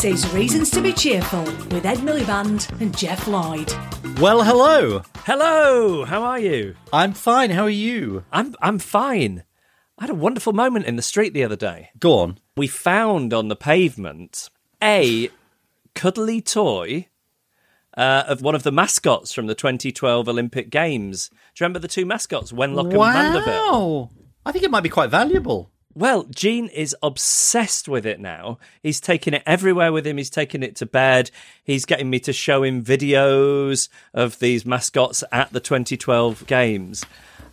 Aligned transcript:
This 0.00 0.24
is 0.24 0.32
Reasons 0.32 0.70
to 0.70 0.80
be 0.80 0.94
Cheerful 0.94 1.44
with 1.44 1.84
Ed 1.84 1.98
Miliband 1.98 2.70
and 2.80 2.96
Geoff 2.96 3.28
Lloyd. 3.28 3.70
Well, 4.18 4.42
hello. 4.42 5.02
Hello, 5.26 6.06
how 6.06 6.22
are 6.22 6.38
you? 6.38 6.74
I'm 6.90 7.12
fine. 7.12 7.50
How 7.50 7.64
are 7.64 7.68
you? 7.68 8.24
I'm 8.32 8.54
I'm 8.62 8.78
fine. 8.78 9.44
I 9.98 10.04
had 10.04 10.10
a 10.10 10.14
wonderful 10.14 10.54
moment 10.54 10.86
in 10.86 10.96
the 10.96 11.02
street 11.02 11.34
the 11.34 11.44
other 11.44 11.54
day. 11.54 11.90
Go 11.98 12.18
on. 12.18 12.38
We 12.56 12.66
found 12.66 13.34
on 13.34 13.48
the 13.48 13.56
pavement 13.56 14.48
a 14.82 15.28
cuddly 15.94 16.40
toy 16.40 17.08
uh, 17.94 18.24
of 18.26 18.40
one 18.40 18.54
of 18.54 18.62
the 18.62 18.72
mascots 18.72 19.34
from 19.34 19.48
the 19.48 19.54
2012 19.54 20.26
Olympic 20.30 20.70
Games. 20.70 21.28
Do 21.28 21.34
you 21.34 21.64
remember 21.64 21.78
the 21.78 21.88
two 21.88 22.06
mascots, 22.06 22.52
Wenlock 22.52 22.84
and 22.84 22.94
Mandeville? 22.94 23.44
Wow. 23.44 24.10
I 24.46 24.52
think 24.52 24.64
it 24.64 24.70
might 24.70 24.82
be 24.82 24.88
quite 24.88 25.10
valuable. 25.10 25.70
Well, 25.94 26.24
Gene 26.24 26.68
is 26.68 26.94
obsessed 27.02 27.88
with 27.88 28.06
it 28.06 28.20
now. 28.20 28.58
He's 28.82 29.00
taking 29.00 29.34
it 29.34 29.42
everywhere 29.44 29.92
with 29.92 30.06
him. 30.06 30.18
He's 30.18 30.30
taking 30.30 30.62
it 30.62 30.76
to 30.76 30.86
bed. 30.86 31.30
He's 31.64 31.84
getting 31.84 32.08
me 32.08 32.20
to 32.20 32.32
show 32.32 32.62
him 32.62 32.84
videos 32.84 33.88
of 34.14 34.38
these 34.38 34.64
mascots 34.64 35.24
at 35.32 35.52
the 35.52 35.60
2012 35.60 36.46
games. 36.46 37.04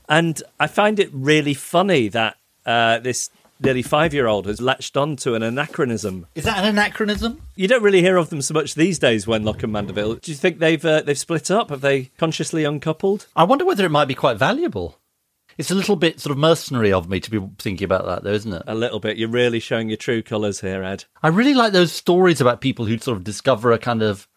And 0.08 0.42
I 0.60 0.68
find 0.68 1.00
it 1.00 1.10
really 1.12 1.56
funny 1.56 2.10
that 2.10 2.38
uh, 2.66 3.00
this 3.00 3.30
nearly 3.60 3.82
five 3.82 4.14
year 4.14 4.28
old 4.28 4.46
has 4.46 4.62
latched 4.62 4.96
on 4.96 5.16
to 5.18 5.34
an 5.34 5.44
anachronism. 5.44 6.28
Is 6.36 6.44
that 6.46 6.60
an 6.60 6.66
anachronism? 6.66 7.42
You 7.56 7.68
don't 7.68 7.84
really 7.84 8.02
hear 8.02 8.18
of 8.18 8.30
them 8.30 8.42
so 8.42 8.54
much 8.54 8.76
these 8.76 9.00
days, 9.00 9.26
Wenlock 9.26 9.64
and 9.64 9.74
Mandeville. 9.74 10.16
Do 10.16 10.32
you 10.32 10.38
think 10.38 10.60
they've 10.60 10.84
uh, 10.84 11.02
they've 11.02 11.18
split 11.18 11.50
up? 11.50 11.70
Have 11.70 11.82
they 11.82 12.12
consciously 12.18 12.64
uncoupled? 12.64 13.28
I 13.36 13.44
wonder 13.46 13.66
whether 13.66 13.86
it 13.86 13.90
might 13.90 14.08
be 14.08 14.16
quite 14.16 14.38
valuable. 14.38 15.00
It's 15.58 15.72
a 15.72 15.76
little 15.76 15.96
bit 15.96 16.20
sort 16.20 16.32
of 16.32 16.38
mercenary 16.38 16.94
of 16.94 17.10
me 17.10 17.20
to 17.20 17.32
be 17.32 17.42
thinking 17.58 17.86
about 17.86 18.06
that, 18.06 18.24
though, 18.24 18.34
isn't 18.34 18.54
it? 18.54 18.64
A 18.68 18.76
little 18.76 19.00
bit. 19.00 19.18
You're 19.18 19.30
really 19.30 19.60
showing 19.60 19.90
your 19.90 19.98
true 19.98 20.22
colours 20.22 20.62
here, 20.62 20.84
Ed. 20.84 21.06
I 21.24 21.30
really 21.30 21.56
like 21.56 21.74
those 21.74 21.92
stories 21.92 22.40
about 22.40 22.62
people 22.62 22.86
who 22.86 22.98
sort 23.00 23.18
of 23.18 23.24
discover 23.24 23.72
a 23.72 23.80
kind 23.80 24.04
of. 24.04 24.28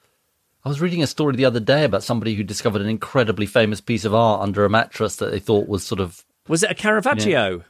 I 0.65 0.69
was 0.69 0.81
reading 0.81 1.03
a 1.03 1.07
story 1.07 1.37
the 1.37 1.45
other 1.45 1.61
day 1.61 1.85
about 1.85 2.03
somebody 2.03 2.35
who 2.35 2.43
discovered 2.43 2.83
an 2.83 2.89
incredibly 2.89 3.47
famous 3.47 3.81
piece 3.81 4.05
of 4.05 4.15
art 4.15 4.43
under 4.43 4.65
a 4.65 4.71
mattress 4.71 5.17
that 5.17 5.31
they 5.31 5.41
thought 5.41 5.69
was 5.69 5.85
sort 5.85 6.01
of. 6.01 6.25
Was 6.49 6.63
it 6.63 6.71
a 6.71 6.75
Caravaggio? 6.75 7.65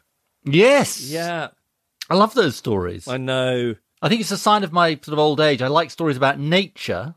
Yes! 0.45 1.01
Yeah, 1.09 1.49
I 2.09 2.15
love 2.15 2.35
those 2.35 2.57
stories. 2.57 3.07
I 3.07 3.17
know. 3.17 3.75
I 4.03 4.09
think 4.09 4.21
it's 4.21 4.31
a 4.31 4.39
sign 4.39 4.65
of 4.65 4.73
my 4.73 4.95
sort 4.95 5.09
of 5.09 5.19
old 5.19 5.41
age. 5.41 5.61
I 5.61 5.69
like 5.69 5.91
stories 5.91 6.17
about 6.17 6.39
nature. 6.39 7.15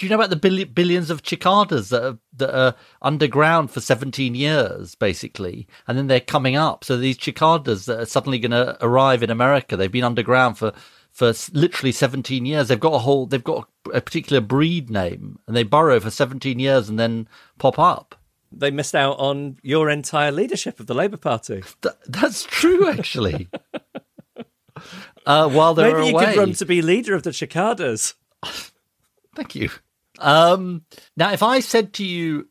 Do 0.00 0.06
you 0.06 0.10
know 0.10 0.16
about 0.16 0.30
the 0.30 0.36
bill- 0.36 0.64
billions 0.64 1.10
of 1.10 1.20
cicadas 1.22 1.90
that 1.90 2.02
are, 2.02 2.18
that 2.38 2.58
are 2.58 2.74
underground 3.02 3.70
for 3.70 3.82
17 3.82 4.34
years, 4.34 4.94
basically, 4.94 5.68
and 5.86 5.98
then 5.98 6.06
they're 6.06 6.20
coming 6.20 6.56
up? 6.56 6.84
So 6.84 6.96
these 6.96 7.22
cicadas 7.22 7.84
that 7.84 8.00
are 8.00 8.06
suddenly 8.06 8.38
going 8.38 8.52
to 8.52 8.78
arrive 8.80 9.22
in 9.22 9.28
America, 9.28 9.76
they've 9.76 9.92
been 9.92 10.02
underground 10.04 10.56
for 10.56 10.72
for 11.12 11.34
literally 11.52 11.92
17 11.92 12.46
years. 12.46 12.68
They've 12.68 12.80
got 12.80 12.94
a 12.94 12.98
whole, 13.00 13.26
they've 13.26 13.44
got 13.44 13.68
a 13.92 14.00
particular 14.00 14.40
breed 14.40 14.88
name, 14.88 15.38
and 15.46 15.54
they 15.54 15.64
burrow 15.64 16.00
for 16.00 16.08
17 16.08 16.58
years 16.58 16.88
and 16.88 16.98
then 16.98 17.28
pop 17.58 17.78
up. 17.78 18.14
They 18.50 18.70
missed 18.70 18.94
out 18.94 19.18
on 19.18 19.58
your 19.60 19.90
entire 19.90 20.32
leadership 20.32 20.80
of 20.80 20.86
the 20.86 20.94
Labour 20.94 21.18
Party. 21.18 21.62
Th- 21.82 21.94
that's 22.06 22.44
true, 22.44 22.88
actually. 22.88 23.50
uh, 25.26 25.50
while 25.50 25.74
they 25.74 25.92
were 25.92 25.98
Maybe 25.98 26.08
you 26.08 26.14
away. 26.14 26.24
could 26.26 26.36
run 26.38 26.52
to 26.54 26.64
be 26.64 26.80
leader 26.80 27.14
of 27.14 27.22
the 27.22 27.34
cicadas. 27.34 28.14
Thank 29.34 29.54
you. 29.56 29.68
Um, 30.20 30.84
now, 31.16 31.32
if 31.32 31.42
I 31.42 31.60
said 31.60 31.92
to 31.94 32.04
you 32.04 32.48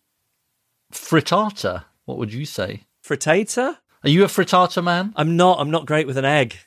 frittata, 0.91 1.85
what 2.05 2.17
would 2.17 2.33
you 2.33 2.45
say? 2.45 2.83
Frittata? 3.03 3.77
Are 4.03 4.09
you 4.09 4.23
a 4.23 4.27
frittata 4.27 4.83
man? 4.83 5.13
I'm 5.15 5.35
not. 5.35 5.59
I'm 5.59 5.71
not 5.71 5.85
great 5.85 6.07
with 6.07 6.17
an 6.17 6.25
egg. 6.25 6.57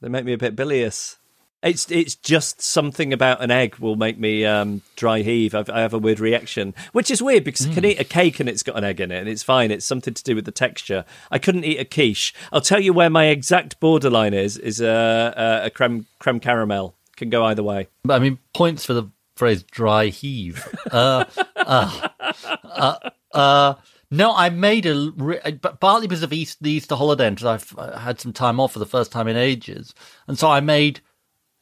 They 0.00 0.08
make 0.08 0.24
me 0.24 0.32
a 0.32 0.38
bit 0.38 0.56
bilious. 0.56 1.16
It's 1.62 1.90
it's 1.90 2.14
just 2.14 2.62
something 2.62 3.12
about 3.12 3.42
an 3.42 3.50
egg 3.50 3.76
will 3.76 3.96
make 3.96 4.18
me 4.18 4.46
um, 4.46 4.80
dry 4.96 5.20
heave. 5.20 5.54
I've, 5.54 5.68
I 5.68 5.80
have 5.80 5.92
a 5.92 5.98
weird 5.98 6.18
reaction, 6.18 6.74
which 6.92 7.10
is 7.10 7.22
weird 7.22 7.44
because 7.44 7.66
I 7.66 7.74
can 7.74 7.84
eat 7.84 8.00
a 8.00 8.04
cake 8.04 8.40
and 8.40 8.48
it's 8.48 8.62
got 8.62 8.78
an 8.78 8.84
egg 8.84 8.98
in 8.98 9.12
it 9.12 9.18
and 9.18 9.28
it's 9.28 9.42
fine. 9.42 9.70
It's 9.70 9.84
something 9.84 10.14
to 10.14 10.24
do 10.24 10.34
with 10.34 10.46
the 10.46 10.52
texture. 10.52 11.04
I 11.30 11.38
couldn't 11.38 11.64
eat 11.64 11.78
a 11.78 11.84
quiche. 11.84 12.32
I'll 12.50 12.62
tell 12.62 12.80
you 12.80 12.94
where 12.94 13.10
my 13.10 13.26
exact 13.26 13.78
borderline 13.78 14.32
is. 14.32 14.56
Is 14.56 14.80
a 14.80 15.34
a, 15.36 15.66
a 15.66 15.70
creme 15.70 16.06
creme 16.18 16.40
caramel. 16.40 16.94
Can 17.16 17.28
go 17.28 17.44
either 17.44 17.62
way. 17.62 17.88
I 18.08 18.18
mean, 18.18 18.38
points 18.54 18.86
for 18.86 18.94
the 18.94 19.10
phrase 19.40 19.62
dry 19.62 20.06
heave. 20.06 20.68
Uh, 20.92 21.24
uh, 21.56 22.08
uh, 22.64 22.94
uh, 23.32 23.74
no, 24.10 24.34
I 24.34 24.50
made 24.50 24.86
a, 24.86 25.12
partly 25.80 26.06
because 26.06 26.22
of 26.22 26.32
East, 26.32 26.62
the 26.62 26.72
Easter 26.72 26.94
holiday, 26.94 27.26
and 27.26 27.42
I've 27.42 27.70
had 27.96 28.20
some 28.20 28.32
time 28.32 28.60
off 28.60 28.72
for 28.72 28.80
the 28.80 28.86
first 28.86 29.10
time 29.10 29.28
in 29.28 29.36
ages. 29.36 29.94
And 30.28 30.38
so 30.38 30.50
I 30.50 30.60
made 30.60 31.00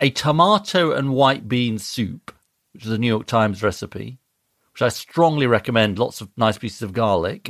a 0.00 0.10
tomato 0.10 0.92
and 0.92 1.14
white 1.14 1.46
bean 1.46 1.78
soup, 1.78 2.34
which 2.72 2.84
is 2.84 2.90
a 2.90 2.98
New 2.98 3.06
York 3.06 3.26
Times 3.26 3.62
recipe, 3.62 4.18
which 4.72 4.82
I 4.82 4.88
strongly 4.88 5.46
recommend. 5.46 5.98
Lots 5.98 6.20
of 6.20 6.30
nice 6.36 6.58
pieces 6.58 6.82
of 6.82 6.92
garlic. 6.92 7.48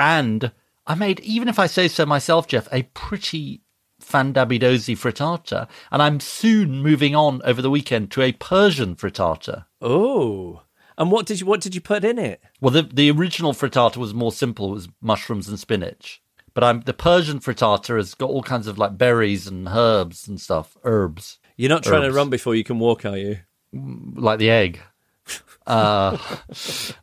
And 0.00 0.52
I 0.86 0.94
made, 0.94 1.20
even 1.20 1.48
if 1.48 1.58
I 1.58 1.66
say 1.66 1.88
so 1.88 2.04
myself, 2.06 2.48
Geoff, 2.48 2.68
a 2.72 2.82
pretty 2.82 3.63
fandabidosi 4.04 4.96
frittata. 4.96 5.68
And 5.90 6.02
I'm 6.02 6.20
soon 6.20 6.82
moving 6.82 7.14
on 7.14 7.40
over 7.44 7.62
the 7.62 7.70
weekend 7.70 8.10
to 8.12 8.22
a 8.22 8.32
Persian 8.32 8.94
frittata. 8.96 9.64
Oh, 9.80 10.62
and 10.96 11.10
what 11.10 11.26
did 11.26 11.40
you 11.40 11.46
what 11.46 11.60
did 11.60 11.74
you 11.74 11.80
put 11.80 12.04
in 12.04 12.18
it? 12.18 12.40
Well, 12.60 12.70
the, 12.70 12.82
the 12.82 13.10
original 13.10 13.52
frittata 13.52 13.96
was 13.96 14.14
more 14.14 14.32
simple. 14.32 14.70
It 14.70 14.74
was 14.74 14.88
mushrooms 15.00 15.48
and 15.48 15.58
spinach. 15.58 16.22
But 16.54 16.62
I'm, 16.62 16.82
the 16.82 16.94
Persian 16.94 17.40
frittata 17.40 17.96
has 17.96 18.14
got 18.14 18.30
all 18.30 18.42
kinds 18.44 18.68
of 18.68 18.78
like 18.78 18.96
berries 18.96 19.48
and 19.48 19.66
herbs 19.68 20.28
and 20.28 20.40
stuff, 20.40 20.76
herbs, 20.84 21.38
You're 21.56 21.68
not 21.68 21.82
trying 21.82 22.04
Herbs. 22.04 22.14
to 22.14 22.16
run 22.16 22.30
before 22.30 22.54
you 22.54 22.62
can 22.62 22.78
walk, 22.78 23.04
are 23.04 23.16
you? 23.18 23.38
like 23.72 24.38
the 24.38 24.50
egg. 24.50 24.80
Uh, 25.66 26.18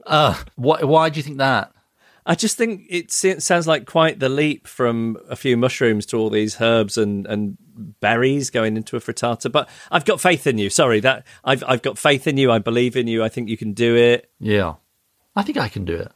uh, 0.05 0.35
why, 0.55 0.83
why 0.83 1.09
do 1.09 1.17
you 1.17 1.23
think 1.23 1.39
that? 1.39 1.71
I 2.25 2.35
just 2.35 2.57
think 2.57 2.85
it 2.89 3.11
sounds 3.11 3.67
like 3.67 3.85
quite 3.85 4.19
the 4.19 4.29
leap 4.29 4.67
from 4.67 5.17
a 5.29 5.35
few 5.35 5.57
mushrooms 5.57 6.05
to 6.07 6.17
all 6.17 6.29
these 6.29 6.61
herbs 6.61 6.97
and, 6.97 7.25
and 7.25 7.57
berries 7.99 8.49
going 8.49 8.77
into 8.77 8.95
a 8.95 8.99
frittata. 8.99 9.51
But 9.51 9.67
I've 9.89 10.05
got 10.05 10.21
faith 10.21 10.45
in 10.45 10.57
you. 10.57 10.69
Sorry, 10.69 10.99
that 10.99 11.25
I've 11.43 11.63
I've 11.67 11.81
got 11.81 11.97
faith 11.97 12.27
in 12.27 12.37
you. 12.37 12.51
I 12.51 12.59
believe 12.59 12.95
in 12.95 13.07
you. 13.07 13.23
I 13.23 13.29
think 13.29 13.49
you 13.49 13.57
can 13.57 13.73
do 13.73 13.95
it. 13.95 14.29
Yeah. 14.39 14.75
I 15.35 15.43
think 15.43 15.57
I 15.57 15.67
can 15.67 15.85
do 15.85 15.95
it. 15.95 16.11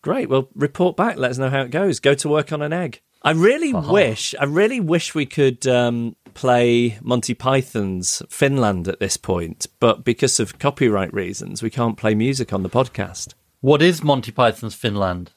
Great. 0.00 0.28
Well, 0.28 0.48
report 0.54 0.96
back. 0.96 1.16
Let 1.16 1.32
us 1.32 1.38
know 1.38 1.50
how 1.50 1.62
it 1.62 1.70
goes. 1.70 2.00
Go 2.00 2.14
to 2.14 2.28
work 2.28 2.52
on 2.52 2.62
an 2.62 2.72
egg. 2.72 3.00
I 3.22 3.30
really 3.32 3.72
wish. 3.72 4.34
I 4.40 4.44
really 4.44 4.80
wish 4.80 5.14
we 5.14 5.26
could 5.26 5.64
um, 5.68 6.16
play 6.34 6.98
Monty 7.02 7.34
Python's 7.34 8.20
Finland 8.28 8.88
at 8.88 8.98
this 8.98 9.16
point, 9.16 9.68
but 9.78 10.04
because 10.04 10.40
of 10.40 10.58
copyright 10.58 11.14
reasons, 11.14 11.62
we 11.62 11.70
can't 11.70 11.96
play 11.96 12.16
music 12.16 12.52
on 12.52 12.64
the 12.64 12.68
podcast. 12.68 13.34
What 13.60 13.80
is 13.80 14.02
Monty 14.02 14.32
Python's 14.32 14.74
Finland? 14.74 15.30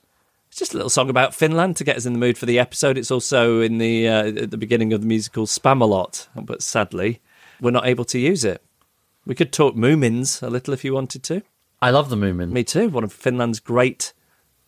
It's 0.55 0.59
just 0.61 0.73
a 0.73 0.77
little 0.77 0.89
song 0.89 1.09
about 1.09 1.35
Finland 1.35 1.75
to 1.75 1.83
get 1.83 1.97
us 1.97 2.05
in 2.05 2.13
the 2.13 2.19
mood 2.19 2.37
for 2.37 2.45
the 2.45 2.59
episode. 2.59 2.97
It's 2.97 3.11
also 3.11 3.59
in 3.59 3.77
the 3.77 4.07
uh, 4.07 4.27
at 4.27 4.51
the 4.51 4.57
beginning 4.57 4.93
of 4.93 5.01
the 5.01 5.05
musical 5.05 5.45
Spamalot, 5.47 6.29
but 6.33 6.61
sadly, 6.61 7.19
we're 7.59 7.71
not 7.71 7.85
able 7.85 8.05
to 8.05 8.17
use 8.17 8.45
it. 8.45 8.63
We 9.25 9.35
could 9.35 9.51
talk 9.51 9.75
Moomins 9.75 10.41
a 10.41 10.49
little 10.49 10.73
if 10.73 10.85
you 10.85 10.93
wanted 10.93 11.23
to. 11.23 11.41
I 11.81 11.89
love 11.89 12.09
the 12.09 12.15
Moomin. 12.15 12.51
Me 12.51 12.63
too. 12.63 12.87
One 12.87 13.03
of 13.03 13.11
Finland's 13.11 13.59
great 13.59 14.13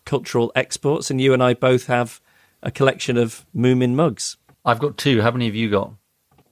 cultural 0.04 0.52
exports, 0.58 1.10
and 1.10 1.22
you 1.22 1.34
and 1.34 1.42
I 1.42 1.54
both 1.54 1.88
have 1.88 2.20
a 2.62 2.70
collection 2.70 3.16
of 3.16 3.46
Moomin 3.56 3.94
mugs 3.94 4.36
I've 4.66 4.80
got 4.80 4.98
two. 4.98 5.22
How 5.22 5.32
many 5.32 5.46
have 5.46 5.56
you 5.56 5.70
got? 5.70 5.94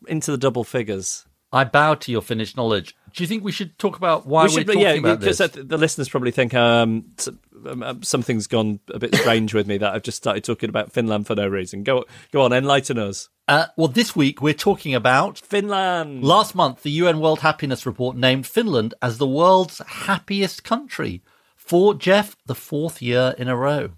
into 0.07 0.31
the 0.31 0.37
double 0.37 0.63
figures. 0.63 1.25
I 1.51 1.65
bow 1.65 1.95
to 1.95 2.09
your 2.09 2.21
Finnish 2.21 2.55
knowledge. 2.55 2.95
Do 3.15 3.23
you 3.23 3.27
think 3.27 3.43
we 3.43 3.51
should 3.51 3.77
talk 3.79 3.95
about 3.97 4.25
why 4.25 4.43
we 4.43 4.47
are 4.47 4.49
should, 4.49 4.67
talking 4.67 4.81
yeah, 4.81 4.93
about 4.93 5.19
because 5.19 5.37
this? 5.37 5.51
the 5.51 5.63
the 5.63 5.77
listeners 5.77 6.09
probably 6.09 6.31
think 6.31 6.53
um, 6.53 7.05
s- 7.17 7.29
um, 7.65 7.81
um, 7.83 8.03
something's 8.03 8.47
gone 8.47 8.79
a 8.93 8.99
bit 8.99 9.15
strange 9.15 9.53
with 9.53 9.67
me 9.67 9.77
that 9.77 9.93
I've 9.93 10.03
just 10.03 10.17
started 10.17 10.43
talking 10.43 10.69
about 10.69 10.91
Finland 10.91 11.25
for 11.25 11.35
no 11.35 11.47
reason. 11.47 11.83
Go, 11.83 12.03
go 12.31 12.41
on, 12.41 12.51
enlighten 12.51 12.99
us. 12.99 13.29
Uh, 13.47 13.67
well, 13.77 13.87
this 13.87 14.15
week 14.15 14.41
we're 14.41 14.53
talking 14.53 14.93
about 14.93 15.39
Finland. 15.39 16.23
Last 16.23 16.55
month, 16.55 16.83
the 16.83 16.91
UN 16.91 17.19
World 17.19 17.39
Happiness 17.39 17.85
Report 17.85 18.17
named 18.17 18.45
Finland 18.45 18.93
as 19.01 19.17
the 19.17 19.27
world's 19.27 19.81
happiest 19.87 20.63
country. 20.63 21.21
for 21.55 21.95
Geoff 21.95 22.35
the 22.45 22.53
fourth 22.55 23.01
year 23.01 23.33
in 23.39 23.47
a 23.47 23.55
row. 23.55 23.89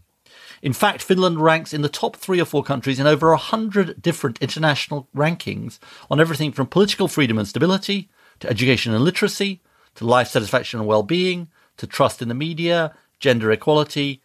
In 0.62 0.74
fact, 0.74 1.02
Finland 1.04 1.40
ranks 1.42 1.74
in 1.74 1.81
the 1.81 1.90
top 1.90 2.16
three 2.16 2.42
or 2.42 2.46
four 2.46 2.64
countries 2.64 3.00
in 3.00 3.06
over 3.08 3.31
a 3.31 3.38
hundred 3.38 4.02
different 4.02 4.38
international 4.42 5.08
rankings 5.16 5.78
on 6.10 6.19
everything 6.19 6.52
from 6.54 6.68
political 6.68 7.08
freedom 7.08 7.38
and 7.38 7.48
stability 7.48 8.10
to 8.39 8.50
education 8.50 8.94
and 8.94 9.04
literacy 9.04 9.62
to 9.95 10.06
life 10.06 10.28
satisfaction 10.28 10.80
and 10.80 10.88
well-being 10.88 11.50
to 11.78 11.88
trust 11.88 12.22
in 12.22 12.28
the 12.28 12.34
media, 12.34 12.95
gender 13.19 13.51
equality, 13.51 14.22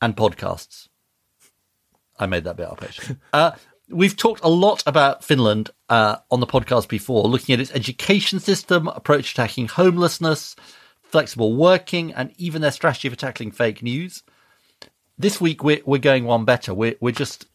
and 0.00 0.16
podcasts. 0.16 0.88
I 2.18 2.26
made 2.26 2.44
that 2.44 2.56
bit 2.56 2.66
up 2.66 2.82
actually. 2.82 3.16
Uh, 3.32 3.52
we've 3.88 4.16
talked 4.16 4.42
a 4.44 4.48
lot 4.48 4.82
about 4.86 5.24
Finland 5.24 5.70
uh, 5.88 6.16
on 6.30 6.40
the 6.40 6.46
podcast 6.46 6.88
before, 6.88 7.24
looking 7.24 7.52
at 7.52 7.60
its 7.60 7.72
education 7.72 8.40
system, 8.40 8.88
approach 8.88 9.30
to 9.30 9.36
tackling 9.36 9.68
homelessness, 9.68 10.54
flexible 11.02 11.56
working, 11.56 12.12
and 12.14 12.32
even 12.36 12.62
their 12.62 12.70
strategy 12.70 13.08
for 13.08 13.16
tackling 13.16 13.50
fake 13.50 13.82
news. 13.82 14.22
This 15.18 15.40
week 15.40 15.62
we're 15.62 15.82
we're 15.84 15.98
going 15.98 16.24
one 16.24 16.44
better. 16.44 16.72
We're 16.72 16.96
we're 17.00 17.10
just 17.12 17.46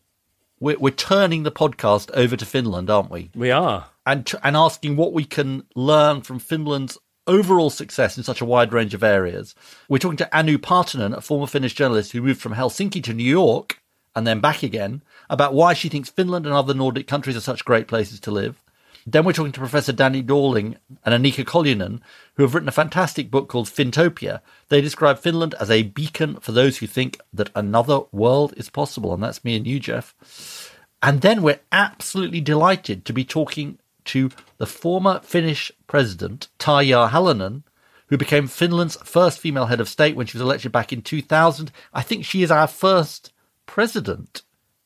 we're 0.60 0.78
we're 0.78 0.92
turning 0.92 1.44
the 1.44 1.52
podcast 1.52 2.10
over 2.14 2.36
to 2.36 2.46
Finland, 2.46 2.90
aren't 2.90 3.12
we? 3.12 3.30
We 3.36 3.52
are. 3.52 3.88
And 4.06 4.32
and 4.44 4.56
asking 4.56 4.96
what 4.96 5.14
we 5.14 5.26
can 5.26 5.64
learn 5.76 6.22
from 6.22 6.40
Finland's 6.40 6.98
overall 7.28 7.70
success 7.70 8.18
in 8.18 8.24
such 8.24 8.42
a 8.42 8.46
wide 8.46 8.72
range 8.72 8.94
of 8.94 9.04
areas. 9.04 9.56
We're 9.90 9.98
talking 9.98 10.18
to 10.18 10.38
Anu 10.38 10.58
Partanen, 10.60 11.16
a 11.16 11.22
former 11.22 11.48
Finnish 11.48 11.74
journalist 11.74 12.12
who 12.12 12.22
moved 12.22 12.42
from 12.42 12.54
Helsinki 12.54 13.04
to 13.04 13.14
New 13.14 13.24
York 13.24 13.82
and 14.16 14.26
then 14.26 14.40
back 14.40 14.64
again, 14.64 15.04
about 15.30 15.54
why 15.54 15.74
she 15.74 15.90
thinks 15.90 16.10
Finland 16.10 16.46
and 16.46 16.56
other 16.56 16.74
Nordic 16.74 17.06
countries 17.06 17.36
are 17.36 17.42
such 17.42 17.66
great 17.66 17.88
places 17.88 18.20
to 18.22 18.32
live. 18.32 18.62
Then 19.08 19.24
we're 19.24 19.34
talking 19.34 19.52
to 19.52 19.60
Professor 19.60 19.92
Danny 19.92 20.24
Dorling 20.24 20.78
and 21.06 21.24
Annika 21.24 21.46
Koljonen, 21.46 22.02
who 22.34 22.44
have 22.44 22.56
written 22.56 22.70
a 22.70 22.74
fantastic 22.74 23.30
book 23.30 23.48
called 23.48 23.68
Fintopia. 23.68 24.42
They 24.70 24.82
describe 24.82 25.20
Finland 25.20 25.54
as 25.60 25.70
a 25.70 25.84
beacon 25.84 26.38
for 26.40 26.52
those 26.52 26.78
who 26.78 26.88
think 26.88 27.20
that 27.32 27.52
another 27.54 28.02
world 28.12 28.54
is 28.58 28.72
possible. 28.72 29.14
And 29.14 29.22
that's 29.22 29.44
me 29.44 29.56
and 29.56 29.68
you, 29.68 29.80
Geoff. 29.80 30.76
And 31.04 31.22
then 31.22 31.44
we're 31.44 31.60
absolutely 31.72 32.42
delighted 32.42 33.06
to 33.06 33.14
be 33.14 33.24
talking 33.24 33.78
to 34.06 34.32
the 34.58 34.66
former 34.66 35.20
Finnish 35.20 35.72
president, 35.86 36.48
Tarja 36.58 37.12
Halonen, 37.12 37.62
who 38.08 38.18
became 38.18 38.48
Finland's 38.48 38.98
first 39.04 39.40
female 39.40 39.68
head 39.68 39.80
of 39.80 39.90
state 39.90 40.16
when 40.16 40.26
she 40.26 40.38
was 40.38 40.44
elected 40.44 40.72
back 40.72 40.92
in 40.92 41.04
2000. 41.04 41.72
I 41.94 42.02
think 42.02 42.26
she 42.26 42.42
is 42.42 42.50
our 42.50 42.68
first 42.68 43.34
president. 43.68 44.42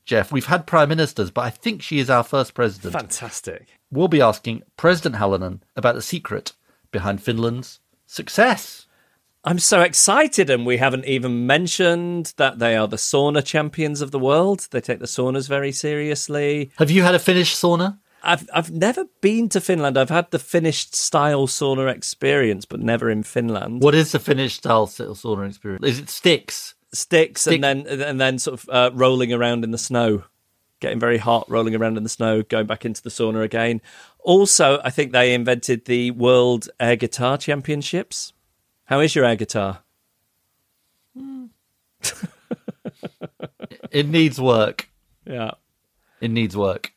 Geoff, 0.06 0.32
we've 0.32 0.48
had 0.48 0.66
prime 0.66 0.90
ministers, 0.90 1.32
but 1.32 1.42
I 1.42 1.50
think 1.50 1.82
she 1.82 2.00
is 2.00 2.10
our 2.10 2.24
first 2.24 2.54
president. 2.54 2.94
Fantastic. 2.94 3.79
We'll 3.92 4.08
be 4.08 4.22
asking 4.22 4.64
President 4.78 5.16
Halonen 5.16 5.62
about 5.76 5.96
the 5.96 6.02
secret 6.02 6.54
behind 6.92 7.22
Finland's 7.22 7.80
success. 8.06 8.86
I'm 9.44 9.60
so 9.60 9.82
excited, 9.82 10.50
and 10.50 10.66
we 10.66 10.78
haven't 10.78 11.06
even 11.06 11.48
mentioned 11.48 12.34
that 12.38 12.60
they 12.60 12.76
are 12.76 12.88
the 12.88 12.98
sauna 12.98 13.44
champions 13.44 14.02
of 14.02 14.12
the 14.12 14.20
world. 14.20 14.68
They 14.72 14.82
take 14.82 15.00
the 15.00 15.06
saunas 15.06 15.48
very 15.48 15.72
seriously. 15.72 16.72
Have 16.78 16.92
you 16.92 17.04
had 17.04 17.16
a 17.16 17.20
Finnish 17.20 17.56
sauna? 17.56 18.00
I've 18.22 18.50
I've 18.54 18.70
never 18.70 19.06
been 19.22 19.48
to 19.50 19.62
Finland. 19.62 19.98
I've 19.98 20.10
had 20.10 20.30
the 20.32 20.40
Finnish 20.40 20.90
style 20.92 21.48
sauna 21.48 21.90
experience, 21.90 22.66
but 22.66 22.82
never 22.82 23.10
in 23.10 23.24
Finland. 23.24 23.82
What 23.82 23.96
is 23.96 24.12
the 24.12 24.20
Finnish 24.20 24.56
style 24.56 24.88
sauna 24.88 25.48
experience? 25.48 25.86
Is 25.86 26.00
it 26.00 26.10
sticks? 26.10 26.76
Sticks 26.92 27.42
Stick- 27.42 27.64
and 27.64 27.64
then 27.64 28.02
and 28.02 28.20
then 28.20 28.40
sort 28.40 28.60
of 28.60 28.70
uh, 28.70 28.92
rolling 28.94 29.32
around 29.32 29.64
in 29.64 29.72
the 29.72 29.78
snow, 29.78 30.24
getting 30.80 31.00
very 31.00 31.18
hot, 31.18 31.50
rolling 31.50 31.76
around 31.76 31.98
in 31.98 32.04
the 32.04 32.10
snow, 32.10 32.42
going 32.44 32.66
back 32.66 32.86
into 32.86 33.02
the 33.02 33.10
sauna 33.10 33.44
again. 33.44 33.82
Also, 34.20 34.80
I 34.84 34.90
think 34.90 35.12
they 35.12 35.34
invented 35.34 35.86
the 35.86 36.12
World 36.12 36.70
Air 36.80 36.96
Guitar 36.96 37.38
Championships. 37.38 38.34
How 38.86 39.00
is 39.00 39.16
your 39.16 39.26
air 39.26 39.36
guitar? 39.36 39.84
It 43.92 44.08
needs 44.08 44.40
work. 44.40 44.90
Yeah. 45.26 45.52
It 46.22 46.32
needs 46.32 46.56
work. 46.56 46.94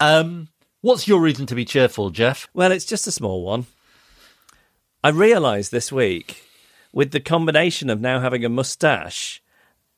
Um, 0.00 0.48
what's 0.80 1.08
your 1.08 1.20
reason 1.20 1.46
to 1.46 1.54
be 1.54 1.64
cheerful, 1.64 2.10
Geoff? 2.10 2.48
Well, 2.54 2.72
it's 2.72 2.84
just 2.84 3.06
a 3.06 3.12
small 3.12 3.42
one. 3.42 3.66
I 5.02 5.08
realised 5.08 5.72
this 5.72 5.90
week, 5.90 6.44
with 6.92 7.12
the 7.12 7.20
combination 7.20 7.90
of 7.90 8.00
now 8.00 8.20
having 8.20 8.44
a 8.44 8.48
moustache 8.48 9.42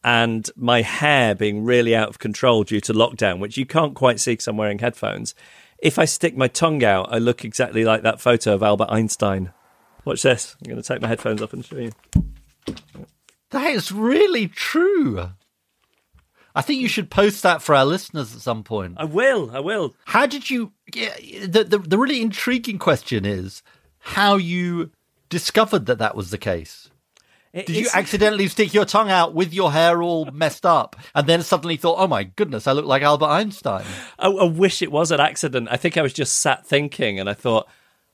and 0.08 0.50
my 0.56 0.80
hair 0.80 1.34
being 1.34 1.64
really 1.64 1.94
out 1.94 2.08
of 2.08 2.18
control 2.18 2.64
due 2.64 2.80
to 2.80 2.94
lockdown, 2.94 3.40
which 3.40 3.58
you 3.58 3.66
can't 3.66 3.94
quite 3.94 4.18
see 4.18 4.32
because 4.32 4.48
I'm 4.48 4.56
wearing 4.56 4.78
headphones, 4.78 5.34
if 5.80 5.98
I 5.98 6.06
stick 6.06 6.34
my 6.34 6.48
tongue 6.48 6.82
out, 6.82 7.12
I 7.12 7.18
look 7.18 7.44
exactly 7.44 7.84
like 7.84 8.02
that 8.04 8.18
photo 8.18 8.54
of 8.54 8.62
Albert 8.62 8.88
Einstein. 8.88 9.52
Watch 10.06 10.22
this. 10.22 10.56
I'm 10.62 10.70
going 10.70 10.82
to 10.82 10.88
take 10.88 11.02
my 11.02 11.08
headphones 11.08 11.42
off 11.42 11.52
and 11.52 11.62
show 11.62 11.76
you. 11.76 11.92
That 13.50 13.70
is 13.70 13.92
really 13.92 14.48
true. 14.48 15.28
I 16.54 16.62
think 16.62 16.80
you 16.80 16.88
should 16.88 17.10
post 17.10 17.42
that 17.42 17.60
for 17.60 17.74
our 17.74 17.84
listeners 17.84 18.34
at 18.34 18.40
some 18.40 18.64
point. 18.64 18.94
I 18.96 19.04
will. 19.04 19.50
I 19.50 19.60
will. 19.60 19.94
How 20.06 20.24
did 20.24 20.48
you? 20.48 20.72
Yeah, 20.94 21.14
the, 21.46 21.64
the 21.64 21.78
the 21.78 21.98
really 21.98 22.22
intriguing 22.22 22.78
question 22.78 23.26
is 23.26 23.62
how 23.98 24.36
you 24.36 24.90
discovered 25.28 25.84
that 25.84 25.98
that 25.98 26.16
was 26.16 26.30
the 26.30 26.38
case. 26.38 26.87
Did 27.54 27.70
you 27.70 27.88
accidentally 27.94 28.46
stick 28.48 28.74
your 28.74 28.84
tongue 28.84 29.10
out 29.10 29.34
with 29.34 29.54
your 29.54 29.72
hair 29.72 30.02
all 30.02 30.26
messed 30.26 30.66
up, 30.66 30.96
and 31.14 31.26
then 31.26 31.42
suddenly 31.42 31.76
thought, 31.76 31.98
"Oh 31.98 32.06
my 32.06 32.24
goodness, 32.24 32.66
I 32.66 32.72
look 32.72 32.84
like 32.86 33.02
Albert 33.02 33.26
Einstein"? 33.26 33.84
I, 34.18 34.28
I 34.28 34.44
wish 34.44 34.82
it 34.82 34.92
was 34.92 35.10
an 35.10 35.20
accident. 35.20 35.68
I 35.70 35.76
think 35.76 35.96
I 35.96 36.02
was 36.02 36.12
just 36.12 36.38
sat 36.38 36.66
thinking, 36.66 37.18
and 37.18 37.28
I 37.28 37.34
thought, 37.34 37.68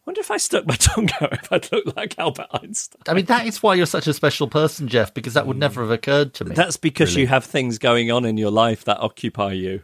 wonder 0.07 0.21
if 0.21 0.31
I 0.31 0.37
stuck 0.37 0.67
my 0.67 0.75
tongue 0.79 1.11
out 1.21 1.33
if 1.33 1.53
I'd 1.53 1.73
look 1.73 1.97
like 1.97 2.19
Albert 2.19 2.49
Einstein. 2.53 3.03
I 3.09 3.15
mean, 3.15 3.27
that 3.27 3.47
is 3.47 3.63
why 3.63 3.75
you're 3.75 3.87
such 3.87 4.07
a 4.07 4.15
special 4.15 4.49
person, 4.49 4.89
Geoff, 4.89 5.15
because 5.15 5.35
that 5.35 5.47
would 5.47 5.59
never 5.59 5.83
have 5.83 5.91
occurred 5.91 6.35
to 6.35 6.45
me. 6.45 6.55
That's 6.55 6.77
because 6.77 7.13
really. 7.13 7.23
you 7.23 7.29
have 7.29 7.45
things 7.45 7.79
going 7.79 8.11
on 8.11 8.25
in 8.25 8.37
your 8.37 8.51
life 8.51 8.85
that 8.85 9.01
occupy 9.01 9.53
you. 9.53 9.83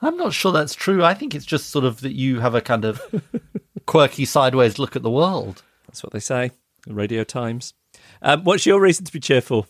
I'm 0.00 0.16
not 0.16 0.34
sure 0.34 0.52
that's 0.52 0.74
true. 0.74 1.04
I 1.04 1.14
think 1.14 1.34
it's 1.34 1.46
just 1.46 1.70
sort 1.70 1.84
of 1.84 2.00
that 2.02 2.12
you 2.12 2.40
have 2.40 2.54
a 2.54 2.60
kind 2.60 2.84
of 2.84 3.00
quirky 3.86 4.24
sideways 4.24 4.78
look 4.78 4.96
at 4.96 5.02
the 5.02 5.10
world. 5.10 5.62
That's 5.86 6.02
what 6.02 6.12
they 6.12 6.20
say. 6.20 6.50
Radio 6.86 7.24
Times. 7.24 7.72
Um, 8.24 8.42
what's 8.42 8.66
your 8.66 8.80
reason 8.80 9.04
to 9.04 9.12
be 9.12 9.20
cheerful? 9.20 9.66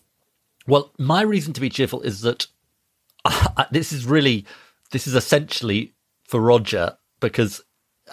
Well, 0.66 0.92
my 0.98 1.22
reason 1.22 1.52
to 1.54 1.60
be 1.60 1.68
cheerful 1.68 2.00
is 2.02 2.22
that 2.22 2.46
this 3.70 3.92
is 3.92 4.06
really, 4.06 4.46
this 4.92 5.06
is 5.06 5.14
essentially 5.14 5.92
for 6.26 6.40
Roger 6.40 6.96
because. 7.20 7.62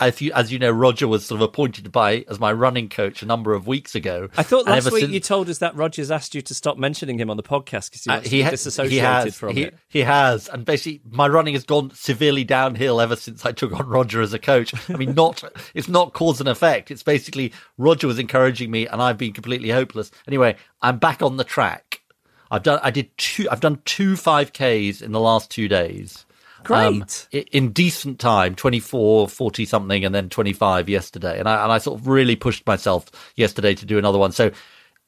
If 0.01 0.21
you, 0.21 0.31
as 0.33 0.51
you 0.51 0.59
know, 0.59 0.71
Roger 0.71 1.07
was 1.07 1.25
sort 1.25 1.41
of 1.41 1.47
appointed 1.47 1.91
by 1.91 2.25
as 2.27 2.39
my 2.39 2.51
running 2.51 2.89
coach 2.89 3.21
a 3.21 3.25
number 3.25 3.53
of 3.53 3.67
weeks 3.67 3.93
ago. 3.95 4.29
I 4.37 4.43
thought 4.43 4.65
last 4.65 4.91
week 4.91 5.01
since- 5.01 5.13
you 5.13 5.19
told 5.19 5.49
us 5.49 5.59
that 5.59 5.75
Rogers 5.75 6.09
asked 6.11 6.33
you 6.35 6.41
to 6.41 6.53
stop 6.53 6.77
mentioning 6.77 7.19
him 7.19 7.29
on 7.29 7.37
the 7.37 7.43
podcast 7.43 7.89
because 7.91 8.03
he 8.03 8.09
Uh, 8.09 8.13
wants 8.15 8.29
to 8.29 8.41
ha- 8.43 8.49
disassociated 8.49 8.91
he 8.91 8.97
has, 8.99 9.35
from 9.35 9.55
he, 9.55 9.63
it. 9.63 9.77
He 9.89 9.99
has, 9.99 10.47
and 10.49 10.65
basically, 10.65 11.01
my 11.09 11.27
running 11.27 11.53
has 11.53 11.63
gone 11.63 11.91
severely 11.93 12.43
downhill 12.43 12.99
ever 12.99 13.15
since 13.15 13.45
I 13.45 13.51
took 13.51 13.71
on 13.73 13.87
Roger 13.87 14.21
as 14.21 14.33
a 14.33 14.39
coach. 14.39 14.73
I 14.89 14.93
mean, 14.97 15.13
not 15.13 15.43
it's 15.73 15.87
not 15.87 16.13
cause 16.13 16.39
and 16.39 16.49
effect. 16.49 16.91
It's 16.91 17.03
basically 17.03 17.53
Roger 17.77 18.07
was 18.07 18.19
encouraging 18.19 18.71
me, 18.71 18.87
and 18.87 19.01
I've 19.01 19.17
been 19.17 19.33
completely 19.33 19.69
hopeless. 19.69 20.11
Anyway, 20.27 20.55
I'm 20.81 20.97
back 20.97 21.21
on 21.21 21.37
the 21.37 21.43
track. 21.43 22.01
I've 22.49 22.63
done. 22.63 22.79
I 22.83 22.91
did 22.91 23.15
two. 23.17 23.47
I've 23.49 23.61
done 23.61 23.81
two 23.85 24.15
five 24.17 24.51
ks 24.51 25.01
in 25.01 25.11
the 25.11 25.19
last 25.21 25.49
two 25.49 25.67
days. 25.69 26.25
Um, 26.69 26.99
Great. 26.99 27.27
i- 27.33 27.45
in 27.51 27.71
decent 27.71 28.19
time 28.19 28.55
24 28.55 29.27
40 29.27 29.65
something 29.65 30.05
and 30.05 30.13
then 30.13 30.29
25 30.29 30.89
yesterday. 30.89 31.39
And 31.39 31.47
I, 31.49 31.63
and 31.63 31.71
I 31.71 31.77
sort 31.79 31.99
of 31.99 32.07
really 32.07 32.35
pushed 32.35 32.65
myself 32.67 33.05
yesterday 33.35 33.73
to 33.75 33.85
do 33.85 33.97
another 33.97 34.17
one. 34.19 34.31
So 34.31 34.51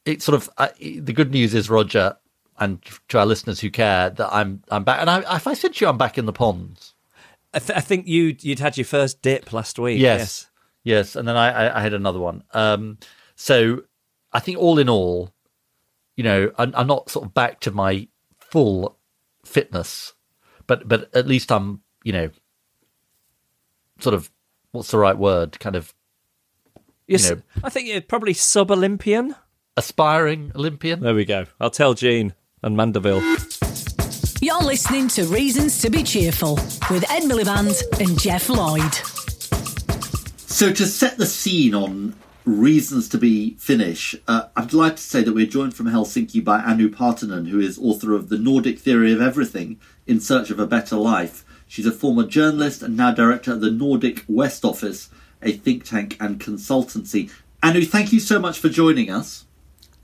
it's 0.05 0.25
sort 0.25 0.35
of 0.35 0.49
uh, 0.57 0.69
the 0.79 1.13
good 1.13 1.31
news 1.31 1.53
is 1.53 1.69
roger 1.69 2.17
and 2.59 2.81
to 3.09 3.17
our 3.19 3.25
listeners 3.25 3.59
who 3.59 3.69
care 3.71 4.09
that 4.11 4.29
i'm 4.33 4.61
i'm 4.69 4.83
back. 4.83 4.99
And 5.01 5.09
I, 5.09 5.35
if 5.35 5.47
i 5.47 5.53
said 5.53 5.73
to 5.75 5.85
you 5.85 5.89
i'm 5.89 5.97
back 5.97 6.17
in 6.17 6.25
the 6.25 6.33
ponds. 6.33 6.93
I, 7.53 7.59
th- 7.59 7.77
I 7.77 7.81
think 7.81 8.07
you 8.07 8.35
you'd 8.41 8.59
had 8.59 8.77
your 8.77 8.85
first 8.85 9.21
dip 9.21 9.53
last 9.53 9.77
week. 9.79 9.99
yes. 9.99 10.49
Yes, 10.83 11.15
and 11.15 11.27
then 11.27 11.37
I, 11.37 11.49
I 11.67 11.79
i 11.79 11.81
had 11.81 11.93
another 11.93 12.19
one. 12.19 12.43
Um 12.53 12.97
so 13.35 13.83
i 14.31 14.39
think 14.39 14.57
all 14.57 14.77
in 14.79 14.89
all 14.89 15.31
you 16.15 16.23
know 16.23 16.51
I'm, 16.57 16.73
I'm 16.75 16.87
not 16.87 17.09
sort 17.09 17.25
of 17.25 17.33
back 17.33 17.59
to 17.61 17.71
my 17.71 18.07
full 18.39 18.97
fitness 19.45 20.13
but 20.67 20.87
but 20.87 21.13
at 21.15 21.27
least 21.27 21.51
i'm 21.51 21.81
you 22.03 22.11
know 22.13 22.29
sort 23.99 24.13
of 24.15 24.29
what's 24.71 24.91
the 24.91 24.97
right 24.97 25.17
word 25.17 25.59
kind 25.59 25.75
of 25.75 25.93
Yes. 27.07 27.29
you 27.29 27.35
know- 27.35 27.41
I 27.63 27.69
think 27.69 27.87
you're 27.89 28.01
probably 28.01 28.33
sub 28.33 28.71
Olympian. 28.71 29.35
aspiring 29.75 30.51
Olympian. 30.55 31.01
There 31.01 31.13
we 31.13 31.25
go. 31.25 31.45
I'll 31.59 31.69
tell 31.69 31.93
Gene 31.93 32.33
and 32.61 32.77
Mandeville. 32.77 33.21
You're 34.41 34.61
listening 34.63 35.09
to 35.09 35.25
Reasons 35.25 35.81
to 35.81 35.89
Be 35.89 36.01
Cheerful 36.03 36.55
with 36.89 37.03
Ed 37.11 37.23
Miliband 37.23 37.81
and 37.99 38.17
Geoff 38.19 38.47
Lloyd. 38.49 38.93
So, 40.49 40.71
to 40.71 40.85
set 40.85 41.17
the 41.17 41.25
scene 41.25 41.73
on 41.75 42.15
reasons 42.45 43.07
to 43.09 43.17
be 43.17 43.55
Finnish, 43.55 44.15
uh, 44.27 44.47
I'm 44.55 44.67
delighted 44.67 44.97
to 44.97 45.03
say 45.03 45.23
that 45.23 45.33
we're 45.33 45.45
joined 45.45 45.75
from 45.75 45.87
Helsinki 45.87 46.43
by 46.43 46.59
Anu 46.59 46.89
Partanen, 46.89 47.47
who 47.47 47.59
is 47.59 47.79
author 47.79 48.13
of 48.13 48.29
The 48.29 48.37
Nordic 48.37 48.79
Theory 48.79 49.13
of 49.13 49.21
Everything 49.21 49.79
In 50.07 50.19
Search 50.19 50.49
of 50.49 50.59
a 50.59 50.67
Better 50.67 50.95
Life. 50.95 51.45
She's 51.67 51.85
a 51.85 51.91
former 51.91 52.25
journalist 52.25 52.81
and 52.81 52.97
now 52.97 53.11
director 53.11 53.53
of 53.53 53.61
the 53.61 53.71
Nordic 53.71 54.25
West 54.27 54.65
Office, 54.65 55.09
a 55.41 55.53
think 55.53 55.85
tank 55.85 56.17
and 56.19 56.39
consultancy. 56.39 57.31
Anu, 57.61 57.81
thank 57.83 58.11
you 58.11 58.19
so 58.19 58.39
much 58.39 58.59
for 58.59 58.69
joining 58.69 59.09
us. 59.09 59.45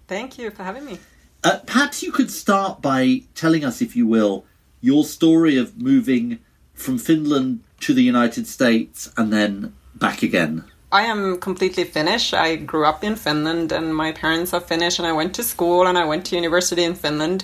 Thank 0.08 0.38
you 0.38 0.50
for 0.50 0.63
having 0.63 0.86
me. 0.86 1.00
Uh, 1.43 1.60
perhaps 1.65 2.01
you 2.01 2.12
could 2.12 2.31
start 2.31 2.81
by 2.81 3.24
telling 3.36 3.63
us, 3.63 3.81
if 3.81 3.96
you 3.96 4.08
will, 4.08 4.46
your 4.81 5.03
story 5.03 5.58
of 5.58 5.77
moving 5.77 6.39
from 6.74 6.98
Finland 6.98 7.63
to 7.81 7.93
the 7.93 8.03
United 8.03 8.48
States 8.48 9.12
and 9.17 9.31
then 9.31 9.74
back 9.96 10.24
again. 10.24 10.63
I 10.91 11.03
am 11.03 11.39
completely 11.39 11.84
Finnish. 11.84 12.34
I 12.34 12.55
grew 12.55 12.86
up 12.86 13.03
in 13.03 13.15
Finland 13.15 13.72
and 13.72 13.96
my 13.96 14.12
parents 14.12 14.53
are 14.53 14.60
Finnish 14.60 14.98
and 14.98 15.08
I 15.08 15.13
went 15.13 15.36
to 15.36 15.43
school 15.43 15.86
and 15.86 15.98
I 15.98 16.05
went 16.05 16.25
to 16.27 16.36
university 16.36 16.84
in 16.84 16.96
Finland. 16.96 17.43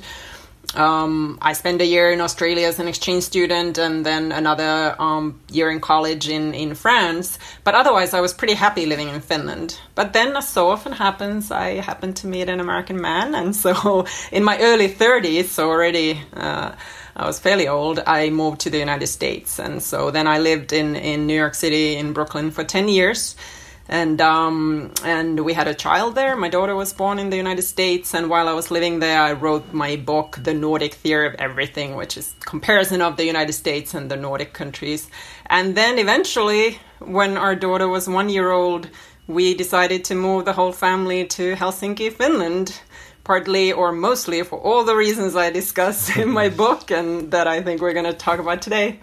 Um, 0.73 1.37
I 1.41 1.53
spent 1.53 1.79
a 1.79 1.85
year 1.85 2.11
in 2.11 2.21
Australia 2.21 2.67
as 2.67 2.79
an 2.79 2.87
exchange 2.87 3.23
student 3.23 3.77
and 3.77 4.03
then 4.03 4.31
another 4.31 4.95
um, 4.99 5.39
year 5.51 5.69
in 5.69 5.79
college 5.79 6.27
in, 6.27 6.55
in 6.55 6.73
France. 6.73 7.37
But 7.63 7.75
otherwise, 7.75 8.15
I 8.15 8.19
was 8.19 8.33
pretty 8.33 8.55
happy 8.55 8.87
living 8.87 9.09
in 9.09 9.21
Finland. 9.21 9.79
But 9.93 10.13
then, 10.13 10.35
as 10.35 10.49
so 10.49 10.69
often 10.69 10.93
happens, 10.93 11.51
I 11.51 11.81
happened 11.81 12.17
to 12.17 12.27
meet 12.27 12.49
an 12.49 12.59
American 12.59 12.99
man. 12.99 13.35
And 13.35 13.55
so, 13.55 14.05
in 14.31 14.43
my 14.43 14.57
early 14.59 14.89
30s, 14.89 15.45
so 15.45 15.69
already 15.69 16.19
uh, 16.33 16.71
I 17.15 17.25
was 17.25 17.39
fairly 17.39 17.67
old, 17.67 17.99
I 18.05 18.29
moved 18.29 18.61
to 18.61 18.69
the 18.69 18.77
United 18.79 19.07
States. 19.07 19.59
And 19.59 19.81
so 19.81 20.11
then 20.11 20.27
I 20.27 20.39
lived 20.39 20.73
in, 20.73 20.95
in 20.95 21.27
New 21.27 21.35
York 21.35 21.55
City, 21.55 21.95
in 21.95 22.13
Brooklyn 22.13 22.51
for 22.51 22.63
10 22.63 22.89
years 22.89 23.35
and 23.87 24.19
um, 24.19 24.91
and 25.03 25.45
we 25.45 25.53
had 25.53 25.67
a 25.67 25.73
child 25.73 26.15
there. 26.15 26.35
My 26.35 26.49
daughter 26.49 26.75
was 26.75 26.91
born 26.93 27.19
in 27.19 27.29
the 27.29 27.37
United 27.37 27.61
States, 27.61 28.13
and 28.13 28.29
while 28.29 28.47
I 28.47 28.53
was 28.53 28.71
living 28.71 28.99
there, 28.99 29.21
I 29.21 29.33
wrote 29.33 29.73
my 29.73 29.95
book, 29.95 30.39
The 30.41 30.53
Nordic 30.53 30.95
Theory 30.95 31.27
of 31.27 31.35
Everything, 31.35 31.95
which 31.95 32.17
is 32.17 32.33
comparison 32.39 33.01
of 33.01 33.17
the 33.17 33.25
United 33.25 33.53
States 33.53 33.93
and 33.93 34.09
the 34.09 34.17
Nordic 34.17 34.53
countries. 34.53 35.09
And 35.45 35.75
then 35.75 35.99
eventually, 35.99 36.79
when 36.99 37.37
our 37.37 37.55
daughter 37.55 37.87
was 37.87 38.09
one 38.09 38.29
year 38.29 38.51
old, 38.51 38.89
we 39.27 39.53
decided 39.53 40.03
to 40.05 40.15
move 40.15 40.45
the 40.45 40.53
whole 40.53 40.71
family 40.71 41.25
to 41.25 41.55
Helsinki, 41.55 42.11
Finland. 42.11 42.79
Partly 43.25 43.73
or 43.73 43.91
mostly 43.91 44.41
for 44.43 44.57
all 44.57 44.85
the 44.85 44.95
reasons 44.95 45.35
I 45.35 45.49
discuss 45.49 46.15
in 46.15 46.29
my 46.29 46.47
book 46.47 46.91
and 46.91 47.31
that 47.31 47.47
I 47.47 47.61
think 47.61 47.81
we're 47.81 47.93
going 47.93 48.05
to 48.05 48.13
talk 48.13 48.39
about 48.39 48.61
today. 48.61 49.01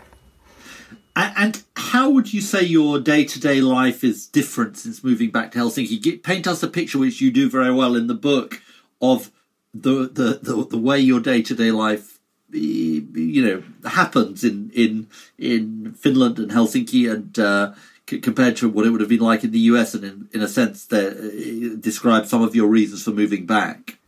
And 1.14 1.62
how 1.76 2.08
would 2.08 2.32
you 2.32 2.40
say 2.40 2.62
your 2.62 2.98
day 2.98 3.24
to 3.24 3.38
day 3.38 3.60
life 3.60 4.02
is 4.02 4.26
different 4.26 4.78
since 4.78 5.04
moving 5.04 5.30
back 5.30 5.52
to 5.52 5.58
Helsinki? 5.58 6.22
Paint 6.22 6.46
us 6.46 6.62
a 6.62 6.68
picture, 6.68 6.98
which 6.98 7.20
you 7.20 7.30
do 7.30 7.50
very 7.50 7.70
well 7.70 7.94
in 7.94 8.06
the 8.06 8.14
book, 8.14 8.62
of 9.02 9.30
the 9.74 10.08
the 10.08 10.38
the, 10.42 10.66
the 10.66 10.78
way 10.78 10.98
your 10.98 11.20
day 11.20 11.42
to 11.42 11.54
day 11.54 11.70
life, 11.70 12.18
you 12.50 13.44
know, 13.44 13.90
happens 13.90 14.42
in 14.42 14.70
in 14.74 15.08
in 15.36 15.94
Finland 15.98 16.38
and 16.38 16.50
Helsinki, 16.50 17.12
and 17.12 17.38
uh, 17.38 17.74
c- 18.08 18.20
compared 18.20 18.56
to 18.58 18.68
what 18.70 18.86
it 18.86 18.90
would 18.90 19.00
have 19.00 19.10
been 19.10 19.20
like 19.20 19.44
in 19.44 19.50
the 19.50 19.66
US, 19.72 19.94
and 19.94 20.04
in 20.04 20.28
in 20.32 20.40
a 20.40 20.48
sense, 20.48 20.86
that 20.86 21.12
uh, 21.16 21.76
describe 21.78 22.26
some 22.26 22.42
of 22.42 22.56
your 22.56 22.68
reasons 22.68 23.02
for 23.02 23.10
moving 23.10 23.44
back. 23.44 23.98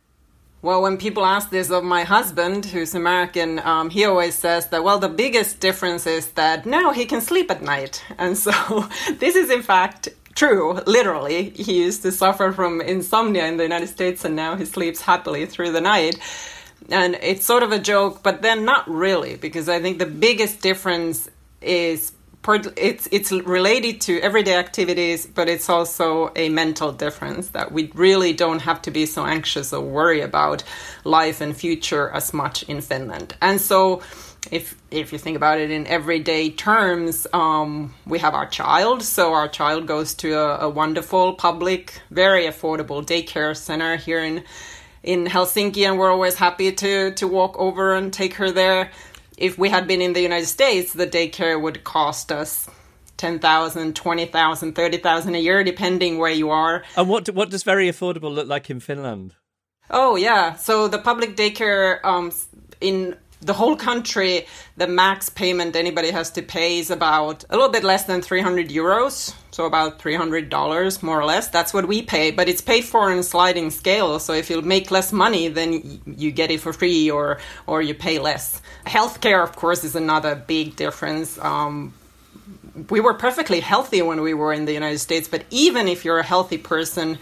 Well, 0.65 0.81
when 0.81 0.97
people 0.97 1.27
ask 1.27 1.51
this 1.51 1.69
of 1.69 1.83
my 1.83 2.05
husband, 2.05 2.65
who's 2.65 2.95
American, 2.95 3.59
um, 3.59 3.91
he 3.91 4.03
always 4.03 4.33
says 4.33 4.65
that, 4.69 4.83
well, 4.83 4.97
the 4.97 5.07
biggest 5.07 5.59
difference 5.59 6.07
is 6.07 6.31
that 6.31 6.65
now 6.65 6.91
he 6.91 7.05
can 7.05 7.21
sleep 7.21 7.51
at 7.51 7.61
night. 7.61 8.03
And 8.17 8.35
so 8.35 8.51
this 9.19 9.35
is, 9.35 9.51
in 9.51 9.61
fact, 9.61 10.09
true, 10.33 10.79
literally. 10.87 11.51
He 11.51 11.83
used 11.83 12.01
to 12.01 12.11
suffer 12.11 12.51
from 12.51 12.81
insomnia 12.81 13.45
in 13.45 13.57
the 13.57 13.63
United 13.71 13.89
States, 13.89 14.25
and 14.25 14.35
now 14.35 14.55
he 14.55 14.65
sleeps 14.65 15.01
happily 15.01 15.45
through 15.45 15.71
the 15.71 15.81
night. 15.81 16.17
And 16.89 17.13
it's 17.21 17.45
sort 17.45 17.61
of 17.61 17.71
a 17.71 17.77
joke, 17.77 18.23
but 18.23 18.41
then 18.41 18.65
not 18.65 18.89
really, 18.89 19.35
because 19.35 19.69
I 19.69 19.79
think 19.79 19.99
the 19.99 20.07
biggest 20.07 20.61
difference 20.61 21.29
is 21.61 22.11
it's 22.53 23.07
it's 23.11 23.31
related 23.31 24.01
to 24.01 24.19
everyday 24.19 24.55
activities, 24.55 25.25
but 25.25 25.49
it's 25.49 25.69
also 25.69 26.31
a 26.35 26.49
mental 26.49 26.91
difference 26.91 27.49
that 27.49 27.71
we 27.71 27.91
really 27.95 28.33
don't 28.33 28.59
have 28.61 28.81
to 28.83 28.91
be 28.91 29.05
so 29.05 29.25
anxious 29.25 29.73
or 29.73 29.81
worry 29.81 30.21
about 30.21 30.63
life 31.03 31.41
and 31.41 31.55
future 31.55 32.09
as 32.09 32.33
much 32.33 32.63
in 32.63 32.81
Finland. 32.81 33.35
And 33.41 33.59
so, 33.59 34.01
if 34.51 34.75
if 34.91 35.11
you 35.11 35.17
think 35.17 35.35
about 35.35 35.59
it 35.59 35.71
in 35.71 35.87
everyday 35.87 36.49
terms, 36.49 37.27
um, 37.33 37.93
we 38.05 38.19
have 38.19 38.33
our 38.33 38.47
child. 38.47 39.01
So 39.01 39.33
our 39.33 39.47
child 39.47 39.87
goes 39.87 40.13
to 40.15 40.33
a, 40.33 40.67
a 40.67 40.69
wonderful 40.69 41.33
public, 41.33 42.01
very 42.11 42.45
affordable 42.45 43.03
daycare 43.03 43.55
center 43.55 43.97
here 43.97 44.23
in 44.23 44.43
in 45.03 45.25
Helsinki, 45.25 45.87
and 45.87 45.97
we're 45.97 46.11
always 46.11 46.35
happy 46.35 46.71
to 46.71 47.11
to 47.11 47.27
walk 47.27 47.57
over 47.57 47.95
and 47.95 48.13
take 48.13 48.35
her 48.35 48.51
there 48.51 48.91
if 49.37 49.57
we 49.57 49.69
had 49.69 49.87
been 49.87 50.01
in 50.01 50.13
the 50.13 50.21
United 50.21 50.47
States, 50.47 50.93
the 50.93 51.07
daycare 51.07 51.61
would 51.61 51.83
cost 51.83 52.31
us 52.31 52.69
10,000, 53.17 53.95
20,000, 53.95 54.73
30,000 54.73 55.35
a 55.35 55.39
year, 55.39 55.63
depending 55.63 56.17
where 56.17 56.31
you 56.31 56.49
are. 56.49 56.83
And 56.97 57.09
what, 57.09 57.29
what 57.29 57.49
does 57.49 57.63
very 57.63 57.89
affordable 57.89 58.33
look 58.33 58.47
like 58.47 58.69
in 58.69 58.79
Finland? 58.79 59.35
Oh, 59.89 60.15
yeah. 60.15 60.55
So 60.55 60.87
the 60.87 60.97
public 60.97 61.35
daycare 61.35 62.03
um, 62.03 62.31
in 62.81 63.15
the 63.41 63.53
whole 63.53 63.75
country, 63.75 64.47
the 64.77 64.87
max 64.87 65.29
payment 65.29 65.75
anybody 65.75 66.11
has 66.11 66.31
to 66.31 66.41
pay 66.41 66.79
is 66.79 66.89
about 66.89 67.43
a 67.49 67.55
little 67.55 67.71
bit 67.71 67.83
less 67.83 68.05
than 68.05 68.21
300 68.21 68.69
euros. 68.69 69.33
So 69.51 69.65
about 69.65 69.99
$300 69.99 71.03
more 71.03 71.19
or 71.19 71.25
less. 71.25 71.47
That's 71.47 71.73
what 71.73 71.87
we 71.87 72.01
pay, 72.01 72.31
but 72.31 72.49
it's 72.49 72.61
paid 72.61 72.83
for 72.83 73.11
in 73.11 73.23
sliding 73.23 73.71
scale. 73.71 74.19
So 74.19 74.33
if 74.33 74.49
you 74.49 74.61
make 74.61 74.91
less 74.91 75.13
money, 75.13 75.47
then 75.47 76.01
you 76.05 76.31
get 76.31 76.51
it 76.51 76.59
for 76.59 76.73
free 76.73 77.09
or, 77.09 77.39
or 77.65 77.81
you 77.81 77.93
pay 77.93 78.19
less. 78.19 78.61
Healthcare, 78.85 79.41
of 79.41 79.55
course, 79.55 79.85
is 79.85 79.95
another 79.95 80.35
big 80.35 80.75
difference. 80.75 81.39
Um, 81.39 81.93
we 82.89 82.99
were 82.99 83.13
perfectly 83.13 83.61
healthy 83.61 84.01
when 84.01 84.21
we 84.21 84.33
were 84.33 84.51
in 84.51 84.65
the 84.65 84.73
United 84.73 84.99
States, 84.99 85.27
but 85.27 85.45
even 85.49 85.87
if 85.87 86.03
you're 86.03 86.19
a 86.19 86.23
healthy 86.23 86.57
person, 86.57 87.17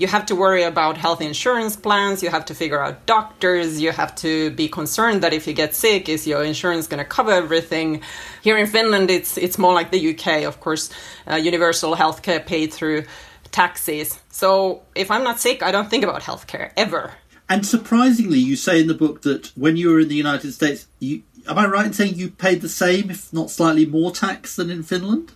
you 0.00 0.06
have 0.06 0.24
to 0.24 0.34
worry 0.34 0.62
about 0.62 0.96
health 0.96 1.20
insurance 1.20 1.76
plans. 1.76 2.22
You 2.22 2.30
have 2.30 2.46
to 2.46 2.54
figure 2.54 2.82
out 2.82 3.04
doctors. 3.04 3.82
You 3.82 3.92
have 3.92 4.14
to 4.16 4.50
be 4.52 4.66
concerned 4.66 5.22
that 5.22 5.34
if 5.34 5.46
you 5.46 5.52
get 5.52 5.74
sick 5.74 6.08
is 6.08 6.26
your 6.26 6.42
insurance 6.42 6.86
going 6.86 7.04
to 7.04 7.04
cover 7.04 7.32
everything? 7.32 8.00
Here 8.42 8.56
in 8.56 8.66
finland 8.66 9.10
it's 9.10 9.36
it's 9.36 9.58
more 9.58 9.74
like 9.74 9.90
the 9.90 10.02
uk 10.12 10.26
of 10.50 10.58
course 10.60 10.88
uh, 11.30 11.36
universal 11.36 11.94
healthcare 11.94 12.44
paid 12.44 12.72
through 12.72 13.04
taxes. 13.52 14.18
So 14.30 14.82
if 14.94 15.10
i'm 15.10 15.22
not 15.22 15.38
sick 15.38 15.62
i 15.62 15.70
don't 15.70 15.90
think 15.90 16.04
about 16.04 16.22
healthcare 16.22 16.72
ever. 16.78 17.12
And 17.50 17.66
surprisingly 17.66 18.38
you 18.38 18.56
say 18.56 18.80
in 18.80 18.86
the 18.86 18.94
book 18.94 19.20
that 19.22 19.52
when 19.54 19.76
you 19.76 19.90
were 19.90 20.00
in 20.00 20.08
the 20.08 20.22
united 20.26 20.52
states 20.52 20.88
you 20.98 21.24
am 21.46 21.58
i 21.58 21.66
right 21.66 21.86
in 21.86 21.92
saying 21.92 22.14
you 22.14 22.30
paid 22.30 22.62
the 22.62 22.70
same 22.70 23.10
if 23.10 23.30
not 23.34 23.50
slightly 23.50 23.84
more 23.84 24.12
tax 24.12 24.56
than 24.56 24.70
in 24.70 24.82
finland 24.82 25.32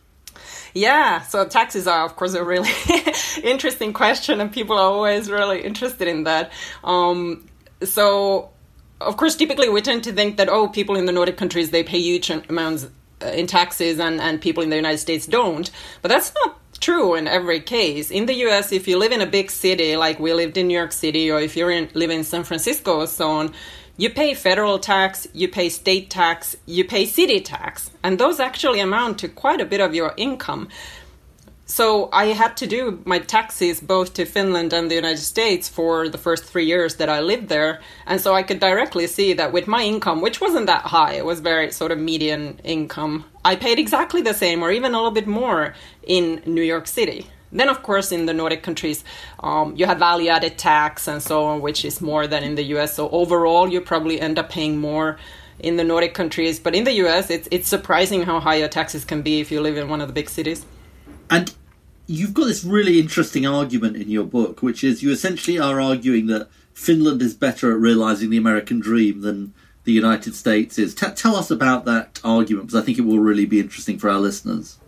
yeah, 0.75 1.23
so 1.23 1.47
taxes 1.47 1.87
are, 1.87 2.04
of 2.04 2.16
course, 2.16 2.35
a 2.35 2.45
really 2.45 2.71
interesting 3.43 3.93
question, 3.93 4.40
and 4.40 4.52
people 4.52 4.76
are 4.76 4.90
always 4.90 5.31
really 5.31 5.62
interested 5.62 6.09
in 6.09 6.25
that. 6.25 6.52
Um, 6.83 7.47
so, 7.83 8.50
of 9.00 9.16
course, 9.16 9.37
typically 9.37 9.69
we 9.69 9.81
tend 9.83 10.02
to 10.04 10.12
think 10.12 10.37
that, 10.37 10.49
oh, 10.49 10.69
people 10.69 10.97
in 10.97 11.07
the 11.07 11.12
Nordic 11.12 11.37
countries, 11.37 11.71
they 11.71 11.85
pay 11.85 12.00
huge 12.00 12.28
amounts 12.28 12.88
uh, 13.23 13.26
in 13.26 13.47
taxes 13.47 14.00
and, 14.00 14.21
and 14.21 14.40
people 14.40 14.64
in 14.64 14.71
the 14.71 14.76
United 14.76 14.99
States 14.99 15.26
don't. 15.26 15.71
But 16.02 16.09
that's 16.09 16.33
not 16.45 16.59
true 16.81 17.14
in 17.14 17.28
every 17.28 17.61
case. 17.61 18.11
In 18.11 18.26
the 18.26 18.35
US, 18.47 18.73
if 18.73 18.88
you 18.88 18.99
live 18.99 19.12
in 19.12 19.21
a 19.21 19.26
big 19.26 19.52
city, 19.52 19.97
like 19.97 20.19
we 20.19 20.35
lived 20.35 20.57
in 20.57 20.66
New 20.66 20.76
York 20.76 20.93
City, 20.93 21.31
or 21.31 21.40
if 21.40 21.57
you 21.57 21.66
live 21.95 22.11
in 22.11 22.25
San 22.25 22.43
Francisco 22.43 22.99
or 22.99 23.07
so 23.07 23.31
on, 23.31 23.54
you 23.97 24.11
pay 24.11 24.35
federal 24.35 24.79
tax, 24.79 25.29
you 25.33 25.49
pay 25.49 25.69
state 25.69 26.11
tax, 26.11 26.57
you 26.67 26.85
pay 26.85 27.07
city 27.07 27.41
tax, 27.41 27.91
and 28.03 28.19
those 28.19 28.41
actually 28.41 28.81
amount 28.81 29.19
to 29.21 29.29
quite 29.29 29.61
a 29.61 29.65
bit 29.65 29.81
of 29.81 29.95
your 29.95 30.13
income. 30.17 30.69
So 31.67 32.11
I 32.13 32.27
had 32.27 32.59
to 32.59 32.67
do 32.67 33.01
my 33.07 33.21
taxes 33.21 33.81
both 33.81 34.15
to 34.15 34.27
Finland 34.27 34.75
and 34.75 34.91
the 34.91 34.97
United 34.97 35.23
States 35.23 35.67
for 35.67 36.11
the 36.11 36.19
first 36.19 36.45
three 36.45 36.67
years 36.67 36.97
that 36.97 37.09
I 37.09 37.21
lived 37.21 37.49
there. 37.49 37.81
And 38.07 38.21
so 38.21 38.35
I 38.35 38.43
could 38.43 38.61
directly 38.61 39.07
see 39.07 39.33
that 39.33 39.53
with 39.53 39.67
my 39.67 39.83
income, 39.83 40.21
which 40.21 40.43
wasn't 40.43 40.67
that 40.67 40.83
high, 40.83 41.15
it 41.15 41.25
was 41.25 41.41
very 41.41 41.71
sort 41.73 41.91
of 41.91 41.99
median 41.99 42.61
income, 42.65 43.25
I 43.45 43.57
paid 43.57 43.79
exactly 43.79 44.21
the 44.21 44.35
same 44.35 44.63
or 44.63 44.71
even 44.71 44.93
a 44.93 44.97
little 44.97 45.11
bit 45.11 45.27
more 45.27 45.75
in 46.03 46.43
New 46.45 46.63
York 46.63 46.87
City. 46.87 47.29
Then, 47.54 47.68
of 47.68 47.82
course, 47.82 48.11
in 48.12 48.26
the 48.26 48.34
Nordic 48.34 48.62
countries, 48.62 49.04
um, 49.40 49.75
you 49.76 49.87
have 49.87 49.99
value 49.99 50.28
added 50.28 50.58
tax 50.58 51.08
and 51.08 51.23
so 51.23 51.44
on, 51.44 51.61
which 51.62 51.84
is 51.84 52.00
more 52.00 52.26
than 52.26 52.42
in 52.42 52.56
the 52.56 52.64
US. 52.75 52.94
So, 52.96 53.08
overall, 53.11 53.68
you 53.68 53.80
probably 53.80 54.20
end 54.20 54.38
up 54.38 54.50
paying 54.50 54.78
more 54.78 55.18
in 55.61 55.76
the 55.76 55.84
Nordic 55.84 56.14
countries. 56.14 56.58
But 56.58 56.75
in 56.75 56.84
the 56.84 56.92
US, 57.04 57.30
it's, 57.30 57.49
it's 57.50 57.68
surprising 57.68 58.25
how 58.25 58.40
high 58.40 58.56
your 58.56 58.68
taxes 58.68 59.04
can 59.04 59.23
be 59.23 59.40
if 59.40 59.52
you 59.52 59.61
live 59.61 59.76
in 59.76 59.88
one 59.88 60.00
of 60.00 60.08
the 60.08 60.12
big 60.12 60.28
cities. 60.28 60.66
And 61.30 61.54
you've 62.06 62.34
got 62.34 62.46
this 62.46 62.64
really 62.64 62.99
interesting 62.99 63.46
argument 63.46 63.96
in 63.96 64.11
your 64.11 64.25
book, 64.25 64.62
which 64.62 64.82
is 64.84 65.02
you 65.02 65.12
essentially 65.12 65.58
are 65.58 65.80
arguing 65.80 66.26
that 66.26 66.49
Finland 66.75 67.23
is 67.23 67.34
better 67.34 67.70
at 67.70 67.78
realizing 67.78 68.30
the 68.30 68.37
American 68.37 68.80
dream 68.80 69.20
than 69.20 69.54
the 69.84 69.92
United 69.92 70.34
States 70.34 70.78
is. 70.78 70.94
T- 70.94 71.06
tell 71.14 71.37
us 71.37 71.50
about 71.50 71.84
that 71.84 72.20
argument, 72.25 72.66
because 72.66 72.82
I 72.82 72.84
think 72.84 72.99
it 72.99 73.02
will 73.02 73.20
really 73.20 73.46
be 73.46 73.61
interesting 73.61 73.99
for 73.99 74.11
our 74.11 74.18
listeners. 74.18 74.78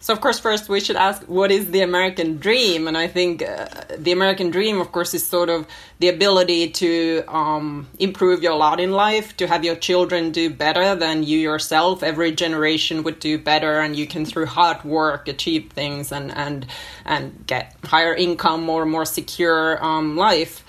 So, 0.00 0.12
of 0.12 0.20
course, 0.20 0.38
first 0.38 0.68
we 0.68 0.78
should 0.78 0.94
ask 0.94 1.22
what 1.24 1.50
is 1.50 1.72
the 1.72 1.80
American 1.80 2.36
dream? 2.36 2.86
And 2.86 2.96
I 2.96 3.08
think 3.08 3.42
uh, 3.42 3.66
the 3.96 4.12
American 4.12 4.50
dream, 4.50 4.80
of 4.80 4.92
course, 4.92 5.12
is 5.12 5.26
sort 5.26 5.48
of 5.48 5.66
the 5.98 6.08
ability 6.08 6.70
to 6.70 7.24
um, 7.26 7.88
improve 7.98 8.40
your 8.40 8.54
lot 8.54 8.78
in 8.78 8.92
life, 8.92 9.36
to 9.38 9.48
have 9.48 9.64
your 9.64 9.74
children 9.74 10.30
do 10.30 10.50
better 10.50 10.94
than 10.94 11.24
you 11.24 11.38
yourself. 11.38 12.04
Every 12.04 12.30
generation 12.30 13.02
would 13.02 13.18
do 13.18 13.38
better, 13.38 13.80
and 13.80 13.96
you 13.96 14.06
can, 14.06 14.24
through 14.24 14.46
hard 14.46 14.84
work, 14.84 15.26
achieve 15.26 15.72
things 15.72 16.12
and, 16.12 16.30
and, 16.30 16.66
and 17.04 17.44
get 17.48 17.74
higher 17.82 18.14
income 18.14 18.70
or 18.70 18.86
more 18.86 19.04
secure 19.04 19.84
um, 19.84 20.16
life. 20.16 20.64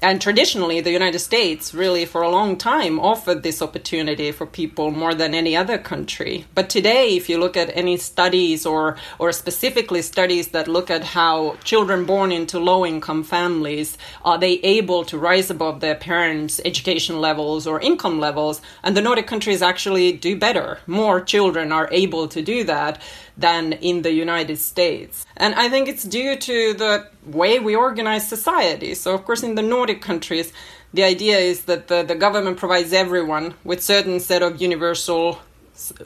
And 0.00 0.20
traditionally, 0.20 0.80
the 0.80 0.92
United 0.92 1.18
States 1.18 1.74
really 1.74 2.04
for 2.04 2.22
a 2.22 2.30
long 2.30 2.56
time 2.56 3.00
offered 3.00 3.42
this 3.42 3.60
opportunity 3.60 4.30
for 4.30 4.46
people 4.46 4.92
more 4.92 5.12
than 5.12 5.34
any 5.34 5.56
other 5.56 5.76
country. 5.76 6.44
But 6.54 6.70
today, 6.70 7.16
if 7.16 7.28
you 7.28 7.38
look 7.38 7.56
at 7.56 7.76
any 7.76 7.96
studies 7.96 8.64
or, 8.64 8.96
or 9.18 9.32
specifically 9.32 10.02
studies 10.02 10.48
that 10.48 10.68
look 10.68 10.88
at 10.88 11.02
how 11.02 11.56
children 11.64 12.04
born 12.04 12.30
into 12.30 12.60
low 12.60 12.86
income 12.86 13.24
families 13.24 13.98
are 14.24 14.38
they 14.38 14.54
able 14.60 15.04
to 15.06 15.18
rise 15.18 15.50
above 15.50 15.80
their 15.80 15.96
parents' 15.96 16.60
education 16.64 17.20
levels 17.20 17.66
or 17.66 17.80
income 17.80 18.20
levels, 18.20 18.60
and 18.84 18.96
the 18.96 19.02
Nordic 19.02 19.26
countries 19.26 19.62
actually 19.62 20.12
do 20.12 20.36
better. 20.36 20.78
More 20.86 21.20
children 21.20 21.72
are 21.72 21.88
able 21.90 22.28
to 22.28 22.40
do 22.40 22.62
that 22.64 23.02
than 23.38 23.72
in 23.74 24.02
the 24.02 24.12
United 24.12 24.58
States. 24.58 25.24
And 25.36 25.54
I 25.54 25.68
think 25.68 25.88
it's 25.88 26.02
due 26.02 26.36
to 26.36 26.74
the 26.74 27.06
way 27.24 27.60
we 27.60 27.76
organize 27.76 28.28
society. 28.28 28.94
So, 28.94 29.14
of 29.14 29.24
course, 29.24 29.42
in 29.42 29.54
the 29.54 29.62
Nordic 29.62 30.02
countries, 30.02 30.52
the 30.92 31.04
idea 31.04 31.38
is 31.38 31.64
that 31.64 31.88
the, 31.88 32.02
the 32.02 32.14
government 32.14 32.56
provides 32.58 32.92
everyone 32.92 33.54
with 33.62 33.82
certain 33.82 34.20
set 34.20 34.42
of 34.42 34.60
universal 34.60 35.38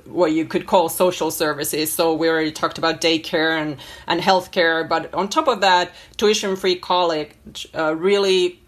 what 0.05 0.33
you 0.33 0.45
could 0.45 0.67
call 0.67 0.91
social 0.91 1.31
services. 1.31 1.91
So 1.91 2.13
we 2.13 2.29
already 2.29 2.53
talked 2.53 2.77
about 2.77 3.01
daycare 3.01 3.59
and, 3.59 3.79
and 4.07 4.21
healthcare, 4.21 4.87
but 4.87 5.13
on 5.15 5.29
top 5.29 5.49
of 5.49 5.63
that, 5.63 5.93
tuition-free 6.19 6.77
college, 6.77 7.67
uh, 7.75 7.95
really 7.97 8.61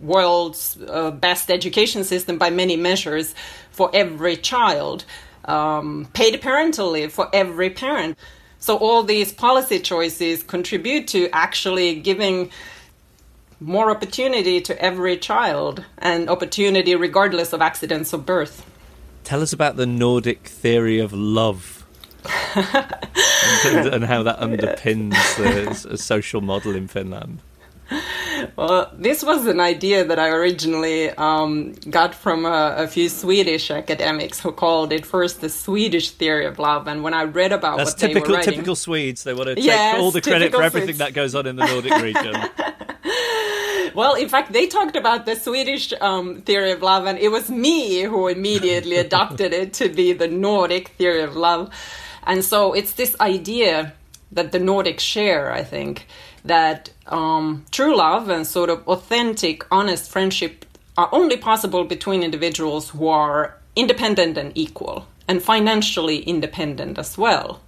world's 0.00 0.78
uh, 0.88 1.12
best 1.12 1.48
education 1.48 2.02
system 2.02 2.38
by 2.38 2.50
many 2.50 2.76
measures 2.76 3.36
for 3.70 3.88
every 3.94 4.36
child 4.36 5.04
um, 5.46 6.08
paid 6.12 6.40
parental 6.40 6.90
leave 6.90 7.12
for 7.12 7.28
every 7.32 7.70
parent. 7.70 8.18
So 8.58 8.76
all 8.76 9.02
these 9.02 9.32
policy 9.32 9.78
choices 9.78 10.42
contribute 10.42 11.08
to 11.08 11.28
actually 11.32 12.00
giving 12.00 12.50
more 13.60 13.90
opportunity 13.90 14.60
to 14.60 14.80
every 14.82 15.16
child 15.16 15.84
and 15.98 16.28
opportunity 16.28 16.94
regardless 16.94 17.52
of 17.52 17.62
accidents 17.62 18.12
of 18.12 18.26
birth. 18.26 18.64
Tell 19.24 19.42
us 19.42 19.52
about 19.52 19.76
the 19.76 19.86
Nordic 19.86 20.46
theory 20.46 20.98
of 20.98 21.12
love. 21.12 21.84
and, 22.56 23.86
and, 23.86 24.04
how 24.04 24.24
that 24.24 24.40
underpins 24.40 25.14
the 25.88 25.96
social 25.96 26.40
model 26.40 26.74
in 26.74 26.88
Finland. 26.88 27.40
Well, 28.56 28.92
this 28.96 29.22
was 29.22 29.46
an 29.46 29.60
idea 29.60 30.04
that 30.04 30.18
I 30.18 30.28
originally 30.28 31.10
um, 31.10 31.72
got 31.88 32.14
from 32.14 32.44
a, 32.44 32.74
a, 32.78 32.86
few 32.86 33.08
Swedish 33.08 33.70
academics 33.70 34.40
who 34.40 34.52
called 34.52 34.92
it 34.92 35.06
first 35.06 35.40
the 35.40 35.48
Swedish 35.48 36.10
theory 36.10 36.44
of 36.46 36.58
love. 36.58 36.86
And 36.86 37.02
when 37.02 37.14
I 37.14 37.24
read 37.24 37.52
about 37.52 37.78
That's 37.78 37.92
what 37.92 37.98
typical, 37.98 38.22
they 38.22 38.28
were 38.28 38.36
writing, 38.36 38.52
typical 38.54 38.76
Swedes, 38.76 39.24
they 39.24 39.34
want 39.34 39.48
to 39.48 39.54
take 39.54 39.64
yes, 39.64 39.98
all 39.98 40.10
the 40.10 40.20
credit 40.20 40.52
for 40.52 40.62
everything 40.62 40.96
Swedes. 40.96 40.98
that 40.98 41.14
goes 41.14 41.34
on 41.34 41.46
in 41.46 41.56
the 41.56 41.66
Nordic 41.66 42.02
region. 42.02 42.34
Well, 43.96 44.14
in 44.14 44.28
fact, 44.28 44.52
they 44.52 44.66
talked 44.66 44.94
about 44.94 45.24
the 45.24 45.34
Swedish 45.34 45.90
um, 46.02 46.42
theory 46.42 46.72
of 46.72 46.82
love, 46.82 47.06
and 47.06 47.18
it 47.18 47.30
was 47.30 47.48
me 47.48 48.02
who 48.02 48.28
immediately 48.28 48.96
adopted 49.06 49.54
it 49.54 49.72
to 49.74 49.88
be 49.88 50.12
the 50.12 50.28
Nordic 50.28 50.88
theory 50.98 51.22
of 51.22 51.34
love. 51.34 51.70
And 52.24 52.44
so 52.44 52.74
it's 52.74 52.92
this 52.92 53.18
idea 53.22 53.94
that 54.32 54.52
the 54.52 54.58
Nordics 54.58 55.00
share, 55.00 55.50
I 55.50 55.64
think, 55.64 56.06
that 56.44 56.90
um, 57.08 57.64
true 57.70 57.96
love 57.96 58.28
and 58.28 58.46
sort 58.46 58.70
of 58.70 58.86
authentic, 58.88 59.64
honest 59.70 60.10
friendship 60.10 60.64
are 60.96 61.08
only 61.12 61.36
possible 61.36 61.84
between 61.84 62.22
individuals 62.22 62.90
who 62.90 63.08
are 63.08 63.58
independent 63.74 64.38
and 64.38 64.52
equal, 64.54 65.06
and 65.28 65.42
financially 65.42 66.18
independent 66.20 66.98
as 66.98 67.18
well. 67.18 67.60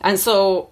And 0.00 0.18
so, 0.18 0.70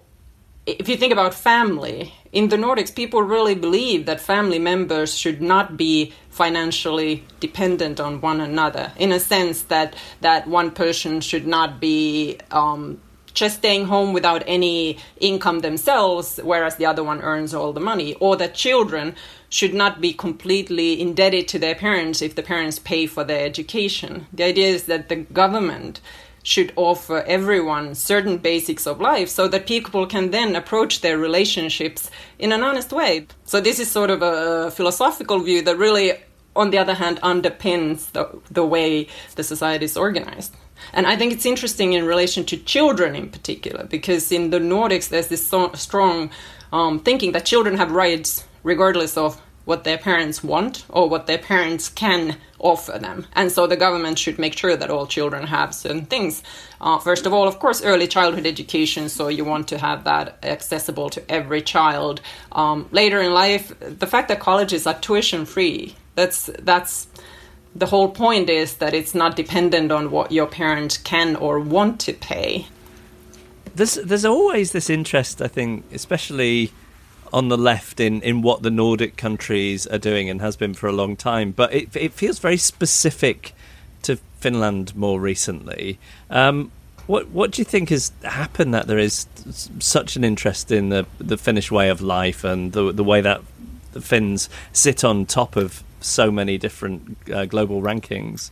if 0.65 0.89
you 0.89 0.97
think 0.97 1.13
about 1.13 1.33
family, 1.33 2.13
in 2.31 2.49
the 2.49 2.57
Nordics, 2.57 2.93
people 2.93 3.21
really 3.21 3.55
believe 3.55 4.07
that 4.07 4.19
family 4.19 4.59
members 4.59 5.15
should 5.15 5.41
not 5.41 5.77
be 5.77 6.13
financially 6.29 7.23
dependent 7.39 7.99
on 7.99 8.19
one 8.19 8.41
another, 8.41 8.91
in 8.97 9.11
a 9.11 9.19
sense 9.19 9.63
that 9.63 9.95
that 10.21 10.47
one 10.47 10.71
person 10.71 11.21
should 11.21 11.47
not 11.47 11.79
be 11.79 12.37
um, 12.51 12.99
just 13.35 13.57
staying 13.57 13.85
home 13.85 14.13
without 14.13 14.43
any 14.47 14.97
income 15.19 15.59
themselves, 15.59 16.39
whereas 16.43 16.77
the 16.77 16.85
other 16.85 17.03
one 17.03 17.21
earns 17.21 17.53
all 17.53 17.73
the 17.73 17.79
money, 17.79 18.15
or 18.15 18.35
that 18.37 18.55
children 18.55 19.15
should 19.49 19.73
not 19.73 20.01
be 20.01 20.11
completely 20.11 20.99
indebted 20.99 21.47
to 21.49 21.59
their 21.59 21.75
parents 21.75 22.21
if 22.21 22.33
the 22.33 22.41
parents 22.41 22.79
pay 22.79 23.05
for 23.05 23.23
their 23.23 23.45
education. 23.45 24.25
The 24.33 24.45
idea 24.45 24.69
is 24.69 24.83
that 24.85 25.09
the 25.09 25.17
government 25.17 26.01
should 26.43 26.71
offer 26.75 27.23
everyone 27.23 27.95
certain 27.95 28.37
basics 28.37 28.85
of 28.85 29.01
life 29.01 29.29
so 29.29 29.47
that 29.47 29.65
people 29.65 30.05
can 30.05 30.29
then 30.31 30.55
approach 30.55 31.01
their 31.01 31.17
relationships 31.17 32.11
in 32.37 32.51
an 32.51 32.63
honest 32.63 32.91
way. 32.91 33.27
So, 33.45 33.59
this 33.59 33.79
is 33.79 33.89
sort 33.89 34.11
of 34.11 34.21
a 34.21 34.71
philosophical 34.71 35.39
view 35.39 35.61
that 35.63 35.77
really, 35.77 36.13
on 36.55 36.69
the 36.69 36.77
other 36.77 36.93
hand, 36.93 37.19
underpins 37.21 38.11
the, 38.11 38.29
the 38.51 38.65
way 38.65 39.07
the 39.35 39.43
society 39.43 39.85
is 39.85 39.97
organized. 39.97 40.55
And 40.93 41.07
I 41.07 41.15
think 41.15 41.33
it's 41.33 41.45
interesting 41.45 41.93
in 41.93 42.05
relation 42.05 42.45
to 42.45 42.57
children 42.57 43.15
in 43.15 43.29
particular, 43.29 43.85
because 43.85 44.31
in 44.31 44.49
the 44.49 44.59
Nordics, 44.59 45.09
there's 45.09 45.27
this 45.27 45.45
so 45.45 45.71
strong 45.73 46.31
um, 46.71 46.99
thinking 46.99 47.31
that 47.33 47.45
children 47.45 47.77
have 47.77 47.91
rights 47.91 48.45
regardless 48.63 49.17
of 49.17 49.41
what 49.65 49.83
their 49.83 49.97
parents 49.97 50.43
want 50.43 50.85
or 50.89 51.09
what 51.09 51.25
their 51.25 51.39
parents 51.39 51.89
can 51.89 52.37
offer 52.59 52.99
them. 52.99 53.25
And 53.33 53.51
so 53.51 53.67
the 53.67 53.75
government 53.75 54.19
should 54.19 54.37
make 54.37 54.55
sure 54.55 54.75
that 54.75 54.91
all 54.91 55.07
children 55.07 55.47
have 55.47 55.73
certain 55.73 56.05
things. 56.05 56.43
Uh, 56.79 56.99
first 56.99 57.25
of 57.25 57.33
all, 57.33 57.47
of 57.47 57.59
course, 57.59 57.83
early 57.83 58.07
childhood 58.07 58.45
education, 58.45 59.09
so 59.09 59.27
you 59.27 59.43
want 59.43 59.67
to 59.69 59.77
have 59.77 60.03
that 60.03 60.37
accessible 60.43 61.09
to 61.09 61.31
every 61.31 61.61
child. 61.61 62.21
Um, 62.51 62.87
later 62.91 63.21
in 63.21 63.33
life, 63.33 63.73
the 63.79 64.07
fact 64.07 64.27
that 64.27 64.39
colleges 64.39 64.85
are 64.85 64.93
tuition 64.99 65.45
free, 65.45 65.95
that's, 66.13 66.49
that's, 66.61 67.07
the 67.75 67.85
whole 67.87 68.09
point 68.09 68.49
is 68.49 68.75
that 68.75 68.93
it's 68.93 69.13
not 69.13 69.35
dependent 69.35 69.91
on 69.91 70.09
what 70.09 70.31
your 70.31 70.47
parents 70.47 70.97
can 70.97 71.35
or 71.35 71.59
want 71.59 71.99
to 72.01 72.13
pay. 72.13 72.67
There's 73.75 73.95
there's 73.95 74.23
always 74.23 74.71
this 74.71 74.89
interest, 74.89 75.41
I 75.41 75.47
think, 75.49 75.83
especially 75.91 76.71
on 77.33 77.49
the 77.49 77.57
left 77.57 77.99
in, 77.99 78.21
in 78.21 78.41
what 78.41 78.61
the 78.61 78.71
Nordic 78.71 79.17
countries 79.17 79.85
are 79.87 79.97
doing 79.97 80.29
and 80.29 80.39
has 80.39 80.55
been 80.55 80.73
for 80.73 80.87
a 80.87 80.93
long 80.93 81.17
time. 81.17 81.51
But 81.51 81.73
it 81.73 81.93
it 81.95 82.13
feels 82.13 82.39
very 82.39 82.57
specific 82.57 83.53
to 84.03 84.15
Finland 84.39 84.95
more 84.95 85.19
recently. 85.19 85.99
Um, 86.29 86.71
what 87.07 87.27
what 87.29 87.51
do 87.51 87.61
you 87.61 87.65
think 87.65 87.89
has 87.89 88.13
happened 88.23 88.73
that 88.73 88.87
there 88.87 88.97
is 88.97 89.27
such 89.79 90.15
an 90.15 90.23
interest 90.23 90.71
in 90.71 90.89
the 90.89 91.05
the 91.17 91.37
Finnish 91.37 91.69
way 91.69 91.89
of 91.89 91.99
life 91.99 92.45
and 92.45 92.71
the 92.71 92.93
the 92.93 93.03
way 93.03 93.19
that 93.19 93.41
the 93.91 94.01
Finns 94.01 94.49
sit 94.71 95.03
on 95.03 95.25
top 95.25 95.57
of 95.57 95.83
so 96.05 96.31
many 96.31 96.57
different 96.57 97.17
uh, 97.31 97.45
global 97.45 97.81
rankings? 97.81 98.51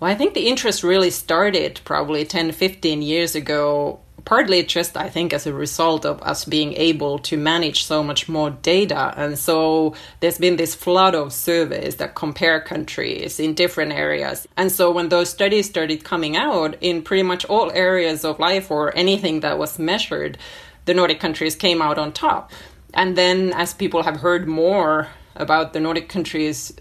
Well, 0.00 0.10
I 0.10 0.14
think 0.14 0.34
the 0.34 0.48
interest 0.48 0.82
really 0.82 1.10
started 1.10 1.80
probably 1.84 2.24
10, 2.24 2.52
15 2.52 3.00
years 3.00 3.34
ago, 3.34 4.00
partly 4.24 4.62
just, 4.64 4.96
I 4.96 5.08
think, 5.08 5.32
as 5.32 5.46
a 5.46 5.52
result 5.52 6.04
of 6.04 6.20
us 6.22 6.44
being 6.44 6.72
able 6.74 7.18
to 7.20 7.36
manage 7.36 7.84
so 7.84 8.02
much 8.02 8.28
more 8.28 8.50
data. 8.50 9.14
And 9.16 9.38
so 9.38 9.94
there's 10.20 10.38
been 10.38 10.56
this 10.56 10.74
flood 10.74 11.14
of 11.14 11.32
surveys 11.32 11.96
that 11.96 12.14
compare 12.14 12.60
countries 12.60 13.38
in 13.38 13.54
different 13.54 13.92
areas. 13.92 14.48
And 14.56 14.72
so 14.72 14.90
when 14.90 15.10
those 15.10 15.30
studies 15.30 15.68
started 15.68 16.04
coming 16.04 16.36
out 16.36 16.76
in 16.80 17.02
pretty 17.02 17.22
much 17.22 17.44
all 17.44 17.70
areas 17.72 18.24
of 18.24 18.38
life 18.38 18.70
or 18.70 18.96
anything 18.96 19.40
that 19.40 19.58
was 19.58 19.78
measured, 19.78 20.38
the 20.86 20.94
Nordic 20.94 21.20
countries 21.20 21.54
came 21.54 21.80
out 21.80 21.98
on 21.98 22.12
top. 22.12 22.50
And 22.92 23.16
then 23.16 23.52
as 23.54 23.74
people 23.74 24.02
have 24.02 24.16
heard 24.16 24.46
more 24.46 25.08
about 25.36 25.72
the 25.72 25.80
Nordic 25.80 26.08
countries, 26.08 26.72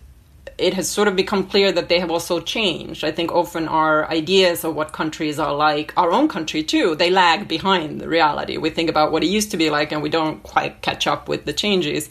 it 0.57 0.73
has 0.73 0.89
sort 0.89 1.07
of 1.07 1.15
become 1.15 1.47
clear 1.47 1.71
that 1.71 1.89
they 1.89 1.99
have 1.99 2.11
also 2.11 2.39
changed. 2.39 3.03
I 3.03 3.11
think 3.11 3.31
often 3.31 3.67
our 3.67 4.09
ideas 4.09 4.63
of 4.63 4.75
what 4.75 4.93
countries 4.93 5.39
are 5.39 5.53
like, 5.53 5.93
our 5.97 6.11
own 6.11 6.27
country 6.27 6.63
too, 6.63 6.95
they 6.95 7.09
lag 7.09 7.47
behind 7.47 7.99
the 7.99 8.07
reality. 8.07 8.57
We 8.57 8.69
think 8.69 8.89
about 8.89 9.11
what 9.11 9.23
it 9.23 9.27
used 9.27 9.51
to 9.51 9.57
be 9.57 9.69
like 9.69 9.91
and 9.91 10.01
we 10.01 10.09
don't 10.09 10.43
quite 10.43 10.81
catch 10.81 11.07
up 11.07 11.27
with 11.27 11.45
the 11.45 11.53
changes. 11.53 12.09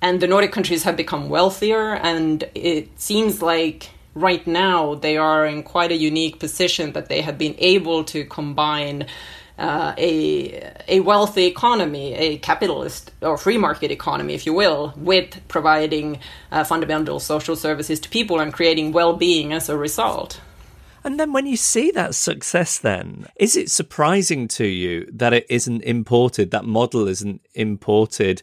And 0.00 0.20
the 0.20 0.26
Nordic 0.28 0.52
countries 0.52 0.84
have 0.84 0.96
become 0.96 1.28
wealthier, 1.28 1.94
and 1.94 2.44
it 2.54 3.00
seems 3.00 3.42
like 3.42 3.90
right 4.14 4.46
now 4.46 4.94
they 4.94 5.16
are 5.16 5.44
in 5.44 5.64
quite 5.64 5.90
a 5.90 5.96
unique 5.96 6.38
position 6.38 6.92
that 6.92 7.08
they 7.08 7.20
have 7.20 7.36
been 7.36 7.56
able 7.58 8.04
to 8.04 8.24
combine 8.24 9.06
uh, 9.58 9.94
a 9.98 10.72
a 10.86 11.00
wealthy 11.00 11.46
economy, 11.46 12.14
a 12.14 12.38
capitalist 12.38 13.10
or 13.20 13.36
free 13.36 13.58
market 13.58 13.90
economy, 13.90 14.34
if 14.34 14.46
you 14.46 14.54
will, 14.54 14.94
with 14.96 15.40
providing 15.48 16.20
uh, 16.52 16.64
fundamental 16.64 17.20
social 17.20 17.56
services 17.56 17.98
to 18.00 18.08
people 18.08 18.40
and 18.40 18.52
creating 18.52 18.92
well-being 18.92 19.52
as 19.52 19.68
a 19.68 19.76
result. 19.76 20.40
And 21.04 21.18
then 21.18 21.32
when 21.32 21.46
you 21.46 21.56
see 21.56 21.90
that 21.92 22.14
success, 22.14 22.78
then 22.78 23.26
is 23.36 23.56
it 23.56 23.70
surprising 23.70 24.48
to 24.48 24.66
you 24.66 25.08
that 25.12 25.32
it 25.32 25.46
isn't 25.48 25.82
imported? 25.82 26.50
That 26.50 26.64
model 26.64 27.08
isn't 27.08 27.40
imported 27.54 28.42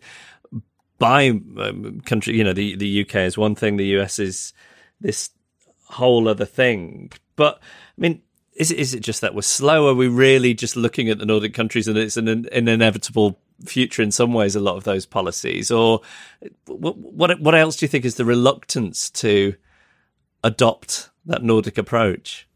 by 0.98 1.30
um, 1.30 2.02
country. 2.06 2.36
You 2.36 2.44
know, 2.44 2.54
the 2.54 2.76
the 2.76 3.02
UK 3.02 3.16
is 3.16 3.38
one 3.38 3.56
thing, 3.56 3.78
the 3.78 4.00
US 4.00 4.20
is 4.20 4.54
this 5.00 5.30
whole 5.86 6.28
other 6.28 6.46
thing. 6.46 7.12
But 7.36 7.60
I 7.62 8.02
mean, 8.02 8.22
is 8.56 8.72
it, 8.72 8.80
is 8.80 8.94
it 8.94 9.02
just 9.02 9.22
that 9.22 9.36
we're 9.36 9.42
slow? 9.42 9.88
Are 9.90 9.94
we 9.94 10.08
really 10.08 10.54
just 10.54 10.76
looking 10.76 11.10
at 11.10 11.20
the 11.20 11.26
Nordic 11.26 11.54
countries 11.54 11.88
and 11.88 11.98
it's 11.98 12.18
an, 12.18 12.28
an 12.28 12.68
inevitable 12.68 13.38
future 13.64 14.02
in 14.02 14.12
some 14.12 14.34
ways. 14.34 14.56
A 14.56 14.60
lot 14.60 14.76
of 14.76 14.84
those 14.84 15.06
policies, 15.06 15.72
or 15.72 16.02
what 16.68 16.98
what, 16.98 17.40
what 17.40 17.56
else 17.56 17.78
do 17.78 17.86
you 17.86 17.90
think 17.90 18.06
is 18.06 18.16
the 18.16 18.26
reluctance 18.26 19.10
to 19.12 19.56
adopt 20.44 21.10
that 21.26 21.44
Nordic 21.44 21.78
approach? 21.78 22.48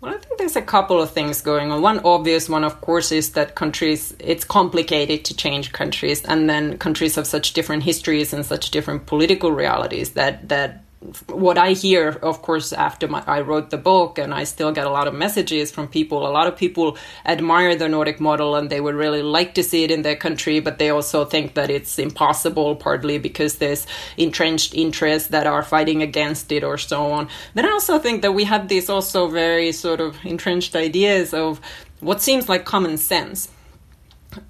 Well, 0.00 0.14
I 0.14 0.18
think 0.18 0.38
there's 0.38 0.56
a 0.56 0.62
couple 0.62 1.00
of 1.00 1.12
things 1.12 1.40
going 1.42 1.70
on. 1.70 1.80
One 1.80 2.00
obvious 2.00 2.48
one, 2.48 2.64
of 2.64 2.80
course, 2.80 3.12
is 3.12 3.32
that 3.32 3.54
countries, 3.54 4.14
it's 4.18 4.44
complicated 4.44 5.24
to 5.26 5.36
change 5.36 5.72
countries, 5.72 6.24
and 6.24 6.50
then 6.50 6.76
countries 6.78 7.14
have 7.14 7.26
such 7.26 7.52
different 7.52 7.84
histories 7.84 8.32
and 8.32 8.44
such 8.44 8.72
different 8.72 9.06
political 9.06 9.52
realities 9.52 10.10
that, 10.12 10.48
that 10.48 10.81
what 11.26 11.58
I 11.58 11.72
hear, 11.72 12.10
of 12.22 12.42
course, 12.42 12.72
after 12.72 13.08
my, 13.08 13.24
I 13.26 13.40
wrote 13.40 13.70
the 13.70 13.76
book, 13.76 14.18
and 14.18 14.32
I 14.32 14.44
still 14.44 14.70
get 14.70 14.86
a 14.86 14.90
lot 14.90 15.08
of 15.08 15.14
messages 15.14 15.70
from 15.70 15.88
people. 15.88 16.26
A 16.26 16.30
lot 16.30 16.46
of 16.46 16.56
people 16.56 16.96
admire 17.26 17.74
the 17.74 17.88
Nordic 17.88 18.20
model 18.20 18.54
and 18.54 18.70
they 18.70 18.80
would 18.80 18.94
really 18.94 19.22
like 19.22 19.54
to 19.54 19.62
see 19.62 19.82
it 19.84 19.90
in 19.90 20.02
their 20.02 20.16
country, 20.16 20.60
but 20.60 20.78
they 20.78 20.90
also 20.90 21.24
think 21.24 21.54
that 21.54 21.70
it's 21.70 21.98
impossible, 21.98 22.76
partly 22.76 23.18
because 23.18 23.56
there's 23.56 23.86
entrenched 24.16 24.74
interests 24.74 25.28
that 25.28 25.46
are 25.46 25.62
fighting 25.62 26.02
against 26.02 26.52
it 26.52 26.62
or 26.62 26.78
so 26.78 27.10
on. 27.10 27.28
Then 27.54 27.66
I 27.66 27.70
also 27.70 27.98
think 27.98 28.22
that 28.22 28.32
we 28.32 28.44
have 28.44 28.68
these 28.68 28.88
also 28.88 29.28
very 29.28 29.72
sort 29.72 30.00
of 30.00 30.16
entrenched 30.24 30.76
ideas 30.76 31.34
of 31.34 31.60
what 32.00 32.22
seems 32.22 32.48
like 32.48 32.64
common 32.64 32.96
sense. 32.96 33.48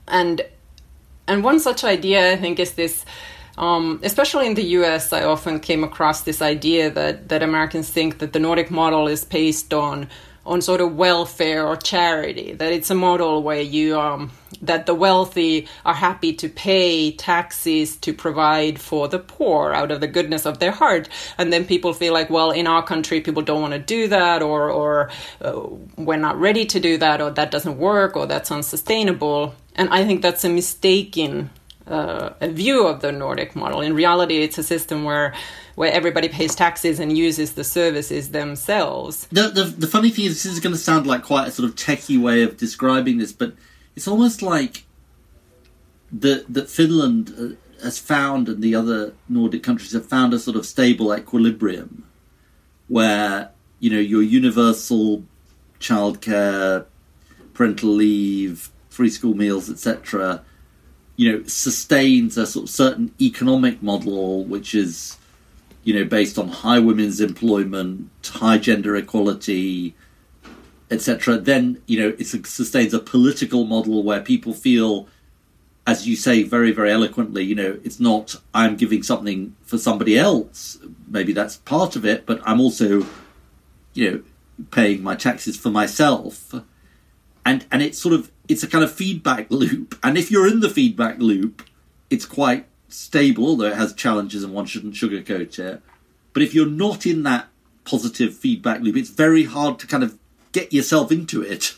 And 0.07 0.43
and 1.29 1.45
one 1.45 1.61
such 1.61 1.85
idea, 1.85 2.33
I 2.33 2.37
think, 2.37 2.59
is 2.59 2.73
this 2.73 3.05
um, 3.63 4.01
especially 4.03 4.49
in 4.49 4.55
the 4.55 4.65
US, 4.79 5.13
I 5.13 5.23
often 5.23 5.61
came 5.61 5.85
across 5.85 6.23
this 6.23 6.43
idea 6.43 6.91
that, 6.91 7.29
that 7.29 7.45
Americans 7.45 7.89
think 7.89 8.19
that 8.19 8.33
the 8.33 8.41
Nordic 8.41 8.73
model 8.73 9.07
is 9.07 9.25
based 9.25 9.73
on 9.73 10.09
on 10.45 10.61
sort 10.61 10.81
of 10.81 10.97
welfare 10.97 11.65
or 11.65 11.77
charity. 11.77 12.53
That 12.53 12.73
it's 12.73 12.91
a 12.91 12.97
model 12.97 13.45
where 13.45 13.61
you 13.61 13.97
um, 14.01 14.33
that 14.61 14.87
the 14.87 14.95
wealthy 14.95 15.69
are 15.85 15.95
happy 15.95 16.33
to 16.33 16.49
pay 16.49 17.13
taxes 17.13 17.97
to 17.99 18.13
provide 18.13 18.81
for 18.81 19.07
the 19.07 19.21
poor 19.21 19.73
out 19.73 19.93
of 19.93 20.01
the 20.01 20.09
goodness 20.09 20.45
of 20.45 20.59
their 20.59 20.73
heart, 20.73 21.09
and 21.39 21.53
then 21.53 21.65
people 21.65 21.93
feel 21.93 22.13
like, 22.13 22.31
well, 22.31 22.51
in 22.51 22.67
our 22.67 22.83
country, 22.83 23.21
people 23.21 23.43
don't 23.43 23.63
want 23.63 23.75
to 23.75 23.79
do 23.79 24.09
that, 24.09 24.43
or 24.43 24.69
or 24.71 25.11
uh, 25.41 25.69
we're 25.97 26.17
not 26.17 26.37
ready 26.41 26.65
to 26.67 26.81
do 26.81 26.99
that, 26.99 27.21
or 27.21 27.31
that 27.31 27.53
doesn't 27.53 27.79
work, 27.79 28.17
or 28.17 28.27
that's 28.27 28.51
unsustainable. 28.51 29.55
And 29.77 29.89
I 29.91 30.05
think 30.05 30.21
that's 30.23 30.45
a 30.45 30.49
mistaken 30.49 31.51
uh, 31.87 32.31
a 32.41 32.49
view 32.49 32.87
of 32.87 33.01
the 33.01 33.13
Nordic 33.13 33.57
model. 33.57 33.81
In 33.81 33.95
reality, 33.95 34.39
it's 34.39 34.59
a 34.59 34.63
system 34.63 35.05
where 35.05 35.35
where 35.75 35.93
everybody 35.93 36.29
pays 36.29 36.55
taxes 36.55 37.01
and 37.01 37.17
uses 37.17 37.55
the 37.55 37.65
services 37.65 38.31
themselves. 38.33 39.27
The, 39.33 39.49
the, 39.49 39.65
the 39.65 39.87
funny 39.87 40.11
thing 40.11 40.27
is, 40.27 40.43
this 40.43 40.53
is 40.53 40.61
going 40.61 40.75
to 40.75 40.79
sound 40.79 41.07
like 41.07 41.23
quite 41.23 41.49
a 41.49 41.51
sort 41.51 41.67
of 41.67 41.77
techie 41.77 42.21
way 42.21 42.43
of 42.43 42.59
describing 42.59 43.17
this, 43.17 43.33
but 43.33 43.55
it's 43.97 44.07
almost 44.07 44.43
like 44.43 44.85
that 46.13 46.53
that 46.53 46.69
Finland 46.69 47.35
uh, 47.39 47.83
has 47.85 47.99
found 47.99 48.49
and 48.49 48.63
the 48.63 48.75
other 48.75 49.15
Nordic 49.29 49.63
countries 49.63 49.93
have 49.93 50.07
found 50.07 50.35
a 50.35 50.39
sort 50.39 50.57
of 50.57 50.67
stable 50.67 51.15
equilibrium 51.15 52.05
where 52.89 53.51
you 53.81 53.91
know 53.91 53.99
your 53.99 54.23
universal 54.23 55.25
childcare, 55.81 56.85
parental 57.55 57.89
leave, 57.89 58.71
free 58.91 59.11
school 59.11 59.35
meals, 59.35 59.71
etc 59.71 60.45
you 61.17 61.31
know, 61.31 61.45
sustains 61.45 62.37
a 62.39 62.47
sort 62.47 62.65
of 62.65 62.71
certain 62.71 63.15
economic 63.21 63.83
model 63.83 64.45
which 64.45 64.75
is, 64.75 65.19
you 65.85 65.95
know, 65.95 66.05
based 66.05 66.39
on 66.39 66.49
high 66.49 66.79
women's 66.79 67.21
employment, 67.21 68.11
high 68.25 68.59
gender 68.59 68.97
equality, 68.97 69.95
etc., 70.93 71.39
then 71.39 71.83
you 71.87 71.99
know 71.99 72.15
it 72.19 72.27
sustains 72.27 72.93
a 72.93 72.99
political 72.99 73.65
model 73.65 74.03
where 74.03 74.21
people 74.21 74.53
feel, 74.53 75.09
as 75.87 76.07
you 76.07 76.17
say 76.17 76.43
very 76.43 76.71
very 76.73 76.93
eloquently, 76.93 77.43
you 77.43 77.55
know, 77.55 77.79
it's 77.85 78.01
not 78.01 78.37
I'm 78.55 78.77
giving 78.77 79.03
something 79.03 79.57
for 79.63 79.79
somebody 79.79 80.19
else. 80.19 80.79
Maybe 81.09 81.33
that's 81.33 81.57
part 81.59 81.97
of 81.97 82.05
it, 82.05 82.27
but 82.27 82.41
I'm 82.45 82.61
also, 82.61 83.07
you 83.95 84.11
know, 84.11 84.23
paying 84.71 85.03
my 85.03 85.15
taxes 85.15 85.57
for 85.57 85.71
myself, 85.71 86.55
and 87.45 87.67
and 87.71 87.83
it's 87.83 87.99
sort 87.99 88.15
of 88.15 88.31
it's 88.49 88.63
a 88.63 88.69
kind 88.69 88.85
of 88.85 88.93
feedback 88.93 89.51
loop. 89.51 89.99
And 90.03 90.19
if 90.19 90.31
you're 90.31 90.47
in 90.47 90.61
the 90.61 90.71
feedback 90.71 91.19
loop, 91.19 91.63
it's 92.11 92.27
quite 92.27 92.67
stable, 92.89 93.47
although 93.47 93.67
it 93.67 93.77
has 93.77 93.95
challenges 93.95 94.45
and 94.45 94.53
one 94.53 94.67
shouldn't 94.67 94.95
sugarcoat 94.95 95.59
it. 95.59 95.83
But 96.33 96.43
if 96.43 96.55
you're 96.55 96.67
not 96.67 97.07
in 97.07 97.23
that 97.25 97.49
positive 97.85 98.35
feedback 98.35 98.81
loop, 98.81 98.97
it's 98.97 99.11
very 99.11 99.45
hard 99.45 99.79
to 99.81 99.87
kind 99.87 100.03
of 100.03 100.19
get 100.53 100.73
yourself 100.73 101.11
into 101.11 101.43
it. 101.43 101.77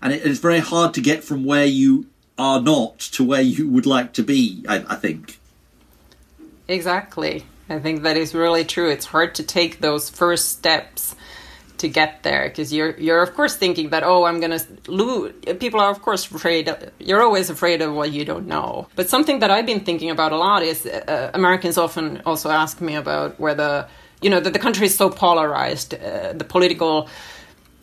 And 0.00 0.12
it, 0.12 0.24
it's 0.24 0.40
very 0.40 0.60
hard 0.60 0.94
to 0.94 1.00
get 1.00 1.24
from 1.24 1.44
where 1.44 1.66
you 1.66 2.06
are 2.38 2.60
not 2.60 2.98
to 3.00 3.24
where 3.24 3.40
you 3.40 3.68
would 3.68 3.86
like 3.86 4.12
to 4.14 4.22
be, 4.22 4.64
I, 4.68 4.84
I 4.88 4.94
think. 4.94 5.38
Exactly. 6.68 7.44
I 7.68 7.78
think 7.78 8.02
that 8.02 8.16
is 8.16 8.34
really 8.34 8.64
true. 8.64 8.90
It's 8.90 9.06
hard 9.06 9.34
to 9.36 9.42
take 9.42 9.80
those 9.80 10.08
first 10.08 10.50
steps 10.50 11.16
to 11.78 11.88
get 11.88 12.22
there 12.22 12.48
because 12.48 12.72
you're 12.72 12.96
you're 12.98 13.22
of 13.22 13.34
course 13.34 13.56
thinking 13.56 13.90
that 13.90 14.02
oh 14.02 14.24
I'm 14.24 14.40
gonna 14.40 14.60
lose. 14.86 15.32
People 15.58 15.80
are 15.80 15.90
of 15.90 16.02
course 16.02 16.30
afraid. 16.30 16.70
You're 16.98 17.22
always 17.22 17.50
afraid 17.50 17.82
of 17.82 17.94
what 17.94 18.12
you 18.12 18.24
don't 18.24 18.46
know. 18.46 18.88
But 18.96 19.08
something 19.08 19.40
that 19.40 19.50
I've 19.50 19.66
been 19.66 19.80
thinking 19.80 20.10
about 20.10 20.32
a 20.32 20.36
lot 20.36 20.62
is 20.62 20.86
uh, 20.86 21.30
Americans 21.34 21.78
often 21.78 22.22
also 22.26 22.50
ask 22.50 22.80
me 22.80 22.94
about 22.94 23.38
whether 23.38 23.88
you 24.20 24.30
know 24.30 24.40
that 24.40 24.52
the 24.52 24.58
country 24.58 24.86
is 24.86 24.96
so 24.96 25.10
polarized, 25.10 25.94
uh, 25.94 26.32
the 26.32 26.44
political 26.44 27.08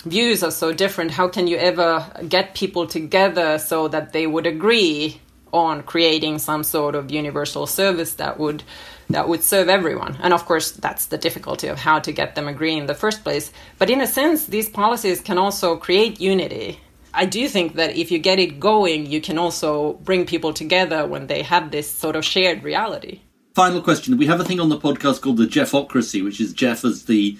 views 0.06 0.44
are 0.44 0.52
so 0.52 0.72
different. 0.74 1.12
How 1.12 1.28
can 1.28 1.48
you 1.48 1.58
ever 1.58 2.06
get 2.28 2.54
people 2.54 2.88
together 2.88 3.58
so 3.58 3.88
that 3.88 4.14
they 4.14 4.28
would 4.28 4.46
agree 4.46 5.20
on 5.52 5.84
creating 5.84 6.38
some 6.38 6.64
sort 6.64 6.96
of 6.96 7.12
universal 7.12 7.66
service 7.66 8.14
that 8.16 8.38
would 8.38 8.62
that 9.10 9.28
would 9.28 9.44
serve 9.44 9.70
everyone. 9.70 10.18
And 10.22 10.34
of 10.34 10.46
course, 10.46 10.72
that's 10.72 11.06
the 11.08 11.18
difficulty 11.18 11.68
of 11.68 11.80
how 11.80 12.00
to 12.00 12.12
get 12.12 12.36
them 12.36 12.48
agree 12.48 12.76
in 12.78 12.86
the 12.86 12.94
first 12.94 13.24
place. 13.24 13.52
But 13.78 13.90
in 13.90 14.02
a 14.02 14.08
sense, 14.08 14.46
these 14.46 14.70
policies 14.70 15.22
can 15.22 15.38
also 15.38 15.78
create 15.78 16.20
unity. 16.20 16.80
I 17.14 17.26
do 17.26 17.48
think 17.48 17.76
that 17.76 17.96
if 17.96 18.12
you 18.12 18.20
get 18.20 18.40
it 18.40 18.60
going, 18.60 19.06
you 19.06 19.22
can 19.22 19.38
also 19.38 19.94
bring 19.94 20.26
people 20.26 20.54
together 20.54 21.08
when 21.08 21.28
they 21.28 21.44
have 21.44 21.72
this 21.72 21.90
sort 21.90 22.16
of 22.16 22.26
shared 22.26 22.64
reality. 22.64 23.22
Final 23.54 23.82
question. 23.82 24.18
We 24.18 24.26
have 24.26 24.42
a 24.42 24.44
thing 24.44 24.60
on 24.60 24.68
the 24.68 24.78
podcast 24.78 25.22
called 25.22 25.38
the 25.38 25.46
Jeffocracy, 25.46 26.22
which 26.22 26.42
is 26.42 26.52
Geoff 26.52 26.84
as 26.84 27.06
the 27.06 27.38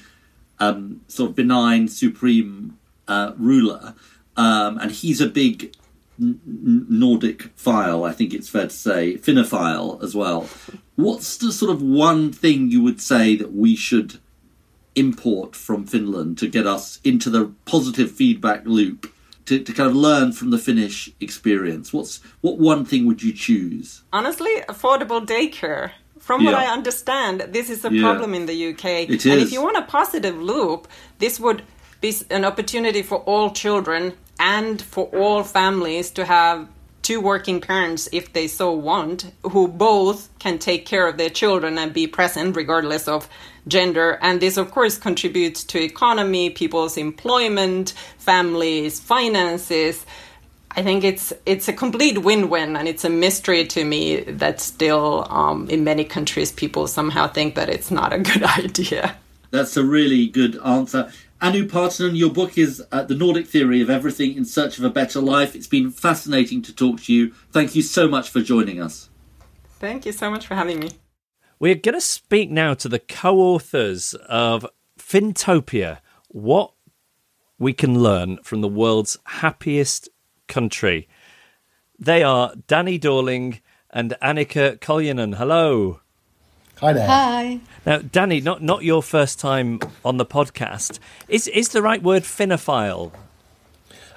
um, 0.60 1.02
sort 1.10 1.32
of 1.32 1.36
benign, 1.36 1.90
supreme 1.90 2.78
uh, 3.10 3.34
ruler. 3.38 3.96
Um, 4.38 4.78
and 4.78 4.92
he's 4.92 5.20
a 5.20 5.28
big 5.28 5.76
Nordic 6.18 7.44
file, 7.56 8.04
I 8.04 8.12
think 8.12 8.34
it's 8.34 8.50
fair 8.50 8.68
to 8.68 8.70
say, 8.70 9.18
Finnophile 9.18 10.02
as 10.04 10.16
well. 10.16 10.48
What's 10.96 11.38
the 11.38 11.52
sort 11.52 11.72
of 11.72 11.82
one 11.82 12.32
thing 12.32 12.72
you 12.72 12.82
would 12.82 13.02
say 13.02 13.36
that 13.36 13.54
we 13.54 13.76
should 13.76 14.20
import 14.96 15.56
from 15.56 15.86
Finland 15.86 16.38
to 16.38 16.48
get 16.48 16.66
us 16.66 17.00
into 17.04 17.30
the 17.30 17.52
positive 17.66 18.12
feedback 18.12 18.66
loop 18.66 19.12
to, 19.46 19.60
to 19.60 19.74
kind 19.74 19.90
of 19.90 19.96
learn 19.96 20.32
from 20.32 20.52
the 20.52 20.58
Finnish 20.58 21.10
experience? 21.20 21.92
What's 21.92 22.22
what 22.42 22.58
one 22.58 22.86
thing 22.86 23.06
would 23.06 23.22
you 23.22 23.34
choose? 23.34 24.04
Honestly, 24.14 24.52
affordable 24.70 25.26
daycare. 25.26 25.92
From 26.20 26.42
yeah. 26.42 26.52
what 26.52 26.60
I 26.60 26.66
understand, 26.68 27.42
this 27.50 27.70
is 27.70 27.86
a 27.86 27.94
yeah. 27.94 28.02
problem 28.02 28.34
in 28.34 28.48
the 28.48 28.70
UK. 28.72 28.86
It 28.86 29.10
is. 29.12 29.26
And 29.28 29.42
if 29.42 29.52
you 29.52 29.62
want 29.62 29.78
a 29.78 29.84
positive 29.84 30.42
loop, 30.42 30.88
this 31.20 31.40
would 31.40 31.62
be 32.02 32.16
an 32.32 32.46
opportunity 32.46 33.04
for 33.04 33.18
all 33.20 33.52
children 33.52 34.14
and 34.40 34.82
for 34.82 35.06
all 35.06 35.44
families 35.44 36.12
to 36.12 36.26
have 36.26 36.68
two 37.06 37.22
working 37.22 37.62
parents, 37.62 38.10
if 38.12 38.34
they 38.34 38.48
so 38.48 38.72
want, 38.74 39.32
who 39.44 39.68
both 39.68 40.28
can 40.40 40.58
take 40.58 40.88
care 40.88 41.08
of 41.08 41.18
their 41.18 41.30
children 41.30 41.78
and 41.78 41.94
be 41.94 42.08
present 42.08 42.56
regardless 42.56 43.08
of 43.08 43.30
gender. 43.68 44.18
And 44.24 44.42
this, 44.42 44.58
of 44.58 44.72
course, 44.72 44.98
contributes 44.98 45.64
to 45.66 45.80
economy, 45.80 46.50
people's 46.50 46.98
employment, 46.98 47.94
families, 48.18 49.00
finances. 49.00 50.04
I 50.72 50.82
think 50.82 51.04
it's 51.04 51.32
it's 51.46 51.68
a 51.68 51.74
complete 51.74 52.18
win-win, 52.18 52.76
and 52.76 52.88
it's 52.88 53.06
a 53.06 53.10
mystery 53.10 53.66
to 53.68 53.86
me 53.86 54.22
that 54.22 54.60
still, 54.60 55.28
um, 55.30 55.70
in 55.70 55.84
many 55.84 56.06
countries, 56.06 56.52
people 56.52 56.88
somehow 56.88 57.28
think 57.28 57.54
that 57.54 57.70
it's 57.70 57.92
not 57.92 58.14
a 58.14 58.20
good 58.20 58.44
idea. 58.60 59.16
That's 59.52 59.78
a 59.78 59.84
really 59.84 60.28
good 60.28 60.58
answer. 60.66 61.12
Anu 61.46 61.68
Partanen, 61.68 62.18
your 62.18 62.32
book 62.32 62.58
is 62.58 62.84
uh, 62.92 63.04
The 63.04 63.14
Nordic 63.14 63.46
Theory 63.46 63.80
of 63.80 63.88
Everything 63.88 64.36
in 64.36 64.46
Search 64.46 64.80
of 64.80 64.84
a 64.84 64.90
Better 64.90 65.22
Life. 65.22 65.56
It's 65.56 65.68
been 65.68 65.92
fascinating 65.92 66.64
to 66.64 66.74
talk 66.74 67.02
to 67.02 67.14
you. 67.14 67.34
Thank 67.52 67.76
you 67.76 67.84
so 67.84 68.08
much 68.08 68.32
for 68.32 68.42
joining 68.42 68.82
us. 68.82 69.12
Thank 69.78 70.08
you 70.08 70.12
so 70.12 70.32
much 70.32 70.48
for 70.48 70.56
having 70.56 70.80
me. 70.80 70.90
We're 71.60 71.76
going 71.76 71.94
to 71.94 72.02
speak 72.02 72.50
now 72.50 72.74
to 72.74 72.90
the 72.90 72.98
co 72.98 73.38
authors 73.40 74.16
of 74.28 74.66
Fintopia 74.98 76.00
What 76.30 76.74
We 77.60 77.74
Can 77.74 78.00
Learn 78.00 78.40
from 78.42 78.62
the 78.62 78.68
World's 78.68 79.20
Happiest 79.26 80.10
Country. 80.48 81.08
They 82.00 82.24
are 82.24 82.56
Danny 82.66 82.98
Dorling 82.98 83.62
and 83.92 84.16
Annika 84.20 84.80
Koljonen. 84.80 85.36
Hello. 85.36 86.00
Hi 86.80 86.92
there. 86.92 87.08
Hi. 87.08 87.60
Now, 87.86 88.00
Danny, 88.00 88.42
not 88.42 88.62
not 88.62 88.84
your 88.84 89.04
first 89.04 89.40
time 89.40 89.80
on 90.04 90.18
the 90.18 90.26
podcast. 90.26 91.00
Is 91.28 91.48
is 91.48 91.70
the 91.70 91.82
right 91.82 92.02
word 92.02 92.24
Finnophile? 92.24 93.12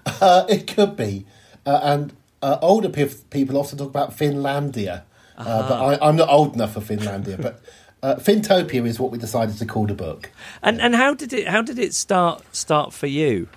Uh, 0.07 0.47
it 0.49 0.67
could 0.67 0.97
be, 0.97 1.27
uh, 1.67 1.81
and 1.83 2.15
uh, 2.41 2.59
older 2.63 2.89
pe- 2.89 3.11
people 3.31 3.59
often 3.59 3.79
talk 3.79 3.89
about 3.89 4.17
Finlandia, 4.17 5.03
uh, 5.37 5.69
but 5.69 5.81
I, 5.81 6.09
I'm 6.09 6.17
not 6.17 6.31
old 6.31 6.55
enough 6.55 6.73
for 6.73 6.81
Finlandia. 6.81 7.41
but 7.41 7.61
uh, 8.03 8.15
Fintopia 8.17 8.87
is 8.87 8.99
what 8.99 9.11
we 9.11 9.19
decided 9.19 9.59
to 9.59 9.67
call 9.67 9.87
the 9.87 9.95
book. 9.95 10.31
And 10.63 10.81
and 10.81 10.95
how 10.95 11.15
did 11.15 11.33
it 11.33 11.49
how 11.49 11.63
did 11.63 11.79
it 11.79 11.95
start 11.95 12.43
start 12.53 12.93
for 12.95 13.07
you? 13.07 13.49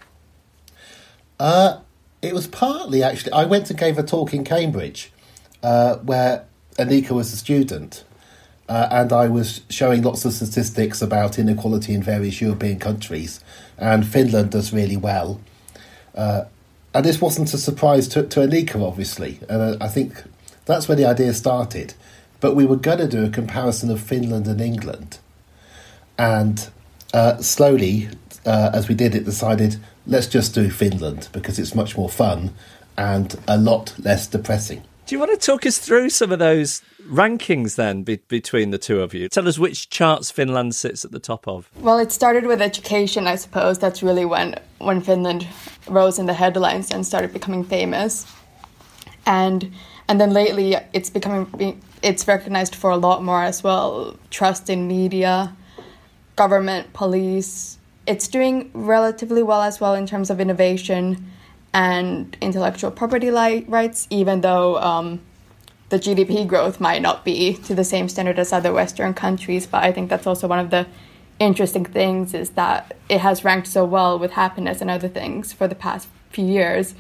It 2.22 2.34
was 2.36 2.48
partly 2.48 3.02
actually. 3.02 3.32
I 3.34 3.46
went 3.46 3.70
and 3.70 3.80
gave 3.80 3.98
a 3.98 4.04
talk 4.04 4.34
in 4.34 4.44
Cambridge, 4.44 5.12
uh, 5.64 5.96
where 5.98 6.46
Annika 6.78 7.12
was 7.12 7.34
a 7.34 7.38
student, 7.38 8.04
uh, 8.72 8.88
and 8.90 9.12
I 9.12 9.28
was 9.28 9.60
showing 9.70 10.02
lots 10.02 10.24
of 10.24 10.32
statistics 10.32 11.02
about 11.02 11.38
inequality 11.38 11.94
in 11.94 12.02
various 12.02 12.40
European 12.40 12.80
countries, 12.80 13.42
and 13.78 14.08
Finland 14.08 14.52
does 14.52 14.72
really 14.72 14.96
well. 14.96 15.42
Uh, 16.16 16.46
and 16.94 17.04
this 17.04 17.20
wasn't 17.20 17.54
a 17.54 17.58
surprise 17.58 18.08
to, 18.10 18.24
to 18.24 18.40
Annika, 18.40 18.82
obviously, 18.82 19.40
and 19.50 19.62
uh, 19.62 19.78
I 19.82 19.90
think 19.90 20.24
that's 20.64 20.88
where 20.88 20.96
the 20.96 21.04
idea 21.04 21.34
started. 21.34 21.96
But 22.40 22.56
we 22.56 22.66
were 22.66 22.78
going 22.78 23.00
to 23.00 23.10
do 23.10 23.26
a 23.26 23.30
comparison 23.30 23.92
of 23.92 24.00
Finland 24.00 24.48
and 24.48 24.62
England, 24.62 25.20
and 26.18 26.70
uh, 27.14 27.40
slowly, 27.40 28.08
uh, 28.46 28.72
as 28.74 28.88
we 28.88 28.96
did 28.96 29.16
it, 29.16 29.26
decided 29.26 29.82
let's 30.08 30.28
just 30.28 30.56
do 30.56 30.70
Finland 30.70 31.28
because 31.34 31.60
it's 31.60 31.76
much 31.76 31.98
more 31.98 32.10
fun 32.10 32.52
and 32.98 33.38
a 33.50 33.58
lot 33.58 33.96
less 34.00 34.28
depressing. 34.28 34.82
Do 35.12 35.16
you 35.16 35.20
want 35.20 35.38
to 35.38 35.46
talk 35.46 35.66
us 35.66 35.78
through 35.78 36.10
some 36.10 36.32
of 36.32 36.40
those 36.40 36.82
rankings 37.06 37.76
then 37.76 38.04
be- 38.04 38.22
between 38.30 38.72
the 38.72 38.78
two 38.78 39.02
of 39.02 39.14
you? 39.14 39.28
Tell 39.28 39.46
us 39.46 39.60
which 39.60 39.90
charts 39.90 40.32
Finland 40.32 40.74
sits 40.74 41.04
at 41.04 41.12
the 41.12 41.20
top 41.20 41.50
of. 41.50 41.70
Well, 41.76 42.00
it 42.00 42.14
started 42.14 42.46
with 42.46 42.62
education, 42.62 43.28
I 43.28 43.36
suppose. 43.36 43.78
That's 43.78 44.02
really 44.02 44.24
when 44.24 44.56
when 44.78 45.02
Finland 45.02 45.50
rose 45.90 46.18
in 46.18 46.28
the 46.28 46.34
headlines 46.34 46.92
and 46.92 47.06
started 47.06 47.34
becoming 47.34 47.66
famous. 47.66 48.26
And 49.26 49.74
and 50.08 50.22
then 50.22 50.32
lately, 50.32 50.78
it's 50.94 51.10
becoming 51.10 51.82
it's 52.02 52.26
recognized 52.26 52.74
for 52.74 52.90
a 52.90 52.96
lot 52.96 53.22
more 53.22 53.44
as 53.44 53.62
well. 53.62 54.18
Trust 54.30 54.70
in 54.70 54.88
media, 54.88 55.54
government, 56.38 56.94
police. 56.94 57.78
It's 58.08 58.30
doing 58.30 58.72
relatively 58.74 59.44
well 59.44 59.62
as 59.62 59.82
well 59.82 59.94
in 59.94 60.06
terms 60.06 60.30
of 60.30 60.40
innovation 60.40 61.31
and 61.74 62.36
intellectual 62.42 62.92
property 62.92 63.32
li- 63.32 63.66
rights, 63.68 64.08
even 64.10 64.42
though 64.42 64.78
um, 64.78 65.22
the 65.90 66.00
GDP 66.00 66.48
growth 66.48 66.80
might 66.80 67.02
not 67.02 67.24
be 67.24 67.54
to 67.54 67.76
the 67.76 67.84
same 67.84 68.10
standard 68.10 68.40
as 68.40 68.52
other 68.52 68.74
Western 68.74 69.14
countries. 69.14 69.66
But 69.66 69.84
I 69.84 69.92
think 69.92 70.10
that's 70.10 70.28
also 70.28 70.48
one 70.48 70.60
of 70.60 70.70
the 70.70 70.88
interesting 71.40 71.86
things 71.86 72.34
is 72.34 72.52
that 72.52 72.96
it 73.10 73.20
has 73.20 73.44
ranked 73.44 73.68
so 73.68 73.84
well 73.84 74.20
with 74.20 74.32
happiness 74.32 74.80
and 74.80 74.90
other 74.90 75.08
things 75.08 75.52
for 75.52 75.68
the 75.68 75.76
past 75.76 76.08
few 76.30 76.46
years, 76.46 76.94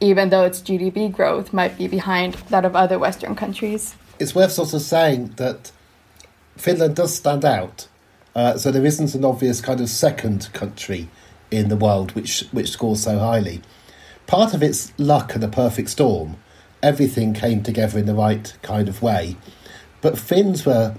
even 0.00 0.28
though 0.28 0.44
its 0.44 0.60
GDP 0.60 1.10
growth 1.10 1.52
might 1.52 1.78
be 1.78 1.88
behind 1.88 2.34
that 2.50 2.64
of 2.64 2.76
other 2.76 2.98
Western 2.98 3.34
countries. 3.34 3.96
It's 4.18 4.34
worth 4.34 4.52
sort 4.52 4.74
of 4.74 4.82
saying 4.82 5.34
that 5.36 5.72
Finland 6.56 6.96
does 6.96 7.14
stand 7.14 7.44
out. 7.44 7.88
Uh, 8.34 8.58
so 8.58 8.70
there 8.70 8.84
isn't 8.84 9.14
an 9.14 9.24
obvious 9.24 9.60
kind 9.60 9.80
of 9.80 9.88
second 9.88 10.52
country 10.52 11.08
in 11.50 11.68
the 11.68 11.76
world 11.76 12.12
which 12.12 12.44
which 12.52 12.70
scores 12.70 13.02
so 13.02 13.18
highly. 13.18 13.62
Part 14.26 14.54
of 14.54 14.62
it's 14.62 14.92
luck 14.98 15.34
and 15.34 15.44
a 15.44 15.48
perfect 15.48 15.90
storm. 15.90 16.36
Everything 16.82 17.32
came 17.32 17.62
together 17.62 17.98
in 17.98 18.06
the 18.06 18.14
right 18.14 18.52
kind 18.62 18.88
of 18.88 19.02
way. 19.02 19.36
But 20.00 20.18
Finns 20.18 20.66
were 20.66 20.96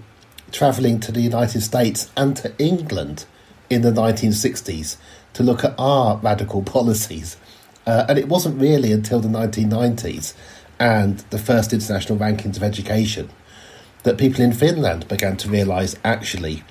travelling 0.51 0.99
to 1.01 1.11
the 1.11 1.21
United 1.21 1.61
States 1.61 2.09
and 2.15 2.37
to 2.37 2.57
England 2.57 3.25
in 3.69 3.81
the 3.81 3.91
1960s 3.91 4.95
to 5.33 5.43
look 5.43 5.63
at 5.63 5.75
our 5.77 6.17
radical 6.17 6.61
policies. 6.75 7.37
Uh, 7.85 8.05
and 8.09 8.17
it 8.17 8.27
wasn't 8.27 8.59
really 8.59 8.91
until 8.91 9.19
the 9.19 9.27
1990s 9.27 10.33
and 10.79 11.19
the 11.29 11.37
first 11.37 11.73
international 11.73 12.17
rankings 12.17 12.55
of 12.55 12.63
education 12.63 13.29
that 14.03 14.17
people 14.17 14.41
in 14.41 14.53
Finland 14.53 15.07
began 15.07 15.35
to 15.37 15.49
realise 15.49 15.95
actually 16.03 16.63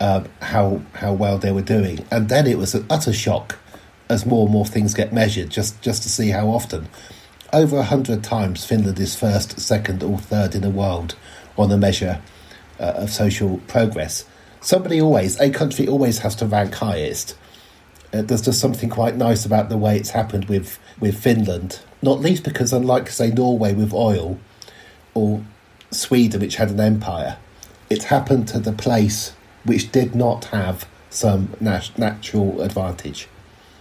um, 0.00 0.26
how 0.40 0.80
how 0.94 1.12
well 1.12 1.36
they 1.36 1.52
were 1.52 1.60
doing. 1.60 2.06
And 2.10 2.28
then 2.28 2.46
it 2.46 2.56
was 2.56 2.74
an 2.74 2.86
utter 2.88 3.12
shock 3.12 3.58
as 4.10 4.26
more 4.26 4.44
and 4.44 4.52
more 4.52 4.66
things 4.66 4.92
get 4.92 5.12
measured, 5.12 5.48
just 5.48 5.80
just 5.80 6.02
to 6.02 6.10
see 6.10 6.30
how 6.30 6.48
often. 6.48 6.88
Over 7.52 7.78
a 7.78 7.84
hundred 7.84 8.22
times, 8.22 8.64
Finland 8.66 9.00
is 9.00 9.16
first, 9.16 9.58
second, 9.58 10.02
or 10.02 10.18
third 10.18 10.54
in 10.54 10.60
the 10.60 10.70
world 10.70 11.16
on 11.56 11.68
the 11.68 11.78
measure 11.78 12.20
uh, 12.78 12.92
of 12.96 13.10
social 13.10 13.58
progress. 13.66 14.24
Somebody 14.60 15.00
always, 15.00 15.40
a 15.40 15.50
country 15.50 15.88
always 15.88 16.18
has 16.18 16.34
to 16.36 16.46
rank 16.46 16.74
highest. 16.74 17.36
Uh, 18.12 18.22
there's 18.22 18.42
just 18.42 18.60
something 18.60 18.90
quite 18.90 19.16
nice 19.16 19.44
about 19.46 19.68
the 19.68 19.76
way 19.78 19.96
it's 19.96 20.10
happened 20.10 20.46
with, 20.46 20.78
with 21.00 21.16
Finland, 21.18 21.80
not 22.02 22.20
least 22.20 22.44
because, 22.44 22.72
unlike, 22.72 23.08
say, 23.08 23.30
Norway 23.30 23.72
with 23.72 23.92
oil 23.92 24.38
or 25.14 25.42
Sweden, 25.90 26.40
which 26.40 26.56
had 26.56 26.70
an 26.70 26.80
empire, 26.80 27.36
it's 27.88 28.04
happened 28.04 28.48
to 28.48 28.58
the 28.58 28.72
place 28.72 29.32
which 29.64 29.90
did 29.92 30.14
not 30.14 30.46
have 30.46 30.86
some 31.08 31.54
nat- 31.60 31.98
natural 31.98 32.60
advantage. 32.60 33.28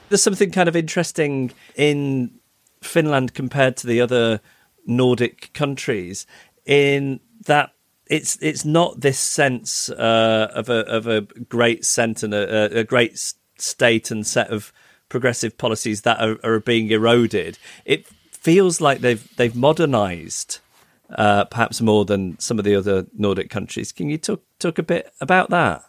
There's 0.09 0.23
something 0.23 0.51
kind 0.51 0.67
of 0.67 0.75
interesting 0.75 1.51
in 1.75 2.39
Finland 2.81 3.33
compared 3.33 3.77
to 3.77 3.87
the 3.87 4.01
other 4.01 4.41
Nordic 4.85 5.51
countries 5.53 6.25
in 6.65 7.19
that 7.45 7.71
it's 8.07 8.37
it's 8.41 8.65
not 8.65 9.01
this 9.01 9.19
sense 9.19 9.89
uh, 9.89 10.51
of 10.53 10.69
a 10.69 10.85
of 10.87 11.07
a 11.07 11.21
great 11.21 11.85
centre 11.85 12.25
and 12.25 12.33
a, 12.33 12.79
a 12.79 12.83
great 12.83 13.33
state 13.57 14.09
and 14.11 14.25
set 14.25 14.49
of 14.49 14.73
progressive 15.09 15.57
policies 15.57 16.01
that 16.01 16.19
are, 16.19 16.37
are 16.43 16.59
being 16.59 16.89
eroded. 16.89 17.57
It 17.85 18.07
feels 18.31 18.81
like 18.81 18.99
they've 18.99 19.35
they've 19.37 19.55
modernised 19.55 20.59
uh, 21.11 21.45
perhaps 21.45 21.81
more 21.81 22.05
than 22.05 22.39
some 22.39 22.57
of 22.57 22.65
the 22.65 22.75
other 22.75 23.05
Nordic 23.15 23.49
countries. 23.49 23.91
Can 23.91 24.09
you 24.09 24.17
talk 24.17 24.43
talk 24.57 24.79
a 24.79 24.83
bit 24.83 25.13
about 25.21 25.49
that? 25.51 25.83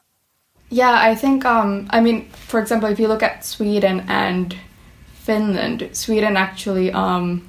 Yeah, 0.70 0.92
I 0.92 1.16
think, 1.16 1.44
um, 1.44 1.88
I 1.90 2.00
mean, 2.00 2.28
for 2.30 2.61
example, 2.61 2.88
if 2.88 3.00
you 3.00 3.09
look 3.09 3.24
at 3.24 3.44
Sweden 3.44 4.04
and 4.09 4.56
Finland, 5.14 5.90
Sweden 5.92 6.37
actually, 6.37 6.92
um, 6.92 7.48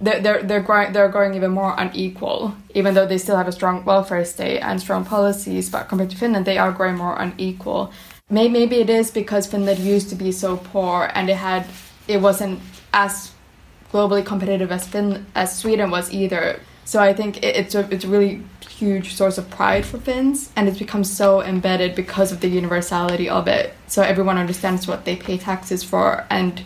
they're, 0.00 0.20
they're, 0.20 0.42
they're, 0.42 0.60
growing, 0.60 0.92
they're 0.92 1.08
growing 1.08 1.34
even 1.34 1.52
more 1.52 1.74
unequal, 1.78 2.54
even 2.74 2.92
though 2.92 3.06
they 3.06 3.16
still 3.16 3.36
have 3.36 3.48
a 3.48 3.52
strong 3.52 3.82
welfare 3.86 4.24
state 4.26 4.60
and 4.60 4.78
strong 4.78 5.06
policies, 5.06 5.70
but 5.70 5.88
compared 5.88 6.10
to 6.10 6.16
Finland, 6.16 6.44
they 6.44 6.58
are 6.58 6.70
growing 6.70 6.96
more 6.96 7.16
unequal. 7.18 7.92
Maybe, 8.28 8.64
it 8.64 8.90
is 8.90 9.10
because 9.10 9.46
Finland 9.46 9.78
used 9.78 10.10
to 10.10 10.14
be 10.14 10.30
so 10.30 10.58
poor 10.58 11.10
and 11.14 11.30
it 11.30 11.36
had, 11.36 11.66
it 12.06 12.20
wasn't 12.20 12.60
as 12.92 13.32
globally 13.90 14.24
competitive 14.24 14.70
as 14.70 14.86
Fin 14.86 15.24
as 15.34 15.58
Sweden 15.58 15.90
was 15.90 16.12
either. 16.12 16.60
So 16.84 17.00
I 17.00 17.14
think 17.14 17.38
it, 17.38 17.56
it's 17.56 17.74
a 17.74 17.88
it's 17.90 18.04
really 18.04 18.42
huge 18.78 19.14
source 19.14 19.38
of 19.38 19.50
pride 19.50 19.84
for 19.84 19.98
Finns, 19.98 20.50
and 20.54 20.68
it's 20.68 20.78
become 20.78 21.04
so 21.04 21.42
embedded 21.42 21.94
because 21.94 22.30
of 22.30 22.40
the 22.40 22.48
universality 22.48 23.28
of 23.28 23.48
it. 23.48 23.74
So 23.88 24.02
everyone 24.02 24.38
understands 24.38 24.86
what 24.86 25.04
they 25.04 25.16
pay 25.16 25.36
taxes 25.36 25.82
for, 25.82 26.24
and 26.30 26.62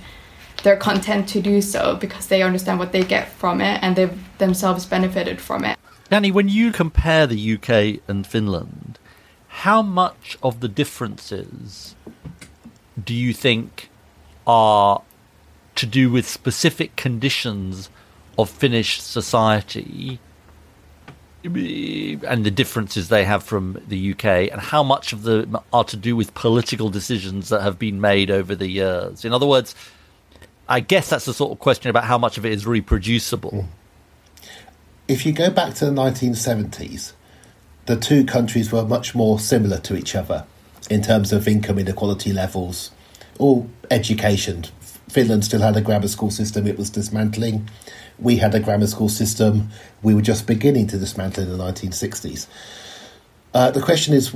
they're 0.63 0.77
content 0.77 1.29
to 1.31 1.41
do 1.41 1.63
so 1.63 1.97
because 1.97 2.27
they 2.27 2.43
understand 2.43 2.79
what 2.79 2.93
they 2.93 3.03
get 3.03 3.29
from 3.29 3.61
it, 3.61 3.83
and 3.83 3.97
they've 3.97 4.39
themselves 4.39 4.85
benefited 4.85 5.41
from 5.41 5.65
it. 5.65 5.79
Danny, 6.11 6.31
when 6.31 6.49
you 6.49 6.73
compare 6.73 7.27
the 7.27 7.55
UK 7.55 8.03
and 8.07 8.27
Finland, 8.27 8.99
how 9.49 9.81
much 9.81 10.37
of 10.43 10.61
the 10.61 10.69
differences 10.69 11.97
do 13.03 13.15
you 13.15 13.33
think 13.33 13.89
are 14.47 15.03
to 15.75 15.87
do 15.87 16.11
with 16.11 16.29
specific 16.29 16.97
conditions 16.97 17.89
of 18.39 18.51
Finnish 18.51 19.01
society 19.01 20.19
and 21.45 22.45
the 22.45 22.51
differences 22.51 23.09
they 23.09 23.25
have 23.25 23.43
from 23.43 23.83
the 23.89 24.13
UK, 24.13 24.51
and 24.53 24.61
how 24.61 24.83
much 24.83 25.13
of 25.13 25.23
them 25.23 25.59
are 25.73 25.85
to 25.85 25.97
do 25.97 26.15
with 26.15 26.35
political 26.35 26.89
decisions 26.89 27.49
that 27.49 27.63
have 27.63 27.79
been 27.79 28.01
made 28.01 28.31
over 28.31 28.55
the 28.55 28.69
years? 28.69 29.25
In 29.25 29.33
other 29.33 29.47
words, 29.47 29.75
I 30.69 30.81
guess 30.81 31.11
that's 31.11 31.25
the 31.25 31.35
sort 31.35 31.53
of 31.53 31.59
question 31.59 31.91
about 31.91 32.05
how 32.05 32.19
much 32.19 32.39
of 32.39 32.47
it 32.47 32.53
is 32.53 32.67
reproducible. 32.67 33.67
If 35.09 35.27
you 35.27 35.33
go 35.33 35.51
back 35.51 35.75
to 35.75 35.87
the 35.87 35.91
1970s, 35.91 37.13
the 37.87 37.97
two 37.97 38.25
countries 38.25 38.71
were 38.71 38.85
much 38.85 39.15
more 39.15 39.41
similar 39.41 39.79
to 39.79 39.97
each 39.97 40.15
other 40.15 40.47
in 40.89 41.03
terms 41.03 41.33
of 41.33 41.49
income 41.49 41.79
inequality 41.79 42.33
levels 42.33 42.93
or 43.39 43.67
education. 43.91 44.65
Finland 45.09 45.45
still 45.45 45.61
had 45.61 45.77
a 45.77 45.81
grammar 45.81 46.09
school 46.09 46.31
system 46.31 46.67
it 46.67 46.79
was 46.79 46.89
dismantling. 46.89 47.69
We 48.23 48.37
had 48.37 48.55
a 48.55 48.61
grammar 48.61 48.87
school 48.87 49.09
system 49.09 49.71
we 50.03 50.15
were 50.15 50.23
just 50.23 50.47
beginning 50.47 50.87
to 50.89 50.99
dismantle 50.99 51.45
in 51.45 51.51
the 51.51 51.59
1960s. 51.59 52.47
Uh, 53.53 53.71
the 53.71 53.83
question 53.83 54.15
is 54.15 54.35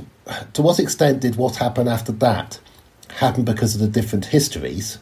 to 0.53 0.61
what 0.61 0.79
extent 0.79 1.21
did 1.21 1.37
what 1.37 1.55
happened 1.55 1.89
after 1.89 2.11
that 2.11 2.59
happen 3.15 3.43
because 3.43 3.73
of 3.73 3.81
the 3.81 3.87
different 3.87 4.25
histories? 4.25 4.99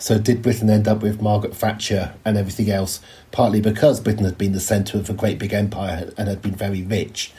So, 0.00 0.16
did 0.16 0.42
Britain 0.42 0.70
end 0.70 0.86
up 0.86 1.02
with 1.02 1.20
Margaret 1.20 1.56
Thatcher 1.56 2.14
and 2.24 2.38
everything 2.38 2.70
else, 2.70 3.00
partly 3.32 3.60
because 3.60 3.98
Britain 3.98 4.24
had 4.24 4.38
been 4.38 4.52
the 4.52 4.60
centre 4.60 4.96
of 4.96 5.10
a 5.10 5.12
great 5.12 5.40
big 5.40 5.52
empire 5.52 6.12
and 6.16 6.28
had 6.28 6.40
been 6.40 6.54
very 6.54 6.82
rich? 6.82 7.32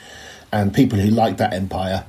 And 0.52 0.74
people 0.74 0.98
who 0.98 1.10
liked 1.10 1.38
that 1.38 1.54
empire 1.54 2.04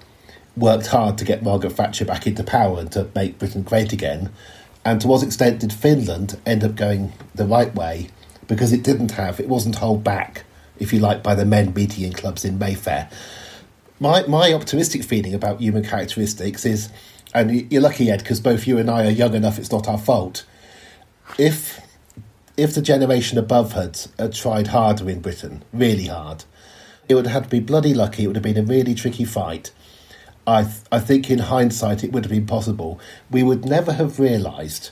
worked 0.58 0.88
hard 0.88 1.18
to 1.18 1.26
get 1.26 1.42
Margaret 1.42 1.72
Thatcher 1.72 2.04
back 2.04 2.28
into 2.28 2.44
power 2.44 2.80
and 2.80 2.92
to 2.92 3.08
make 3.16 3.40
Britain 3.40 3.64
great 3.64 3.94
again. 3.94 4.30
And 4.84 5.00
to 5.00 5.08
what 5.08 5.24
extent 5.24 5.60
did 5.60 5.72
Finland 5.72 6.38
end 6.46 6.66
up 6.66 6.76
going 6.76 7.14
the 7.34 7.46
right 7.46 7.74
way 7.74 8.10
because 8.52 8.74
it 8.74 8.84
didn't 8.84 9.12
have, 9.12 9.40
it 9.40 9.48
wasn't 9.48 9.78
held 9.78 10.04
back, 10.04 10.44
if 10.78 10.92
you 10.92 11.00
like, 11.00 11.24
by 11.24 11.34
the 11.34 11.46
men 11.46 11.74
meeting 11.74 12.04
in 12.04 12.12
clubs 12.12 12.44
in 12.44 12.60
Mayfair. 12.60 13.10
My, 13.98 14.24
my 14.28 14.52
optimistic 14.52 15.06
feeling 15.06 15.34
about 15.34 15.62
human 15.62 15.86
characteristics 15.86 16.66
is, 16.66 16.90
and 17.34 17.72
you're 17.72 17.82
lucky, 17.82 18.12
Ed, 18.12 18.18
because 18.18 18.42
both 18.42 18.68
you 18.68 18.78
and 18.78 18.90
I 18.92 19.08
are 19.08 19.10
young 19.10 19.36
enough, 19.36 19.58
it's 19.58 19.72
not 19.72 19.88
our 19.88 19.98
fault. 19.98 20.46
If 21.38 21.80
if 22.58 22.76
the 22.76 22.82
generation 22.82 23.38
above 23.38 23.72
had, 23.72 24.34
tried 24.34 24.68
harder 24.68 25.10
in 25.10 25.22
Britain, 25.22 25.64
really 25.72 26.08
hard, 26.08 26.44
it 27.08 27.16
would 27.16 27.28
have 27.28 27.34
had 27.34 27.44
to 27.46 27.50
be 27.50 27.62
bloody 27.62 27.94
lucky. 27.94 28.26
It 28.26 28.28
would 28.28 28.36
have 28.36 28.44
been 28.44 28.58
a 28.58 28.64
really 28.64 28.96
tricky 28.96 29.24
fight. 29.24 29.72
I, 30.46 30.64
th- 30.64 30.76
I 30.92 31.00
think 31.00 31.32
in 31.32 31.40
hindsight 31.40 32.04
it 32.04 32.12
would 32.12 32.26
have 32.26 32.32
been 32.32 32.46
possible. 32.46 33.00
We 33.30 33.44
would 33.44 33.64
never 33.64 33.94
have 33.94 34.20
realised 34.20 34.90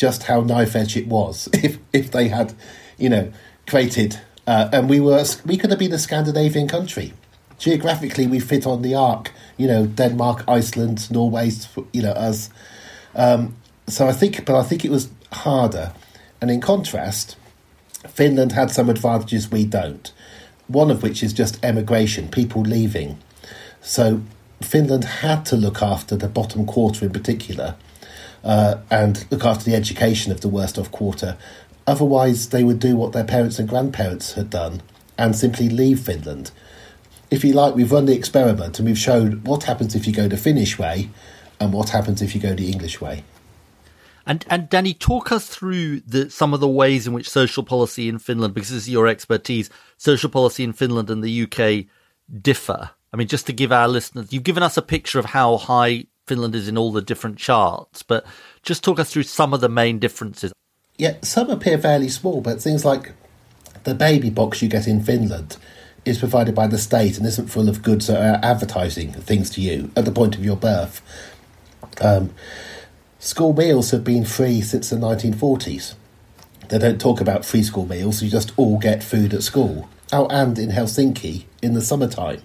just 0.00 0.22
how 0.22 0.40
knife 0.40 0.74
edge 0.74 0.96
it 0.96 1.06
was 1.06 1.46
if, 1.52 1.78
if 1.92 2.10
they 2.10 2.28
had, 2.28 2.54
you 2.96 3.10
know, 3.10 3.30
created. 3.68 4.18
Uh, 4.46 4.70
and 4.72 4.88
we 4.88 4.98
were 4.98 5.22
we 5.44 5.58
could 5.58 5.70
have 5.70 5.78
been 5.78 5.92
a 5.92 5.98
Scandinavian 5.98 6.66
country. 6.66 7.12
Geographically, 7.58 8.26
we 8.26 8.40
fit 8.40 8.66
on 8.66 8.80
the 8.80 8.94
arc. 8.94 9.30
You 9.58 9.68
know, 9.68 9.86
Denmark, 9.86 10.44
Iceland, 10.48 11.10
Norway. 11.10 11.50
You 11.92 12.02
know, 12.02 12.12
us. 12.12 12.48
Um, 13.14 13.56
so 13.86 14.08
I 14.08 14.12
think, 14.12 14.46
but 14.46 14.58
I 14.58 14.62
think 14.62 14.84
it 14.84 14.90
was 14.90 15.10
harder. 15.32 15.92
And 16.40 16.50
in 16.50 16.62
contrast, 16.62 17.36
Finland 18.08 18.52
had 18.52 18.70
some 18.70 18.88
advantages 18.88 19.50
we 19.50 19.66
don't. 19.66 20.10
One 20.68 20.90
of 20.90 21.02
which 21.02 21.22
is 21.22 21.34
just 21.34 21.62
emigration, 21.62 22.28
people 22.28 22.62
leaving. 22.62 23.18
So 23.82 24.22
Finland 24.62 25.04
had 25.04 25.44
to 25.46 25.56
look 25.56 25.82
after 25.82 26.16
the 26.16 26.28
bottom 26.28 26.64
quarter 26.64 27.04
in 27.04 27.12
particular 27.12 27.76
uh, 28.44 28.78
and 28.90 29.26
look 29.30 29.44
after 29.44 29.64
the 29.64 29.76
education 29.76 30.32
of 30.32 30.40
the 30.40 30.48
worst 30.48 30.78
off 30.78 30.90
quarter. 30.90 31.36
Otherwise, 31.86 32.50
they 32.50 32.64
would 32.64 32.78
do 32.78 32.96
what 32.96 33.12
their 33.12 33.24
parents 33.24 33.58
and 33.58 33.68
grandparents 33.68 34.32
had 34.32 34.50
done 34.50 34.82
and 35.18 35.36
simply 35.36 35.68
leave 35.68 36.00
Finland. 36.00 36.50
If 37.30 37.44
you 37.44 37.52
like, 37.52 37.74
we've 37.74 37.92
run 37.92 38.06
the 38.06 38.16
experiment 38.16 38.78
and 38.78 38.88
we've 38.88 38.98
shown 38.98 39.42
what 39.44 39.64
happens 39.64 39.94
if 39.94 40.06
you 40.06 40.12
go 40.12 40.28
the 40.28 40.36
Finnish 40.36 40.78
way 40.78 41.10
and 41.60 41.72
what 41.72 41.90
happens 41.90 42.22
if 42.22 42.34
you 42.34 42.40
go 42.40 42.54
the 42.54 42.70
English 42.70 43.00
way. 43.00 43.24
And 44.26 44.44
and 44.48 44.68
Danny, 44.68 44.94
talk 44.94 45.32
us 45.32 45.46
through 45.46 46.00
the 46.00 46.30
some 46.30 46.54
of 46.54 46.60
the 46.60 46.68
ways 46.68 47.06
in 47.06 47.12
which 47.12 47.28
social 47.28 47.62
policy 47.62 48.08
in 48.08 48.18
Finland, 48.18 48.54
because 48.54 48.70
this 48.70 48.82
is 48.82 48.90
your 48.90 49.06
expertise, 49.06 49.70
social 49.96 50.30
policy 50.30 50.62
in 50.62 50.72
Finland 50.72 51.10
and 51.10 51.24
the 51.24 51.42
UK 51.42 51.86
differ. 52.40 52.90
I 53.12 53.16
mean, 53.16 53.28
just 53.28 53.46
to 53.46 53.52
give 53.52 53.72
our 53.72 53.88
listeners, 53.88 54.32
you've 54.32 54.44
given 54.44 54.62
us 54.62 54.76
a 54.76 54.82
picture 54.82 55.18
of 55.18 55.26
how 55.26 55.56
high 55.56 56.06
Finland 56.30 56.54
is 56.54 56.68
in 56.68 56.78
all 56.78 56.92
the 56.92 57.02
different 57.02 57.38
charts, 57.38 58.04
but 58.04 58.24
just 58.62 58.84
talk 58.84 59.00
us 59.00 59.12
through 59.12 59.24
some 59.24 59.52
of 59.52 59.60
the 59.60 59.68
main 59.68 59.98
differences. 59.98 60.52
Yeah, 60.96 61.16
some 61.22 61.50
appear 61.50 61.76
fairly 61.76 62.08
small, 62.08 62.40
but 62.40 62.62
things 62.62 62.84
like 62.84 63.14
the 63.82 63.96
baby 63.96 64.30
box 64.30 64.62
you 64.62 64.68
get 64.68 64.86
in 64.86 65.02
Finland 65.02 65.56
is 66.04 66.18
provided 66.18 66.54
by 66.54 66.68
the 66.68 66.78
state 66.78 67.18
and 67.18 67.26
isn't 67.26 67.48
full 67.48 67.68
of 67.68 67.82
goods 67.82 68.06
that 68.06 68.22
are 68.22 68.38
advertising 68.44 69.12
things 69.12 69.50
to 69.50 69.60
you 69.60 69.90
at 69.96 70.04
the 70.04 70.12
point 70.12 70.36
of 70.36 70.44
your 70.44 70.56
birth. 70.56 71.02
Um, 72.00 72.30
School 73.18 73.52
meals 73.52 73.90
have 73.90 74.04
been 74.04 74.24
free 74.24 74.62
since 74.62 74.88
the 74.88 74.96
1940s. 74.96 75.94
They 76.68 76.78
don't 76.78 77.00
talk 77.00 77.20
about 77.20 77.44
free 77.44 77.64
school 77.64 77.84
meals, 77.84 78.22
you 78.22 78.30
just 78.30 78.52
all 78.56 78.78
get 78.78 79.02
food 79.02 79.34
at 79.34 79.42
school. 79.42 79.90
Oh, 80.12 80.26
and 80.28 80.56
in 80.58 80.70
Helsinki 80.70 81.44
in 81.60 81.74
the 81.74 81.82
summertime. 81.82 82.40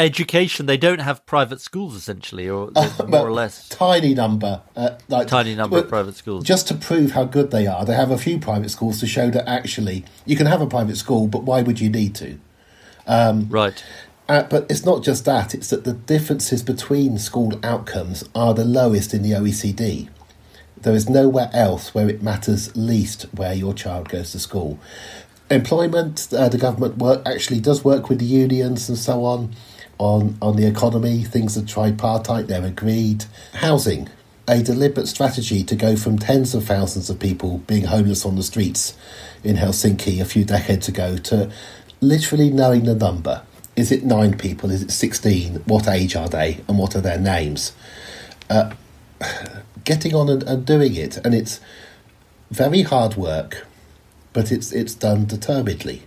Education, 0.00 0.64
they 0.64 0.78
don't 0.78 1.00
have 1.00 1.26
private 1.26 1.60
schools 1.60 1.94
essentially, 1.94 2.48
or 2.48 2.70
uh, 2.74 2.90
more 3.06 3.28
or 3.28 3.32
less. 3.32 3.68
Tiny 3.68 4.14
number. 4.14 4.62
Uh, 4.74 4.96
like, 5.08 5.28
tiny 5.28 5.54
number 5.54 5.74
well, 5.74 5.82
of 5.82 5.90
private 5.90 6.16
schools. 6.16 6.42
Just 6.42 6.66
to 6.68 6.74
prove 6.74 7.10
how 7.10 7.24
good 7.24 7.50
they 7.50 7.66
are, 7.66 7.84
they 7.84 7.94
have 7.94 8.10
a 8.10 8.16
few 8.16 8.38
private 8.38 8.70
schools 8.70 8.98
to 9.00 9.06
show 9.06 9.28
that 9.28 9.46
actually 9.46 10.06
you 10.24 10.36
can 10.36 10.46
have 10.46 10.62
a 10.62 10.66
private 10.66 10.96
school, 10.96 11.26
but 11.26 11.42
why 11.42 11.60
would 11.60 11.80
you 11.80 11.90
need 11.90 12.14
to? 12.14 12.38
Um, 13.06 13.46
right. 13.50 13.84
Uh, 14.26 14.44
but 14.44 14.64
it's 14.70 14.86
not 14.86 15.02
just 15.04 15.26
that, 15.26 15.54
it's 15.54 15.68
that 15.68 15.84
the 15.84 15.92
differences 15.92 16.62
between 16.62 17.18
school 17.18 17.60
outcomes 17.62 18.26
are 18.34 18.54
the 18.54 18.64
lowest 18.64 19.12
in 19.12 19.20
the 19.20 19.32
OECD. 19.32 20.08
There 20.78 20.94
is 20.94 21.10
nowhere 21.10 21.50
else 21.52 21.94
where 21.94 22.08
it 22.08 22.22
matters 22.22 22.74
least 22.74 23.24
where 23.34 23.52
your 23.52 23.74
child 23.74 24.08
goes 24.08 24.32
to 24.32 24.38
school. 24.38 24.78
Employment, 25.50 26.28
uh, 26.32 26.48
the 26.48 26.56
government 26.56 26.96
work 26.96 27.20
actually 27.26 27.60
does 27.60 27.84
work 27.84 28.08
with 28.08 28.18
the 28.18 28.24
unions 28.24 28.88
and 28.88 28.96
so 28.96 29.26
on 29.26 29.54
on, 30.00 30.36
on 30.40 30.56
the 30.56 30.66
economy. 30.66 31.22
Things 31.22 31.56
are 31.56 31.64
tripartite, 31.64 32.48
they're 32.48 32.64
agreed. 32.64 33.26
Housing, 33.54 34.08
a 34.48 34.62
deliberate 34.62 35.06
strategy 35.06 35.62
to 35.62 35.76
go 35.76 35.94
from 35.94 36.18
tens 36.18 36.54
of 36.54 36.64
thousands 36.64 37.10
of 37.10 37.20
people 37.20 37.58
being 37.58 37.84
homeless 37.84 38.24
on 38.24 38.34
the 38.34 38.42
streets 38.42 38.96
in 39.44 39.56
Helsinki 39.56 40.20
a 40.20 40.24
few 40.24 40.44
decades 40.44 40.88
ago 40.88 41.18
to 41.18 41.52
literally 42.00 42.50
knowing 42.50 42.84
the 42.84 42.94
number 42.94 43.42
is 43.76 43.90
it 43.92 44.04
nine 44.04 44.36
people? 44.36 44.70
Is 44.70 44.82
it 44.82 44.90
16? 44.90 45.62
What 45.64 45.88
age 45.88 46.14
are 46.14 46.28
they? 46.28 46.60
And 46.68 46.78
what 46.78 46.94
are 46.96 47.00
their 47.00 47.18
names? 47.18 47.72
Uh, 48.50 48.74
getting 49.84 50.14
on 50.14 50.28
and, 50.28 50.42
and 50.42 50.66
doing 50.66 50.94
it. 50.94 51.16
And 51.24 51.34
it's 51.34 51.60
very 52.50 52.82
hard 52.82 53.16
work, 53.16 53.66
but 54.32 54.52
it's, 54.52 54.72
it's 54.72 54.94
done 54.94 55.24
determinedly. 55.24 56.02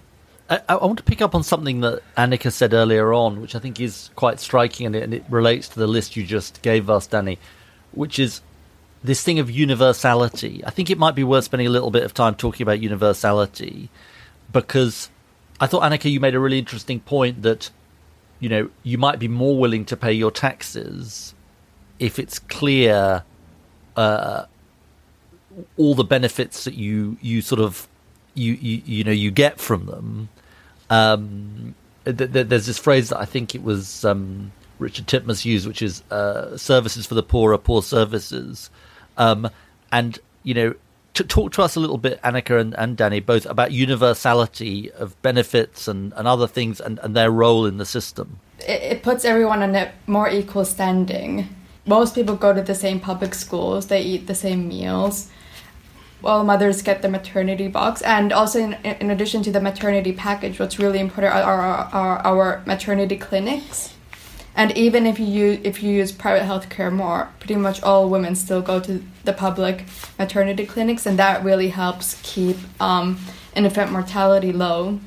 I, 0.54 0.76
I, 0.76 0.86
want 0.86 0.98
to 0.98 1.04
pick 1.04 1.22
up 1.22 1.36
on 1.36 1.44
something 1.44 1.82
that 1.82 2.02
Annika 2.16 2.52
said 2.52 2.74
earlier 2.74 3.14
on, 3.14 3.42
which 3.42 3.56
I 3.56 3.60
think 3.60 3.80
is 3.80 4.10
quite 4.16 4.40
striking, 4.40 4.86
and 4.86 4.96
it, 4.96 5.04
and 5.04 5.14
it 5.14 5.24
relates 5.30 5.68
to 5.70 5.80
the 5.80 5.88
list 5.88 6.16
you 6.16 6.24
just 6.26 6.62
gave 6.62 6.90
us, 6.90 7.08
Danny, 7.08 7.40
which 7.92 8.20
is 8.20 8.42
this 9.04 9.24
thing 9.24 9.40
of 9.40 9.50
universality. 9.50 10.64
I 10.66 10.70
think 10.70 10.90
it 10.90 10.98
might 10.98 11.16
be 11.16 11.24
worth 11.24 11.46
spending 11.46 11.68
a 11.68 11.72
little 11.72 11.92
bit 11.92 12.04
of 12.04 12.14
time 12.14 12.36
talking 12.36 12.64
about 12.64 12.80
universality 12.80 13.90
because 14.52 15.10
I 15.60 15.68
thought, 15.68 15.84
Annika, 15.84 16.12
you 16.12 16.20
made 16.20 16.36
a 16.36 16.40
really 16.40 16.60
interesting 16.60 17.00
point 17.00 17.42
that, 17.42 17.70
you 18.40 18.50
know, 18.50 18.70
you 18.84 18.98
might 18.98 19.20
be 19.20 19.28
more 19.28 19.58
willing 19.58 19.86
to 19.86 19.98
pay 19.98 20.14
your 20.14 20.32
taxes 20.32 21.34
if 22.00 22.20
it's 22.20 22.40
clear 22.40 23.24
uh, 23.96 24.46
all 25.78 25.96
the 25.96 26.04
benefits 26.04 26.64
that 26.64 26.74
you 26.74 27.18
you 27.22 27.42
sort 27.42 27.62
of 27.62 27.88
you 28.34 28.54
you, 28.54 28.82
you 28.86 29.04
know 29.04 29.12
you 29.12 29.32
get 29.32 29.60
from 29.60 29.86
them. 29.86 30.30
Um, 30.94 31.74
th- 32.06 32.18
th- 32.18 32.48
there's 32.48 32.68
this 32.68 32.78
phrase 32.78 33.10
that 33.10 33.20
I 33.20 33.26
think 33.26 33.56
it 33.56 33.64
was 33.64 34.06
um, 34.06 34.52
Richard 34.78 35.08
Titmuss 35.08 35.44
used, 35.44 35.68
which 35.68 35.82
is 35.82 36.04
uh, 36.12 36.56
"services 36.58 37.06
for 37.06 37.16
the 37.16 37.24
poor 37.24 37.54
are 37.54 37.58
poor 37.58 37.82
services," 37.82 38.70
um, 39.18 39.50
and 39.92 40.20
you 40.44 40.54
know 40.54 40.76
to 41.16 41.24
talk 41.24 41.52
to 41.54 41.62
us 41.62 41.76
a 41.76 41.80
little 41.80 41.98
bit, 41.98 42.22
Annika 42.24 42.60
and, 42.60 42.74
and 42.76 42.98
Danny, 42.98 43.20
both 43.20 43.46
about 43.46 43.72
universality 43.72 44.92
of 44.94 45.20
benefits 45.22 45.88
and, 45.88 46.12
and 46.16 46.28
other 46.28 46.48
things 46.48 46.82
and, 46.82 47.00
and 47.00 47.16
their 47.16 47.30
role 47.30 47.68
in 47.68 47.78
the 47.78 47.86
system. 47.86 48.40
It, 48.60 48.82
it 48.82 49.04
puts 49.04 49.24
everyone 49.24 49.62
on 49.62 49.76
a 49.76 49.92
more 50.08 50.28
equal 50.28 50.66
standing. 50.66 51.50
Most 51.86 52.16
people 52.16 52.36
go 52.36 52.52
to 52.54 52.64
the 52.64 52.74
same 52.74 53.00
public 53.00 53.36
schools, 53.36 53.88
they 53.88 54.02
eat 54.02 54.28
the 54.28 54.36
same 54.36 54.68
meals. 54.68 55.30
Well, 56.24 56.44
mothers 56.44 56.82
get 56.82 57.04
the 57.04 57.10
maternity 57.10 57.68
box, 57.68 58.02
and 58.02 58.34
also 58.34 58.60
in, 58.60 58.74
in 58.86 59.12
addition 59.12 59.44
to 59.44 59.52
the 59.52 59.62
maternity 59.62 60.14
package, 60.14 60.58
what's 60.60 60.80
really 60.80 61.00
important 61.00 61.36
are, 61.36 61.44
are, 61.44 61.90
are 61.94 62.26
our 62.26 62.64
maternity 62.66 63.18
clinics 63.18 63.94
and 64.56 64.72
even 64.78 65.08
if 65.08 65.20
you 65.20 65.26
use, 65.26 65.60
if 65.64 65.82
you 65.82 65.92
use 65.92 66.12
private 66.12 66.44
healthcare 66.44 66.92
more, 66.92 67.30
pretty 67.40 67.56
much 67.56 67.82
all 67.82 68.10
women 68.10 68.36
still 68.36 68.62
go 68.62 68.80
to 68.82 69.04
the 69.24 69.34
public 69.34 69.86
maternity 70.20 70.66
clinics, 70.66 71.06
and 71.06 71.18
that 71.18 71.44
really 71.44 71.70
helps 71.70 72.20
keep 72.22 72.58
um, 72.80 73.20
infant 73.56 73.92
mortality 73.92 74.52
low. 74.52 75.00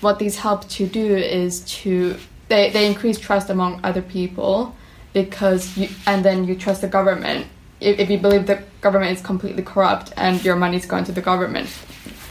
What 0.00 0.18
these 0.18 0.38
help 0.38 0.68
to 0.68 0.86
do 0.86 1.16
is 1.16 1.60
to 1.82 2.16
they, 2.48 2.70
they 2.70 2.86
increase 2.86 3.18
trust 3.18 3.50
among 3.50 3.80
other 3.82 4.02
people 4.02 4.76
because 5.12 5.76
you 5.76 5.88
and 6.06 6.24
then 6.24 6.44
you 6.44 6.54
trust 6.54 6.82
the 6.82 6.88
government. 6.88 7.46
If, 7.84 7.98
if 7.98 8.10
you 8.10 8.18
believe 8.18 8.46
the 8.46 8.62
government 8.80 9.12
is 9.12 9.22
completely 9.22 9.62
corrupt 9.62 10.12
and 10.16 10.42
your 10.44 10.56
money's 10.56 10.86
going 10.86 11.04
to 11.04 11.12
the 11.12 11.20
government, 11.20 11.68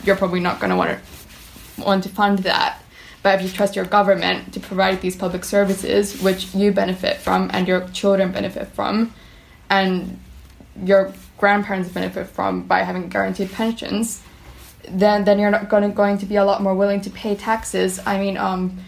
you're 0.04 0.16
probably 0.16 0.40
not 0.40 0.60
going 0.60 0.72
to 0.72 0.76
want 0.76 0.98
to 0.98 1.84
want 1.84 2.04
to 2.04 2.10
fund 2.10 2.40
that. 2.40 2.80
But 3.22 3.40
if 3.40 3.46
you 3.46 3.50
trust 3.50 3.76
your 3.76 3.86
government 3.86 4.54
to 4.54 4.60
provide 4.60 5.02
these 5.02 5.16
public 5.16 5.46
services, 5.46 6.22
which 6.22 6.54
you 6.54 6.72
benefit 6.72 7.18
from 7.18 7.50
and 7.54 7.68
your 7.68 7.88
children 7.90 8.32
benefit 8.32 8.68
from, 8.70 9.14
and 9.70 10.20
your 10.84 11.14
grandparents 11.38 11.90
benefit 11.90 12.28
from 12.28 12.64
by 12.64 12.80
having 12.80 13.08
guaranteed 13.08 13.52
pensions, 13.52 14.22
then 14.90 15.24
then 15.24 15.40
you're 15.40 15.52
not 15.52 15.70
going 15.70 15.84
to, 15.84 15.90
going 15.90 16.18
to 16.18 16.26
be 16.26 16.36
a 16.36 16.44
lot 16.44 16.62
more 16.62 16.76
willing 16.76 17.02
to 17.02 17.10
pay 17.10 17.36
taxes. 17.36 18.00
I 18.06 18.20
mean, 18.20 18.38
um, 18.38 18.80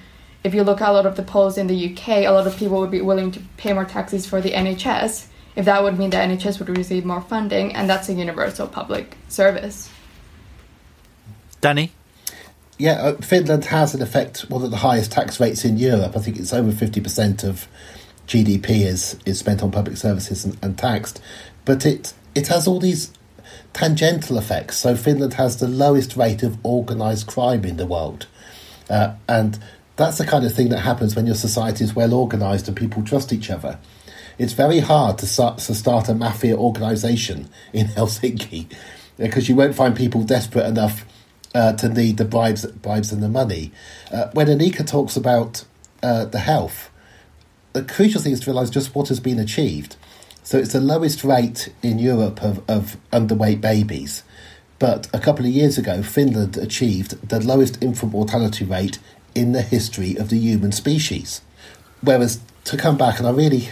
if 0.44 0.54
you 0.54 0.64
look 0.64 0.82
at 0.82 0.90
a 0.90 0.94
lot 0.94 1.06
of 1.06 1.16
the 1.16 1.24
polls 1.24 1.58
in 1.58 1.68
the 1.68 1.92
UK, 1.92 2.10
a 2.10 2.30
lot 2.30 2.46
of 2.46 2.58
people 2.58 2.80
would 2.80 2.92
be 2.92 3.02
willing 3.02 3.32
to 3.32 3.40
pay 3.58 3.72
more 3.74 3.86
taxes 3.86 4.26
for 4.26 4.42
the 4.42 4.52
NHS 4.52 5.28
if 5.56 5.66
that 5.66 5.84
would 5.84 5.98
mean 5.98 6.10
the 6.10 6.18
NHS 6.18 6.60
would 6.60 6.78
receive 6.78 7.06
more 7.06 7.22
funding, 7.22 7.76
and 7.76 7.90
that's 7.90 8.10
a 8.10 8.14
universal 8.14 8.68
public 8.68 9.18
service. 9.28 9.90
Danny? 11.62 11.92
yeah, 12.78 12.94
uh, 12.94 13.16
Finland 13.18 13.66
has 13.66 13.96
in 13.96 14.02
effect 14.02 14.50
one 14.50 14.64
of 14.64 14.72
the 14.72 14.78
highest 14.78 15.12
tax 15.12 15.40
rates 15.40 15.64
in 15.64 15.78
Europe. 15.78 16.16
I 16.16 16.20
think 16.20 16.38
it's 16.38 16.54
over 16.54 16.72
fifty 16.72 17.00
percent 17.00 17.44
of 17.44 17.68
GDP 18.28 18.86
is 18.86 19.18
is 19.26 19.40
spent 19.40 19.64
on 19.64 19.72
public 19.72 19.98
services 19.98 20.46
and, 20.46 20.58
and 20.62 20.78
taxed. 20.78 21.22
But 21.64 21.86
it 21.86 22.14
it 22.34 22.48
has 22.48 22.68
all 22.68 22.80
these 22.80 23.14
tangential 23.74 24.38
effects. 24.38 24.78
So 24.78 24.96
Finland 24.96 25.36
has 25.36 25.58
the 25.58 25.68
lowest 25.68 26.18
rate 26.18 26.44
of 26.44 26.64
organised 26.66 27.28
crime 27.28 27.64
in 27.64 27.78
the 27.78 27.86
world, 27.86 28.28
uh, 28.90 29.14
and 29.28 29.58
that's 29.96 30.18
the 30.18 30.26
kind 30.26 30.46
of 30.46 30.54
thing 30.54 30.70
that 30.70 30.80
happens 30.80 31.16
when 31.16 31.26
your 31.26 31.36
society 31.36 31.84
is 31.86 31.96
well 31.96 32.14
organised 32.14 32.68
and 32.68 32.76
people 32.76 33.04
trust 33.04 33.32
each 33.32 33.50
other. 33.50 33.80
It's 34.38 34.54
very 34.54 34.80
hard 34.80 35.18
to 35.20 35.28
start, 35.28 35.60
to 35.60 35.76
start 35.76 36.10
a 36.10 36.14
mafia 36.14 36.58
organisation 36.58 37.50
in 37.74 37.88
Helsinki 37.96 38.72
because 39.18 39.48
you 39.48 39.56
won't 39.56 39.76
find 39.76 39.96
people 39.96 40.24
desperate 40.24 40.66
enough 40.66 41.06
uh, 41.54 41.74
to 41.74 41.88
need 41.88 42.18
the 42.18 42.26
bribes, 42.26 42.66
bribes 42.66 43.12
and 43.12 43.24
the 43.24 43.30
money. 43.30 43.72
Uh, 44.12 44.30
when 44.34 44.48
Annika 44.48 44.86
talks 44.86 45.16
about 45.16 45.64
uh, 46.04 46.26
the 46.26 46.40
health, 46.40 46.92
the 47.74 47.84
crucial 47.84 48.22
thing 48.22 48.34
is 48.34 48.42
to 48.42 48.52
realise 48.52 48.70
just 48.70 48.94
what 48.94 49.08
has 49.08 49.20
been 49.20 49.40
achieved. 49.40 49.96
So 50.44 50.58
it's 50.58 50.74
the 50.74 50.82
lowest 50.82 51.24
rate 51.24 51.74
in 51.82 51.98
Europe 51.98 52.44
of, 52.44 52.62
of 52.70 52.98
underweight 53.12 53.62
babies. 53.62 54.24
But 54.80 55.08
a 55.14 55.20
couple 55.20 55.46
of 55.46 55.52
years 55.52 55.78
ago, 55.78 56.04
Finland 56.04 56.58
achieved 56.58 57.28
the 57.28 57.40
lowest 57.40 57.82
infant 57.82 58.12
mortality 58.12 58.66
rate 58.66 59.00
in 59.34 59.54
the 59.54 59.62
history 59.62 60.16
of 60.16 60.30
the 60.30 60.38
human 60.38 60.72
species. 60.72 61.42
Whereas 62.02 62.42
to 62.66 62.78
come 62.78 62.98
back, 62.98 63.20
and 63.20 63.28
I 63.28 63.32
really, 63.32 63.70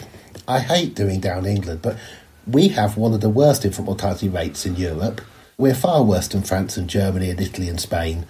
I 0.47 0.59
hate 0.59 0.95
doing 0.95 1.19
down 1.19 1.45
England, 1.45 1.81
but 1.81 1.97
we 2.45 2.69
have 2.69 2.97
one 2.97 3.13
of 3.13 3.21
the 3.21 3.29
worst 3.29 3.63
infant 3.65 3.87
mortality 3.87 4.29
rates 4.29 4.65
in 4.65 4.75
Europe. 4.75 5.21
We're 5.57 5.75
far 5.75 6.03
worse 6.03 6.27
than 6.27 6.41
France 6.41 6.77
and 6.77 6.89
Germany 6.89 7.29
and 7.29 7.39
Italy 7.39 7.69
and 7.69 7.79
Spain. 7.79 8.25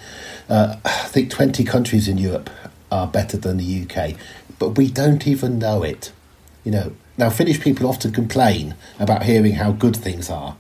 Uh, 0.50 0.76
I 0.86 1.08
think 1.08 1.32
20 1.32 1.64
countries 1.64 2.08
in 2.08 2.18
Europe 2.18 2.50
are 2.92 3.08
better 3.08 3.38
than 3.38 3.58
the 3.58 3.84
UK, 3.84 4.16
but 4.60 4.78
we 4.78 4.90
don't 4.90 5.26
even 5.26 5.58
know 5.58 5.84
it. 5.84 6.12
You 6.64 6.72
know, 6.72 6.96
now 7.18 7.30
Finnish 7.30 7.60
people 7.60 7.88
often 7.88 8.12
complain 8.12 8.76
about 9.00 9.24
hearing 9.24 9.54
how 9.54 9.72
good 9.72 9.96
things 9.96 10.30
are, 10.30 10.56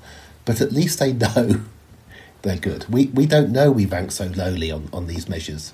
but 0.45 0.61
at 0.61 0.71
least 0.71 0.99
they 0.99 1.13
know 1.13 1.61
they're 2.41 2.57
good. 2.57 2.85
We, 2.89 3.07
we 3.07 3.25
don't 3.25 3.51
know 3.51 3.71
we 3.71 3.85
rank 3.85 4.11
so 4.11 4.25
lowly 4.25 4.71
on, 4.71 4.89
on 4.91 5.07
these 5.07 5.29
measures 5.29 5.73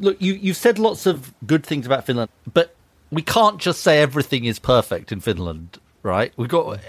look, 0.00 0.20
you 0.20 0.34
you've 0.34 0.56
said 0.56 0.78
lots 0.78 1.06
of 1.06 1.32
good 1.46 1.64
things 1.64 1.86
about 1.86 2.06
Finland, 2.06 2.30
but 2.52 2.75
we 3.16 3.22
can't 3.22 3.58
just 3.58 3.80
say 3.80 4.02
everything 4.02 4.44
is 4.44 4.58
perfect 4.58 5.10
in 5.10 5.20
Finland, 5.20 5.78
right? 6.02 6.34
We've 6.36 6.50
got 6.50 6.80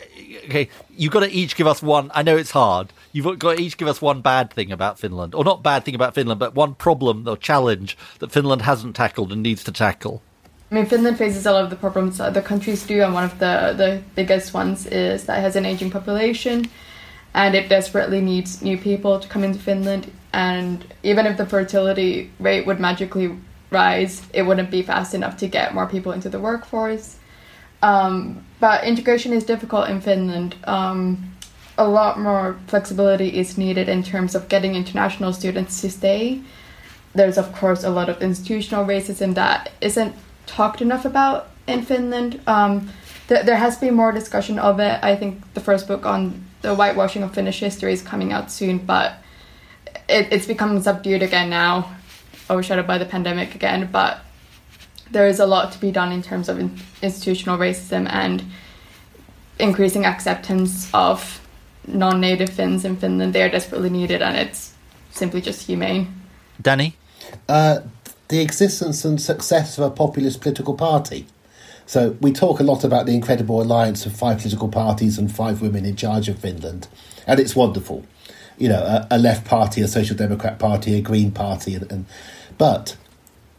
okay. 0.45 0.67
You've 0.93 1.13
got 1.13 1.21
to 1.21 1.32
each 1.32 1.55
give 1.55 1.67
us 1.67 1.82
one. 1.82 2.11
I 2.13 2.21
know 2.21 2.36
it's 2.36 2.51
hard. 2.51 2.91
You've 3.13 3.39
got 3.39 3.55
to 3.55 3.61
each 3.61 3.78
give 3.78 3.88
us 3.88 4.01
one 4.01 4.19
bad 4.19 4.51
thing 4.51 4.73
about 4.73 4.99
Finland, 4.99 5.34
or 5.34 5.45
not 5.45 5.63
bad 5.63 5.86
thing 5.86 5.95
about 5.95 6.15
Finland, 6.15 6.38
but 6.38 6.53
one 6.53 6.75
problem 6.75 7.25
or 7.30 7.38
challenge 7.38 7.97
that 8.19 8.34
Finland 8.34 8.63
hasn't 8.63 8.97
tackled 8.97 9.32
and 9.32 9.41
needs 9.41 9.63
to 9.63 9.71
tackle. 9.71 10.21
I 10.69 10.75
mean, 10.75 10.86
Finland 10.86 11.17
faces 11.17 11.45
a 11.45 11.53
lot 11.53 11.63
of 11.63 11.69
the 11.69 11.78
problems 11.78 12.19
other 12.19 12.41
countries 12.41 12.86
do, 12.86 13.01
and 13.01 13.13
one 13.13 13.23
of 13.23 13.39
the 13.39 13.73
the 13.78 14.03
biggest 14.15 14.53
ones 14.53 14.86
is 14.86 15.23
that 15.28 15.39
it 15.39 15.41
has 15.41 15.55
an 15.55 15.65
aging 15.65 15.91
population, 15.91 16.69
and 17.34 17.55
it 17.55 17.69
desperately 17.69 18.19
needs 18.19 18.61
new 18.61 18.78
people 18.78 19.17
to 19.21 19.30
come 19.30 19.45
into 19.45 19.59
Finland 19.59 20.11
and 20.34 20.86
even 21.03 21.25
if 21.25 21.38
the 21.38 21.45
fertility 21.45 22.30
rate 22.39 22.65
would 22.67 22.80
magically 22.80 23.36
rise, 23.70 24.22
it 24.34 24.43
wouldn't 24.43 24.72
be 24.72 24.82
fast 24.82 25.13
enough 25.13 25.38
to 25.38 25.47
get 25.47 25.74
more 25.74 25.88
people 25.88 26.11
into 26.11 26.30
the 26.30 26.39
workforce. 26.39 27.18
Um, 27.82 28.45
but 28.59 28.84
integration 28.84 29.34
is 29.34 29.43
difficult 29.43 29.89
in 29.89 30.01
Finland. 30.01 30.55
Um, 30.63 31.34
a 31.78 31.88
lot 31.88 32.20
more 32.20 32.57
flexibility 32.68 33.38
is 33.38 33.57
needed 33.57 33.88
in 33.88 34.01
terms 34.03 34.34
of 34.36 34.49
getting 34.49 34.76
international 34.76 35.32
students 35.32 35.82
to 35.82 35.89
stay. 35.89 36.41
There's, 37.13 37.38
of 37.38 37.53
course, 37.53 37.84
a 37.84 37.89
lot 37.89 38.09
of 38.09 38.22
institutional 38.22 38.86
racism 38.86 39.36
that 39.36 39.72
isn't 39.82 40.15
talked 40.47 40.82
enough 40.82 41.05
about 41.05 41.49
in 41.68 41.84
Finland. 41.84 42.41
Um, 42.47 42.89
th- 43.28 43.45
there 43.45 43.57
has 43.57 43.78
been 43.78 43.93
more 43.93 44.11
discussion 44.11 44.57
of 44.57 44.80
it. 44.80 44.99
I 45.03 45.15
think 45.15 45.53
the 45.53 45.59
first 45.59 45.88
book 45.88 46.05
on 46.05 46.45
the 46.61 46.74
whitewashing 46.74 47.24
of 47.24 47.34
Finnish 47.34 47.59
history 47.59 47.93
is 47.93 48.01
coming 48.01 48.34
out 48.34 48.49
soon, 48.51 48.80
but 48.80 49.13
it, 50.09 50.32
it's 50.32 50.47
become 50.47 50.82
subdued 50.82 51.22
again 51.22 51.49
now, 51.49 51.95
overshadowed 52.50 52.88
by 52.88 52.98
the 52.98 53.06
pandemic 53.06 53.56
again. 53.56 53.89
But 53.91 54.20
there 55.12 55.28
is 55.28 55.39
a 55.39 55.45
lot 55.45 55.72
to 55.74 55.80
be 55.80 55.91
done 55.91 56.12
in 56.12 56.22
terms 56.22 56.50
of 56.50 56.60
in, 56.60 56.78
institutional 57.02 57.58
racism 57.58 58.08
and 58.12 58.43
increasing 59.60 60.06
acceptance 60.06 60.89
of 60.93 61.41
non-native 61.88 62.50
Finns 62.50 62.86
in 62.86 62.98
Finland. 62.98 63.34
They 63.34 63.43
are 63.43 63.50
desperately 63.50 63.89
needed, 63.89 64.22
and 64.22 64.38
it's 64.38 64.74
simply 65.12 65.41
just 65.41 65.66
humane. 65.66 66.14
Danny, 66.62 66.95
uh, 67.48 67.80
the 68.28 68.41
existence 68.41 69.06
and 69.06 69.22
success 69.22 69.78
of 69.78 69.86
a 69.86 69.89
populist 69.89 70.41
political 70.41 70.74
party. 70.74 71.26
So 71.86 72.18
we 72.20 72.34
talk 72.34 72.60
a 72.60 72.64
lot 72.64 72.84
about 72.84 73.06
the 73.06 73.14
incredible 73.14 73.62
alliance 73.62 74.06
of 74.06 74.12
five 74.12 74.39
political 74.39 74.68
parties 74.68 75.18
and 75.18 75.34
five 75.34 75.62
women 75.62 75.86
in 75.86 75.95
charge 75.95 76.28
of 76.28 76.38
Finland, 76.39 76.89
and 77.26 77.39
it's 77.39 77.56
wonderful 77.56 78.04
you 78.58 78.70
know, 78.70 78.82
a, 78.82 79.08
a, 79.12 79.18
left 79.18 79.45
party, 79.45 79.82
a 79.82 79.88
social 79.88 80.16
democrat 80.16 80.60
party, 80.60 80.95
a 80.95 81.02
green 81.02 81.32
party, 81.32 81.76
and, 81.76 81.91
and, 81.91 82.06
but 82.58 82.97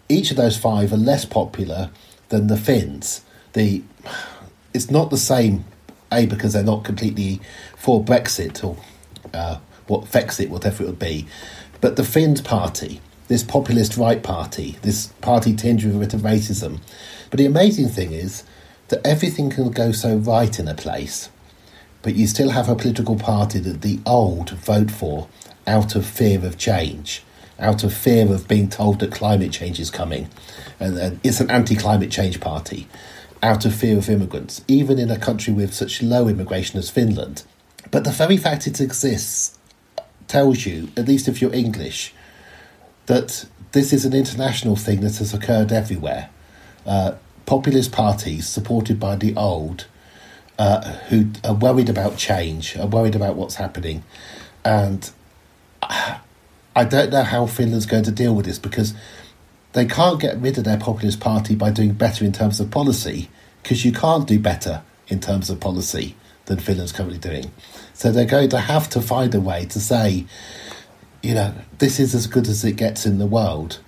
each 0.08 0.30
of 0.30 0.36
those 0.36 0.56
five 0.56 0.92
are 0.92 0.98
less 0.98 1.24
popular 1.24 1.90
than 2.28 2.46
the 2.46 2.56
Finns. 2.56 3.22
The 3.52 3.82
it's 4.74 4.90
not 4.90 5.10
the 5.10 5.16
same, 5.16 5.64
a 6.12 6.26
because 6.26 6.52
they're 6.52 6.62
not 6.62 6.84
completely 6.84 7.40
for 7.76 8.02
Brexit 8.02 8.62
or 8.64 8.76
uh, 9.32 9.58
what 9.86 10.02
Fexit, 10.02 10.48
whatever 10.48 10.82
it 10.82 10.86
would 10.86 10.98
be, 10.98 11.26
but 11.80 11.96
the 11.96 12.04
Finns 12.04 12.40
party, 12.40 13.00
this 13.28 13.42
populist 13.42 13.96
right 13.96 14.22
party, 14.22 14.76
this 14.82 15.08
party 15.20 15.54
tinged 15.54 15.84
with 15.84 15.96
a 15.96 15.98
bit 15.98 16.14
of 16.14 16.20
racism. 16.20 16.80
But 17.30 17.38
the 17.38 17.46
amazing 17.46 17.88
thing 17.88 18.12
is 18.12 18.44
that 18.88 19.06
everything 19.06 19.50
can 19.50 19.70
go 19.70 19.92
so 19.92 20.16
right 20.16 20.58
in 20.58 20.68
a 20.68 20.74
place 20.74 21.30
but 22.02 22.14
you 22.14 22.26
still 22.26 22.50
have 22.50 22.68
a 22.68 22.76
political 22.76 23.16
party 23.16 23.58
that 23.58 23.82
the 23.82 24.00
old 24.06 24.50
vote 24.50 24.90
for 24.90 25.28
out 25.66 25.94
of 25.94 26.06
fear 26.06 26.44
of 26.44 26.56
change, 26.56 27.22
out 27.58 27.84
of 27.84 27.92
fear 27.92 28.32
of 28.32 28.48
being 28.48 28.68
told 28.68 29.00
that 29.00 29.12
climate 29.12 29.52
change 29.52 29.80
is 29.80 29.90
coming. 29.90 30.28
And, 30.78 31.20
it's 31.24 31.40
an 31.40 31.50
anti 31.50 31.76
climate 31.76 32.10
change 32.10 32.40
party, 32.40 32.88
out 33.42 33.64
of 33.64 33.74
fear 33.74 33.98
of 33.98 34.08
immigrants, 34.08 34.62
even 34.68 34.98
in 34.98 35.10
a 35.10 35.18
country 35.18 35.52
with 35.52 35.74
such 35.74 36.02
low 36.02 36.28
immigration 36.28 36.78
as 36.78 36.90
Finland. 36.90 37.42
But 37.90 38.04
the 38.04 38.10
very 38.10 38.36
fact 38.36 38.66
it 38.66 38.80
exists 38.80 39.58
tells 40.26 40.66
you, 40.66 40.88
at 40.96 41.08
least 41.08 41.26
if 41.26 41.40
you're 41.40 41.54
English, 41.54 42.12
that 43.06 43.46
this 43.72 43.92
is 43.92 44.04
an 44.04 44.12
international 44.12 44.76
thing 44.76 45.00
that 45.00 45.16
has 45.16 45.32
occurred 45.32 45.72
everywhere. 45.72 46.30
Uh, 46.86 47.12
populist 47.46 47.92
parties 47.92 48.46
supported 48.46 49.00
by 49.00 49.16
the 49.16 49.34
old 49.34 49.86
uh, 50.58 50.82
who 51.08 51.30
are 51.44 51.54
worried 51.54 51.88
about 51.88 52.16
change, 52.16 52.76
are 52.76 52.86
worried 52.86 53.14
about 53.14 53.36
what's 53.36 53.54
happening, 53.54 54.02
and 54.64 55.10
I 56.78 56.84
don't 56.84 57.10
know 57.10 57.24
how 57.24 57.46
Finland's 57.46 57.86
going 57.86 58.04
to 58.04 58.12
deal 58.12 58.36
with 58.36 58.46
this 58.46 58.60
because 58.60 58.94
they 59.72 59.84
can't 59.84 60.20
get 60.20 60.40
rid 60.40 60.58
of 60.58 60.64
their 60.64 60.78
populist 60.78 61.18
party 61.18 61.56
by 61.56 61.72
doing 61.72 61.92
better 61.92 62.24
in 62.24 62.32
terms 62.32 62.60
of 62.60 62.70
policy 62.70 63.28
because 63.64 63.84
you 63.84 63.90
can't 63.90 64.28
do 64.28 64.38
better 64.38 64.82
in 65.08 65.18
terms 65.18 65.50
of 65.50 65.58
policy 65.58 66.14
than 66.44 66.60
Finland's 66.60 66.92
currently 66.92 67.18
doing. 67.18 67.50
So 67.94 68.12
they're 68.12 68.26
going 68.26 68.50
to 68.50 68.60
have 68.60 68.88
to 68.90 69.00
find 69.00 69.34
a 69.34 69.40
way 69.40 69.64
to 69.66 69.80
say, 69.80 70.26
you 71.20 71.34
know, 71.34 71.52
this 71.78 71.98
is 71.98 72.14
as 72.14 72.28
good 72.28 72.46
as 72.46 72.64
it 72.64 72.76
gets 72.76 73.04
in 73.04 73.18
the 73.18 73.26
world. 73.26 73.80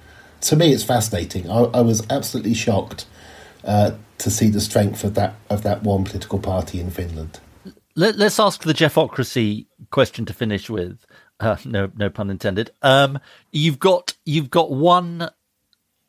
To 0.42 0.56
me, 0.56 0.72
it's 0.72 0.82
fascinating. 0.82 1.48
I, 1.48 1.60
I 1.72 1.82
was 1.82 2.04
absolutely 2.10 2.54
shocked 2.54 3.06
uh, 3.62 3.92
to 4.18 4.30
see 4.32 4.50
the 4.50 4.60
strength 4.60 5.04
of 5.04 5.14
that 5.14 5.34
of 5.48 5.62
that 5.62 5.84
one 5.84 6.02
political 6.02 6.40
party 6.40 6.80
in 6.80 6.90
Finland. 6.90 7.38
Let, 7.94 8.20
us 8.20 8.40
ask 8.40 8.62
the 8.64 8.72
Geoffocracy 8.72 9.66
question 9.90 10.24
to 10.24 10.32
finish 10.32 10.70
with. 10.70 11.04
Uh, 11.50 11.56
no, 11.64 11.90
no 11.96 12.10
pun 12.10 12.28
intended. 12.28 12.70
Um, 12.82 13.18
you've 13.50 13.78
got 13.78 14.14
you've 14.26 14.50
got 14.50 14.70
one 14.70 15.30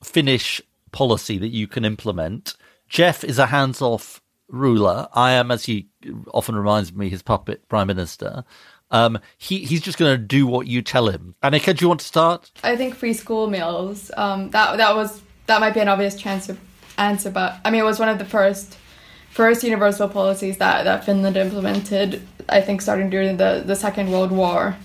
Finnish 0.03 0.59
policy 0.91 1.37
that 1.37 1.47
you 1.47 1.67
can 1.67 1.85
implement. 1.85 2.55
Geoff 2.89 3.23
is 3.23 3.39
a 3.39 3.45
hands-off 3.45 4.21
ruler. 4.49 5.07
I 5.13 5.31
am, 5.31 5.49
as 5.49 5.63
he 5.63 5.87
often 6.33 6.57
reminds 6.57 6.91
me, 6.91 7.07
his 7.07 7.21
puppet 7.21 7.65
prime 7.69 7.87
minister. 7.87 8.43
Um, 8.91 9.19
he 9.37 9.59
he's 9.59 9.79
just 9.79 9.97
going 9.97 10.11
to 10.11 10.17
do 10.17 10.45
what 10.45 10.67
you 10.67 10.81
tell 10.81 11.07
him. 11.07 11.35
Annika, 11.41 11.77
do 11.77 11.85
you 11.85 11.87
want 11.87 12.01
to 12.01 12.05
start? 12.05 12.51
I 12.61 12.75
think 12.75 12.95
free 12.95 13.13
school 13.13 13.47
meals. 13.47 14.11
Um, 14.17 14.49
that 14.49 14.75
that 14.77 14.95
was 14.95 15.21
that 15.45 15.61
might 15.61 15.73
be 15.73 15.79
an 15.79 15.87
obvious 15.87 16.15
chance 16.15 16.51
answer, 16.97 17.31
but 17.31 17.59
I 17.63 17.71
mean, 17.71 17.79
it 17.79 17.85
was 17.85 17.99
one 17.99 18.09
of 18.09 18.19
the 18.19 18.25
first 18.25 18.77
first 19.29 19.63
universal 19.63 20.09
policies 20.09 20.57
that, 20.57 20.83
that 20.83 21.05
Finland 21.05 21.37
implemented, 21.37 22.21
I 22.49 22.59
think, 22.61 22.81
starting 22.81 23.09
during 23.09 23.37
the, 23.37 23.63
the 23.65 23.75
Second 23.75 24.11
World 24.11 24.31
War. 24.31 24.75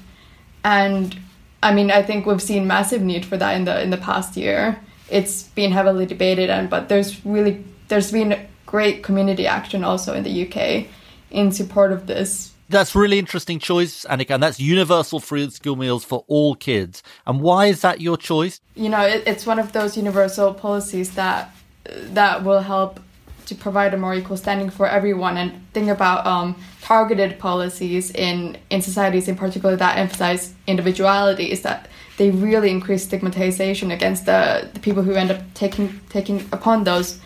And 0.66 1.16
I 1.62 1.72
mean, 1.72 1.92
I 1.92 2.02
think 2.02 2.26
we've 2.26 2.42
seen 2.42 2.66
massive 2.66 3.00
need 3.00 3.24
for 3.24 3.36
that 3.36 3.52
in 3.52 3.64
the 3.66 3.80
in 3.80 3.90
the 3.90 3.96
past 3.96 4.36
year. 4.36 4.80
It's 5.08 5.44
been 5.44 5.70
heavily 5.70 6.06
debated, 6.06 6.50
and 6.50 6.68
but 6.68 6.88
there's 6.88 7.24
really 7.24 7.64
there's 7.86 8.10
been 8.10 8.48
great 8.66 9.04
community 9.04 9.46
action 9.46 9.84
also 9.84 10.12
in 10.12 10.24
the 10.24 10.34
UK 10.44 10.88
in 11.30 11.52
support 11.52 11.92
of 11.92 12.08
this. 12.08 12.52
That's 12.68 12.96
really 12.96 13.20
interesting 13.20 13.60
choice, 13.60 14.04
Annika, 14.06 14.34
and 14.34 14.42
that's 14.42 14.58
universal 14.58 15.20
free 15.20 15.48
school 15.50 15.76
meals 15.76 16.04
for 16.04 16.24
all 16.26 16.56
kids. 16.56 17.00
And 17.28 17.40
why 17.40 17.66
is 17.66 17.82
that 17.82 18.00
your 18.00 18.16
choice? 18.16 18.60
You 18.74 18.88
know, 18.88 19.02
it, 19.02 19.22
it's 19.24 19.46
one 19.46 19.60
of 19.60 19.70
those 19.70 19.96
universal 19.96 20.52
policies 20.52 21.12
that 21.12 21.54
that 21.84 22.42
will 22.42 22.62
help 22.62 22.98
to 23.46 23.54
provide 23.54 23.94
a 23.94 23.96
more 23.96 24.14
equal 24.14 24.36
standing 24.36 24.70
for 24.70 24.86
everyone 24.86 25.36
and 25.36 25.52
think 25.72 25.88
about 25.88 26.26
um, 26.26 26.56
targeted 26.82 27.38
policies 27.38 28.10
in 28.10 28.56
in 28.70 28.82
societies 28.82 29.28
in 29.28 29.36
particular 29.36 29.76
that 29.76 29.98
emphasize 29.98 30.54
individuality 30.66 31.50
is 31.50 31.62
that 31.62 31.88
they 32.18 32.30
really 32.30 32.70
increase 32.70 33.04
stigmatization 33.04 33.90
against 33.90 34.26
the, 34.26 34.70
the 34.72 34.80
people 34.80 35.02
who 35.02 35.12
end 35.12 35.30
up 35.30 35.40
taking 35.54 36.00
taking 36.08 36.40
upon 36.52 36.84
those 36.84 37.18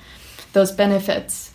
those 0.52 0.72
benefits 0.72 1.52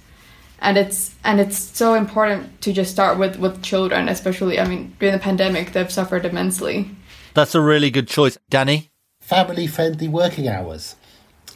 and 0.59 0.77
it's 0.77 1.15
and 1.23 1.39
it's 1.39 1.57
so 1.57 1.93
important 1.93 2.61
to 2.61 2.71
just 2.73 2.91
start 2.91 3.17
with 3.17 3.37
with 3.37 3.61
children 3.61 4.07
especially 4.09 4.59
i 4.59 4.67
mean 4.67 4.95
during 4.99 5.13
the 5.13 5.19
pandemic 5.19 5.73
they've 5.73 5.91
suffered 5.91 6.25
immensely 6.25 6.89
That's 7.33 7.53
a 7.53 7.59
really 7.59 7.91
good 7.91 8.07
choice. 8.07 8.37
Danny? 8.49 8.91
family 9.25 9.65
friendly 9.65 10.07
working 10.07 10.47
hours. 10.47 10.95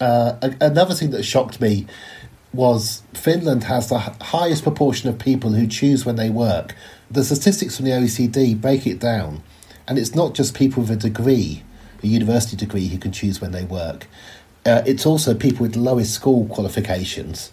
Uh, 0.01 0.34
another 0.60 0.95
thing 0.95 1.12
that 1.12 1.24
shocked 1.24 1.62
me 1.62 1.86
was 2.54 3.04
Finland 3.14 3.66
has 3.66 3.89
the 3.89 4.00
highest 4.00 4.64
proportion 4.64 5.10
of 5.10 5.20
people 5.20 5.52
who 5.52 5.68
choose 5.68 6.06
when 6.06 6.16
they 6.16 6.30
work. 6.30 6.76
The 7.12 7.24
statistics 7.24 7.76
from 7.76 7.86
the 7.86 7.91
OECD 7.91 8.60
break 8.60 8.88
it 8.88 9.00
down, 9.00 9.43
and 9.88 9.97
it's 9.97 10.16
not 10.16 10.34
just 10.34 10.56
people 10.56 10.82
with 10.84 10.91
a 10.91 10.95
degree, 10.95 11.64
a 12.04 12.08
university 12.08 12.56
degree, 12.56 12.88
who 12.88 12.97
can 12.97 13.12
choose 13.12 13.39
when 13.41 13.52
they 13.52 13.64
work. 13.64 14.08
Uh, 14.66 14.82
it's 14.86 15.06
also 15.06 15.34
people 15.34 15.64
with 15.64 15.74
the 15.74 15.80
lowest 15.80 16.14
school 16.14 16.45
qualifications 16.47 17.52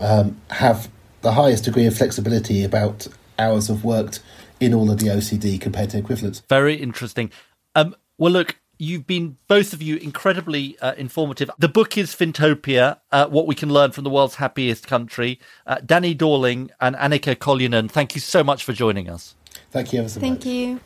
um, 0.00 0.40
have 0.50 0.90
the 1.22 1.32
highest 1.32 1.64
degree 1.64 1.86
of 1.86 1.96
flexibility 1.96 2.64
about 2.64 3.06
hours 3.38 3.70
of 3.70 3.84
worked 3.84 4.20
in 4.60 4.74
all 4.74 4.90
of 4.90 4.98
the 4.98 5.06
OECD 5.06 5.60
compared 5.60 5.90
to 5.90 5.98
equivalents. 5.98 6.42
Very 6.48 6.74
interesting. 6.74 7.30
Um, 7.74 7.94
well, 8.18 8.32
look, 8.32 8.56
you've 8.82 9.06
been 9.06 9.36
both 9.46 9.72
of 9.72 9.80
you 9.80 9.96
incredibly 9.96 10.76
uh, 10.80 10.94
informative. 10.94 11.48
The 11.56 11.68
book 11.68 11.96
is 11.96 12.14
Fintopia: 12.14 12.98
uh, 13.12 13.28
What 13.28 13.46
We 13.46 13.54
Can 13.54 13.70
Learn 13.70 13.92
from 13.92 14.02
the 14.02 14.10
World's 14.10 14.34
Happiest 14.34 14.88
Country. 14.88 15.38
Uh, 15.66 15.78
Danny 15.86 16.14
Dorling 16.14 16.70
and 16.80 16.96
Annika 16.96 17.36
Koljonen, 17.36 17.88
thank 17.88 18.16
you 18.16 18.20
so 18.20 18.42
much 18.42 18.64
for 18.64 18.72
joining 18.72 19.08
us. 19.08 19.36
Thank 19.70 19.92
you 19.92 20.00
ever 20.00 20.08
so 20.08 20.20
much. 20.20 20.28
thank 20.28 20.46
you 20.46 20.80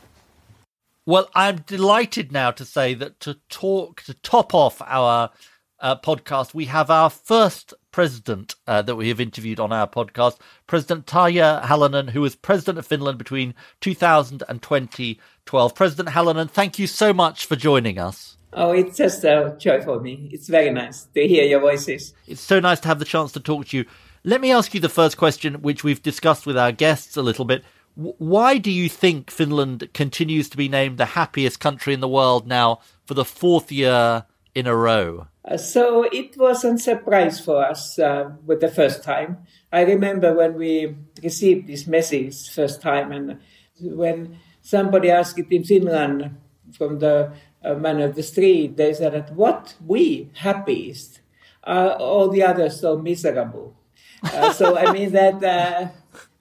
Well, 1.05 1.29
I'm 1.33 1.57
delighted 1.57 2.31
now 2.31 2.51
to 2.51 2.65
say 2.65 2.93
that 2.93 3.19
to 3.21 3.39
talk 3.49 4.03
to 4.03 4.13
top 4.13 4.53
off 4.53 4.81
our 4.85 5.31
uh, 5.79 5.95
podcast, 5.95 6.53
we 6.53 6.65
have 6.65 6.91
our 6.91 7.09
first 7.09 7.73
president 7.97 8.53
uh, 8.67 8.79
that 8.79 8.95
we 8.95 9.07
have 9.09 9.19
interviewed 9.19 9.59
on 9.59 9.73
our 9.73 9.87
podcast, 9.87 10.37
President 10.67 11.07
Tarja 11.07 11.63
Halonen, 11.63 12.11
who 12.11 12.21
was 12.21 12.35
president 12.35 12.77
of 12.77 12.85
Finland 12.85 13.17
between 13.17 13.55
2000 13.81 14.43
and 14.47 14.61
2012. 14.61 15.73
President 15.73 16.09
Halonen, 16.09 16.47
thank 16.47 16.77
you 16.77 16.85
so 16.85 17.11
much 17.11 17.47
for 17.47 17.55
joining 17.55 17.97
us. 17.97 18.37
Oh, 18.53 18.71
it's 18.71 18.97
just 18.97 19.23
a 19.23 19.55
joy 19.57 19.81
for 19.81 19.99
me. 19.99 20.29
It's 20.31 20.47
very 20.47 20.69
nice 20.69 21.05
to 21.15 21.27
hear 21.27 21.45
your 21.45 21.59
voices. 21.59 22.13
It's 22.27 22.39
so 22.39 22.59
nice 22.59 22.79
to 22.81 22.87
have 22.87 22.99
the 22.99 23.03
chance 23.03 23.31
to 23.31 23.39
talk 23.39 23.65
to 23.69 23.77
you. 23.77 23.85
Let 24.23 24.41
me 24.41 24.51
ask 24.51 24.75
you 24.75 24.79
the 24.79 24.89
first 24.89 25.17
question, 25.17 25.63
which 25.63 25.83
we've 25.83 26.03
discussed 26.03 26.45
with 26.45 26.55
our 26.55 26.71
guests 26.71 27.17
a 27.17 27.23
little 27.23 27.45
bit. 27.45 27.63
Why 27.95 28.59
do 28.59 28.69
you 28.69 28.89
think 28.89 29.31
Finland 29.31 29.89
continues 29.95 30.49
to 30.49 30.57
be 30.57 30.69
named 30.69 30.99
the 30.99 31.17
happiest 31.17 31.59
country 31.59 31.95
in 31.95 31.99
the 32.01 32.07
world 32.07 32.45
now 32.45 32.81
for 33.07 33.15
the 33.15 33.25
fourth 33.25 33.71
year 33.71 34.25
in 34.57 34.65
a 34.65 34.75
row? 34.75 35.27
Uh, 35.45 35.55
so 35.55 36.03
it 36.11 36.35
wasn't 36.35 36.81
surprise 36.81 37.39
for 37.39 37.63
us 37.63 37.99
uh, 37.99 38.31
with 38.47 38.59
the 38.59 38.67
first 38.67 39.03
time. 39.03 39.37
I 39.71 39.81
remember 39.81 40.33
when 40.33 40.55
we 40.55 40.95
received 41.21 41.67
this 41.67 41.85
message 41.85 42.49
first 42.49 42.81
time, 42.81 43.11
and 43.11 43.39
when 43.79 44.39
somebody 44.61 45.11
asked 45.11 45.37
it 45.37 45.51
in 45.51 45.63
Finland 45.63 46.35
from 46.73 46.99
the 46.99 47.31
uh, 47.63 47.75
man 47.75 48.01
of 48.01 48.15
the 48.15 48.23
street, 48.23 48.77
they 48.77 48.93
said 48.93 49.13
that 49.13 49.35
what 49.35 49.75
we 49.85 50.31
happiest, 50.33 51.21
are 51.63 51.91
all 51.99 52.29
the 52.29 52.41
others 52.41 52.79
so 52.79 52.97
miserable. 52.97 53.75
Uh, 54.23 54.51
so 54.53 54.77
I 54.77 54.91
mean 54.91 55.11
that 55.11 55.43
uh, 55.43 55.87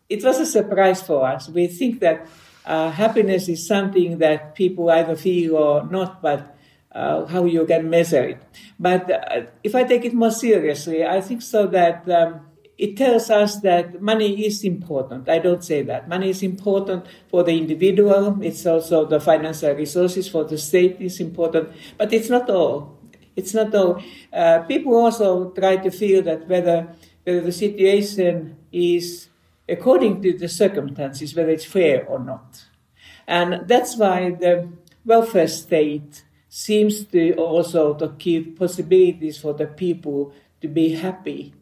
it 0.08 0.24
was 0.24 0.38
a 0.38 0.46
surprise 0.46 1.02
for 1.02 1.26
us. 1.26 1.48
We 1.48 1.66
think 1.66 2.00
that 2.00 2.26
uh, 2.64 2.90
happiness 2.90 3.48
is 3.48 3.66
something 3.66 4.18
that 4.18 4.54
people 4.54 4.88
either 4.88 5.16
feel 5.16 5.56
or 5.56 5.84
not, 5.84 6.22
but 6.22 6.55
uh, 6.96 7.26
how 7.26 7.44
you 7.44 7.66
can 7.66 7.90
measure 7.90 8.24
it. 8.24 8.40
But 8.80 9.10
uh, 9.10 9.42
if 9.62 9.74
I 9.74 9.84
take 9.84 10.04
it 10.04 10.14
more 10.14 10.30
seriously, 10.30 11.04
I 11.04 11.20
think 11.20 11.42
so 11.42 11.66
that 11.66 12.08
um, 12.08 12.40
it 12.78 12.96
tells 12.96 13.28
us 13.30 13.60
that 13.60 14.00
money 14.00 14.46
is 14.46 14.64
important. 14.64 15.28
I 15.28 15.38
don't 15.38 15.62
say 15.62 15.82
that. 15.82 16.08
Money 16.08 16.30
is 16.30 16.42
important 16.42 17.04
for 17.28 17.42
the 17.42 17.52
individual. 17.52 18.38
It's 18.42 18.64
also 18.64 19.04
the 19.04 19.20
financial 19.20 19.74
resources 19.74 20.28
for 20.28 20.44
the 20.44 20.56
state 20.56 20.96
is 21.00 21.20
important, 21.20 21.72
but 21.98 22.12
it's 22.12 22.30
not 22.30 22.48
all. 22.48 22.98
It's 23.36 23.52
not 23.52 23.74
all. 23.74 24.02
Uh, 24.32 24.60
people 24.60 24.94
also 24.94 25.50
try 25.50 25.76
to 25.76 25.90
feel 25.90 26.22
that 26.22 26.48
whether, 26.48 26.88
whether 27.24 27.42
the 27.42 27.52
situation 27.52 28.56
is 28.72 29.28
according 29.68 30.22
to 30.22 30.32
the 30.38 30.48
circumstances, 30.48 31.34
whether 31.34 31.50
it's 31.50 31.64
fair 31.66 32.06
or 32.06 32.18
not. 32.18 32.64
And 33.26 33.68
that's 33.68 33.96
why 33.96 34.30
the 34.30 34.68
welfare 35.04 35.48
state 35.48 36.24
seems 36.56 37.04
to 37.04 37.34
also 37.34 37.92
to 37.92 38.08
give 38.16 38.56
possibilities 38.56 39.38
for 39.38 39.52
the 39.52 39.66
people 39.66 40.32
to 40.62 40.66
be 40.66 40.94
happy. 40.94 41.52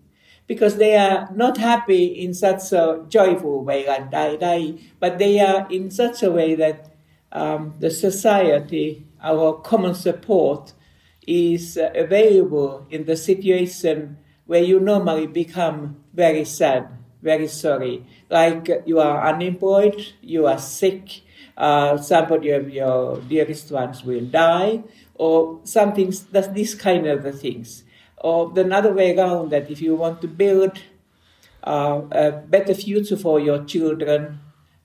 Because 0.47 0.77
they 0.77 0.97
are 0.97 1.29
not 1.35 1.57
happy 1.57 2.05
in 2.05 2.33
such 2.33 2.71
a 2.71 3.05
joyful 3.09 3.65
way 3.65 3.85
like 3.89 4.11
die 4.13 4.75
but 5.01 5.19
they 5.19 5.41
are 5.41 5.67
in 5.69 5.91
such 5.91 6.23
a 6.23 6.31
way 6.31 6.55
that 6.55 6.95
um, 7.33 7.75
the 7.81 7.91
society 7.91 9.05
our 9.21 9.55
common 9.55 9.95
support 9.95 10.75
is 11.27 11.77
uh, 11.77 11.91
available 11.97 12.87
in 12.91 13.05
the 13.07 13.17
situation 13.17 14.19
where 14.47 14.63
you 14.63 14.79
normally 14.79 15.27
become 15.27 15.97
very 16.13 16.45
sad 16.45 16.87
very 17.21 17.49
sorry. 17.49 18.07
Like 18.31 18.69
you 18.87 19.01
are 19.01 19.27
unemployed 19.27 20.01
you 20.21 20.47
are 20.47 20.59
sick 20.59 21.23
uh, 21.57 21.97
somebody 21.97 22.51
of 22.51 22.71
your 22.71 23.21
dearest 23.21 23.71
ones 23.71 24.05
will 24.05 24.25
die, 24.25 24.83
or 25.15 25.61
something, 25.65 26.13
that's 26.33 26.49
this 26.49 26.75
kind 26.75 27.07
of 27.07 27.23
the 27.23 27.33
things. 27.33 27.85
Or 28.19 28.51
the 28.51 28.69
other 28.75 28.93
way 28.93 29.17
around, 29.17 29.51
that 29.51 29.71
if 29.71 29.81
you 29.81 29.95
want 29.95 30.21
to 30.23 30.29
build 30.29 30.79
uh, 31.63 32.03
a 32.11 32.33
better 32.33 32.75
future 32.75 33.17
for 33.17 33.39
your 33.39 33.65
children, 33.65 34.41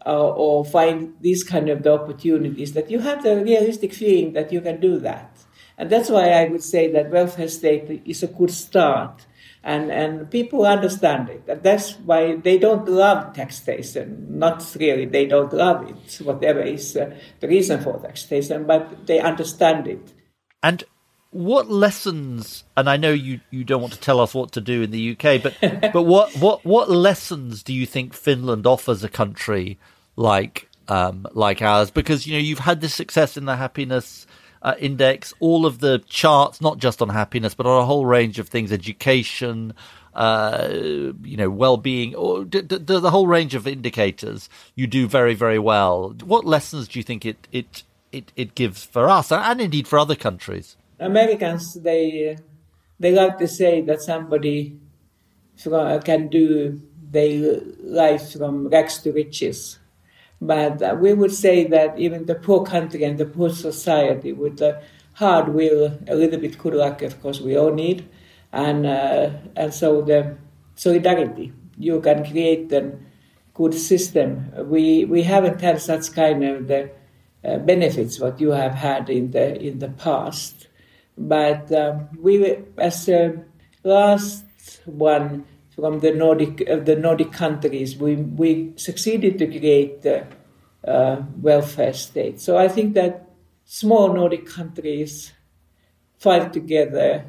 uh, 0.06 0.30
or 0.30 0.64
find 0.64 1.16
these 1.22 1.44
kind 1.44 1.70
of 1.70 1.84
the 1.84 1.94
opportunities, 1.94 2.74
that 2.74 2.90
you 2.90 3.00
have 3.00 3.24
the 3.24 3.44
realistic 3.44 3.94
feeling 3.94 4.34
that 4.34 4.52
you 4.52 4.62
can 4.62 4.80
do 4.80 5.00
that. 5.00 5.32
And 5.78 5.90
that's 5.90 6.10
why 6.10 6.32
I 6.32 6.50
would 6.50 6.64
say 6.64 6.92
that 6.92 7.10
welfare 7.10 7.48
state 7.48 8.02
is 8.06 8.24
a 8.24 8.28
good 8.28 8.52
start 8.52 9.26
and 9.64 9.92
and 9.92 10.32
people 10.32 10.66
understand 10.66 11.30
it. 11.30 11.64
That's 11.64 11.94
why 12.00 12.36
they 12.36 12.58
don't 12.58 12.88
love 12.88 13.34
taxation. 13.34 14.40
Not 14.40 14.76
really, 14.80 15.06
they 15.06 15.26
don't 15.26 15.52
love 15.54 15.90
it. 15.90 16.22
Whatever 16.24 16.62
is 16.62 16.96
uh, 16.96 17.16
the 17.40 17.48
reason 17.48 17.82
for 17.82 18.00
taxation, 18.00 18.66
but 18.66 19.06
they 19.08 19.20
understand 19.20 19.88
it. 19.88 20.14
And 20.64 20.84
what 21.32 21.70
lessons? 21.70 22.64
And 22.76 22.90
I 22.90 22.98
know 22.98 23.12
you, 23.12 23.42
you 23.52 23.64
don't 23.64 23.82
want 23.82 23.94
to 23.94 24.00
tell 24.00 24.20
us 24.20 24.34
what 24.34 24.52
to 24.54 24.62
do 24.62 24.82
in 24.82 24.92
the 24.92 25.12
UK, 25.12 25.42
but 25.44 25.56
but 25.94 26.04
what 26.04 26.36
what 26.38 26.66
what 26.66 26.90
lessons 26.90 27.64
do 27.64 27.74
you 27.74 27.86
think 27.86 28.14
Finland 28.14 28.66
offers 28.66 29.04
a 29.04 29.10
country 29.10 29.78
like 30.16 30.70
um, 30.88 31.28
like 31.34 31.62
ours? 31.62 31.92
Because 31.92 32.26
you 32.26 32.34
know 32.34 32.40
you've 32.40 32.60
had 32.60 32.82
this 32.82 32.94
success 32.94 33.38
in 33.38 33.46
the 33.46 33.58
happiness 33.58 34.26
uh, 34.62 34.76
index, 34.80 35.34
all 35.40 35.66
of 35.66 35.80
the 35.80 36.00
charts, 36.08 36.62
not 36.62 36.78
just 36.78 37.02
on 37.02 37.10
happiness, 37.10 37.54
but 37.54 37.66
on 37.66 37.82
a 37.82 37.86
whole 37.86 38.06
range 38.06 38.40
of 38.40 38.50
things, 38.50 38.72
education, 38.72 39.74
uh, 40.14 40.70
you 40.72 41.38
know, 41.38 41.50
well-being, 41.50 42.16
or 42.16 42.44
d- 42.44 42.62
d- 42.62 42.78
the 42.78 43.12
whole 43.12 43.28
range 43.28 43.56
of 43.56 43.68
indicators. 43.68 44.50
You 44.76 44.88
do 44.88 45.08
very, 45.08 45.34
very 45.34 45.60
well. 45.60 46.16
What 46.24 46.46
lessons 46.46 46.88
do 46.88 47.00
you 47.00 47.04
think 47.04 47.26
it 47.26 47.48
it 47.52 47.84
it, 48.12 48.32
it 48.36 48.56
gives 48.56 48.84
for 48.84 49.08
us, 49.08 49.32
and 49.32 49.62
indeed 49.62 49.88
for 49.88 50.00
other 50.00 50.16
countries? 50.16 50.76
Americans, 51.00 51.76
they 51.76 52.38
they 53.00 53.12
like 53.12 53.38
to 53.38 53.48
say 53.48 53.82
that 53.82 54.02
somebody 54.02 54.78
can 56.04 56.28
do 56.28 56.82
their 57.12 57.62
life 57.82 58.34
from 58.34 58.68
rags 58.68 59.00
to 59.00 59.12
riches. 59.12 59.79
But 60.42 60.82
uh, 60.82 60.96
we 61.00 61.14
would 61.14 61.34
say 61.34 61.68
that 61.68 62.00
even 62.00 62.26
the 62.26 62.36
poor 62.36 62.64
country 62.64 63.04
and 63.04 63.18
the 63.18 63.26
poor 63.26 63.50
society 63.50 64.32
with 64.32 64.58
the 64.58 64.82
hard 65.14 65.50
will, 65.50 65.98
a 66.08 66.16
little 66.16 66.40
bit 66.40 66.58
good 66.58 66.74
luck, 66.74 67.02
of 67.02 67.22
course, 67.22 67.42
we 67.42 67.58
all 67.58 67.74
need. 67.74 68.08
And, 68.54 68.86
uh, 68.86 69.32
and 69.56 69.74
so 69.74 70.02
the 70.02 70.38
solidarity, 70.76 71.52
you 71.78 72.00
can 72.00 72.26
create 72.26 72.72
a 72.72 72.98
good 73.54 73.74
system. 73.74 74.52
We, 74.70 75.06
we 75.06 75.24
haven't 75.24 75.60
had 75.60 75.82
such 75.82 76.14
kind 76.14 76.44
of 76.44 76.68
the 76.68 76.92
uh, 77.44 77.58
benefits 77.58 78.20
what 78.20 78.40
you 78.40 78.52
have 78.52 78.74
had 78.74 79.10
in 79.10 79.32
the, 79.32 79.60
in 79.62 79.80
the 79.80 79.90
past. 79.90 80.68
But 81.18 81.72
um, 81.74 82.08
we, 82.18 82.60
as 82.78 83.10
a 83.10 83.44
last 83.84 84.46
one, 84.86 85.46
from 85.80 86.00
the 86.00 86.12
Nordic 86.12 86.70
uh, 86.70 86.78
the 86.78 86.96
Nordic 86.96 87.32
countries, 87.32 87.98
we 87.98 88.16
we 88.16 88.74
succeeded 88.76 89.38
to 89.40 89.48
create 89.48 90.02
the 90.02 90.26
uh, 90.88 91.22
welfare 91.42 91.94
state. 91.94 92.40
So 92.40 92.58
I 92.58 92.68
think 92.68 92.94
that 92.96 93.30
small 93.66 94.14
Nordic 94.14 94.46
countries 94.46 95.34
fight 96.18 96.52
together 96.54 97.26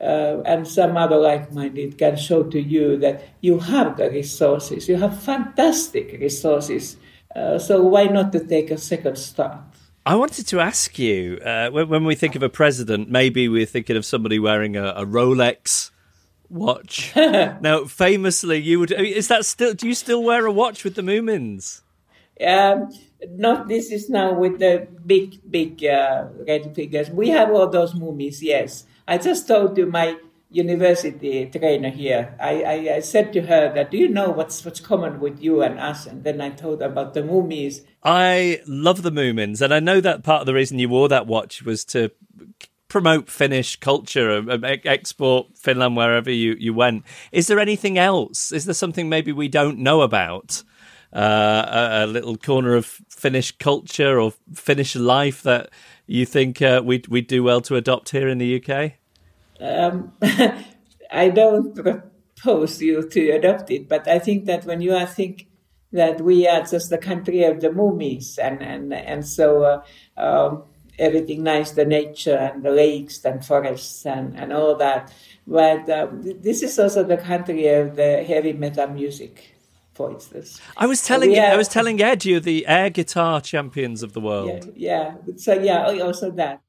uh, 0.00 0.42
and 0.44 0.66
some 0.66 0.96
other 0.96 1.16
like-minded 1.16 1.98
can 1.98 2.16
show 2.16 2.42
to 2.42 2.60
you 2.60 2.96
that 2.98 3.22
you 3.40 3.58
have 3.58 3.96
the 3.96 4.10
resources. 4.10 4.88
You 4.88 4.96
have 4.96 5.22
fantastic 5.22 6.18
resources. 6.20 6.96
Uh, 7.34 7.58
so 7.58 7.82
why 7.82 8.04
not 8.04 8.32
to 8.32 8.44
take 8.44 8.70
a 8.70 8.78
second 8.78 9.16
start? 9.16 9.60
I 10.06 10.14
wanted 10.16 10.46
to 10.48 10.60
ask 10.60 10.98
you 10.98 11.38
uh, 11.44 11.70
when, 11.70 11.88
when, 11.88 12.04
we 12.04 12.14
think 12.14 12.34
of 12.34 12.42
a 12.42 12.48
president, 12.48 13.10
maybe 13.10 13.48
we're 13.48 13.66
thinking 13.66 13.96
of 13.96 14.04
somebody 14.04 14.38
wearing 14.38 14.74
a, 14.76 14.88
a 14.96 15.04
Rolex 15.04 15.90
watch. 16.50 17.12
now, 17.16 17.84
famously, 17.84 18.58
you 18.58 18.80
would. 18.80 18.92
Is 18.92 19.28
that 19.28 19.46
still? 19.46 19.74
Do 19.74 19.88
you 19.88 19.94
still 19.94 20.22
wear 20.22 20.46
a 20.46 20.52
watch 20.52 20.84
with 20.84 20.94
the 20.96 21.02
Moomins? 21.02 21.82
Um, 22.44 22.90
not 23.28 23.68
this 23.68 23.90
is 23.90 24.08
now 24.08 24.32
with 24.32 24.58
the 24.58 24.88
big, 25.04 25.40
big 25.50 25.84
uh, 25.84 26.26
red 26.46 26.74
figures. 26.74 27.10
We 27.10 27.28
have 27.30 27.50
all 27.50 27.68
those 27.68 27.94
movies, 27.94 28.42
yes. 28.42 28.84
I 29.06 29.18
just 29.18 29.46
told 29.46 29.76
to 29.76 29.86
my 29.86 30.16
university 30.50 31.46
trainer 31.46 31.90
here, 31.90 32.34
I, 32.40 32.62
I, 32.62 32.94
I, 32.96 33.00
said 33.00 33.32
to 33.34 33.42
her 33.42 33.72
that, 33.72 33.90
do 33.90 33.96
you 33.96 34.08
know 34.08 34.30
what's, 34.30 34.64
what's 34.64 34.80
common 34.80 35.20
with 35.20 35.40
you 35.40 35.62
and 35.62 35.78
us? 35.78 36.06
And 36.06 36.24
then 36.24 36.40
I 36.40 36.50
told 36.50 36.80
her 36.80 36.88
about 36.88 37.14
the 37.14 37.22
Moomies. 37.22 37.82
I 38.02 38.60
love 38.66 39.02
the 39.02 39.12
Moomins, 39.12 39.60
and 39.60 39.72
I 39.72 39.78
know 39.78 40.00
that 40.00 40.24
part 40.24 40.40
of 40.40 40.46
the 40.46 40.54
reason 40.54 40.78
you 40.78 40.88
wore 40.88 41.08
that 41.08 41.26
watch 41.26 41.62
was 41.62 41.84
to 41.86 42.10
promote 42.90 43.30
Finnish 43.30 43.76
culture 43.76 44.30
and 44.30 44.64
export 44.84 45.46
Finland 45.56 45.96
wherever 45.96 46.30
you, 46.30 46.56
you 46.58 46.74
went. 46.74 47.04
Is 47.32 47.46
there 47.46 47.58
anything 47.58 47.96
else? 47.96 48.52
Is 48.52 48.66
there 48.66 48.74
something 48.74 49.08
maybe 49.08 49.32
we 49.32 49.48
don't 49.48 49.78
know 49.78 50.02
about? 50.02 50.62
Uh, 51.12 51.66
a, 51.72 52.04
a, 52.04 52.06
little 52.06 52.36
corner 52.36 52.74
of 52.76 52.86
Finnish 53.08 53.50
culture 53.58 54.20
or 54.20 54.32
Finnish 54.54 54.94
life 54.94 55.42
that 55.42 55.68
you 56.06 56.24
think 56.24 56.62
uh, 56.62 56.80
we'd, 56.84 57.08
we'd 57.08 57.26
do 57.26 57.42
well 57.42 57.60
to 57.60 57.74
adopt 57.74 58.10
here 58.10 58.28
in 58.28 58.38
the 58.38 58.62
UK? 58.62 58.92
Um, 59.60 60.12
I 61.10 61.30
don't 61.30 61.74
propose 61.74 62.80
you 62.80 63.08
to 63.08 63.30
adopt 63.30 63.72
it, 63.72 63.88
but 63.88 64.06
I 64.06 64.20
think 64.20 64.44
that 64.44 64.64
when 64.64 64.80
you 64.80 64.94
are 64.94 65.06
think 65.06 65.48
that 65.92 66.20
we 66.20 66.46
are 66.46 66.62
just 66.62 66.90
the 66.90 66.98
country 66.98 67.42
of 67.42 67.60
the 67.60 67.68
Moomies, 67.68 68.38
and 68.38 68.62
and 68.62 68.94
and 68.94 69.26
so 69.26 69.64
uh, 69.64 69.82
um, 70.16 70.62
everything 71.00 71.42
nice, 71.42 71.72
the 71.72 71.84
nature 71.84 72.36
and 72.36 72.62
the 72.62 72.70
lakes 72.70 73.24
and 73.24 73.44
forests 73.44 74.06
and 74.06 74.36
and 74.38 74.52
all 74.52 74.76
that. 74.76 75.12
But 75.46 75.88
um, 75.90 76.22
this 76.40 76.62
is 76.62 76.78
also 76.78 77.02
the 77.02 77.16
country 77.16 77.66
of 77.68 77.96
the 77.96 78.22
heavy 78.22 78.52
metal 78.52 78.86
music 78.88 79.56
for 80.00 80.10
instance. 80.10 80.60
I 80.76 80.86
was 80.86 81.02
telling 81.02 81.34
have, 81.34 81.52
I 81.52 81.56
was 81.56 81.68
telling 81.68 82.00
Ed 82.00 82.24
you're 82.24 82.40
the 82.40 82.66
air 82.66 82.88
guitar 82.88 83.40
champions 83.40 84.02
of 84.02 84.14
the 84.14 84.20
world. 84.20 84.72
Yeah, 84.74 85.14
yeah. 85.24 85.36
So 85.36 85.52
yeah, 85.52 85.84
also 86.02 86.30
that. 86.32 86.62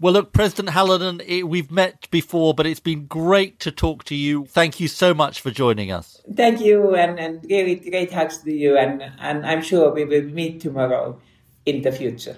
Well, 0.00 0.14
look, 0.14 0.32
President 0.32 0.70
Halonen, 0.70 1.22
it, 1.24 1.44
we've 1.44 1.70
met 1.70 2.10
before, 2.10 2.54
but 2.54 2.66
it's 2.66 2.80
been 2.80 3.06
great 3.06 3.60
to 3.60 3.70
talk 3.70 4.02
to 4.04 4.16
you. 4.16 4.46
Thank 4.46 4.80
you 4.80 4.88
so 4.88 5.14
much 5.14 5.40
for 5.40 5.52
joining 5.52 5.92
us. 5.92 6.20
Thank 6.34 6.60
you, 6.60 6.96
and, 6.96 7.20
and 7.20 7.44
really 7.48 7.76
great 7.76 8.12
hugs 8.12 8.38
to 8.38 8.52
you, 8.52 8.76
and, 8.76 9.00
and 9.20 9.46
I'm 9.46 9.62
sure 9.62 9.94
we 9.94 10.04
will 10.04 10.24
meet 10.24 10.60
tomorrow 10.60 11.20
in 11.66 11.82
the 11.82 11.92
future. 11.92 12.36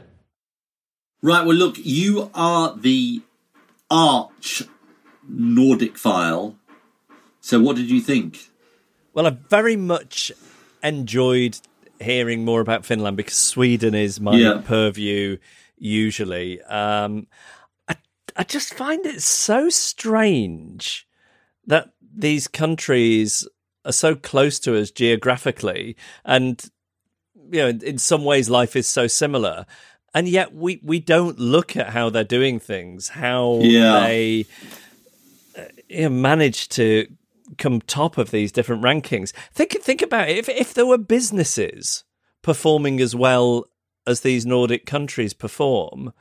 Right, 1.25 1.47
well, 1.47 1.57
look, 1.57 1.77
you 1.79 2.31
are 2.35 2.77
the 2.77 3.23
arch 3.91 4.63
Nordic 5.27 5.97
file. 5.97 6.59
So, 7.41 7.59
what 7.59 7.77
did 7.77 7.91
you 7.91 8.03
think? 8.03 8.51
Well, 9.15 9.27
I 9.27 9.31
very 9.31 9.75
much 9.75 10.31
enjoyed 10.83 11.59
hearing 11.99 12.45
more 12.45 12.61
about 12.61 12.85
Finland 12.85 13.17
because 13.17 13.37
Sweden 13.37 13.95
is 13.95 14.21
my 14.21 14.37
yeah. 14.37 14.61
purview 14.67 15.39
usually. 15.79 16.61
Um, 16.61 17.27
I, 17.89 17.97
I 18.37 18.45
just 18.45 18.75
find 18.75 19.07
it 19.07 19.23
so 19.23 19.71
strange 19.71 21.09
that 21.67 21.95
these 22.15 22.49
countries 22.49 23.49
are 23.87 23.93
so 23.93 24.15
close 24.15 24.59
to 24.59 24.79
us 24.79 24.91
geographically 24.91 25.97
and 26.23 26.71
you 27.51 27.61
know 27.61 27.69
in 27.69 27.99
some 27.99 28.25
ways 28.25 28.49
life 28.51 28.77
is 28.77 28.87
so 28.87 29.07
similar 29.07 29.67
and 30.15 30.29
yet 30.29 30.55
we 30.55 30.81
we 30.83 31.01
don't 31.01 31.39
look 31.39 31.77
at 31.77 31.91
how 31.91 32.09
they're 32.09 32.25
doing 32.25 32.59
things 32.59 33.09
how 33.09 33.59
yeah. 33.63 34.01
they 34.01 34.47
uh, 35.57 36.09
manage 36.09 36.69
to 36.69 37.07
come 37.59 37.81
top 37.81 38.19
of 38.19 38.31
these 38.31 38.53
different 38.53 38.83
rankings. 38.83 39.33
Think 39.53 39.73
think 39.83 40.03
about 40.03 40.29
it. 40.29 40.39
If 40.39 40.49
if 40.49 40.75
there 40.75 40.87
were 40.87 40.99
businesses 40.99 42.05
performing 42.43 43.01
as 43.01 43.15
well 43.15 43.67
as 44.07 44.21
these 44.21 44.45
Nordic 44.45 44.87
countries 44.87 45.33
perform, 45.33 46.13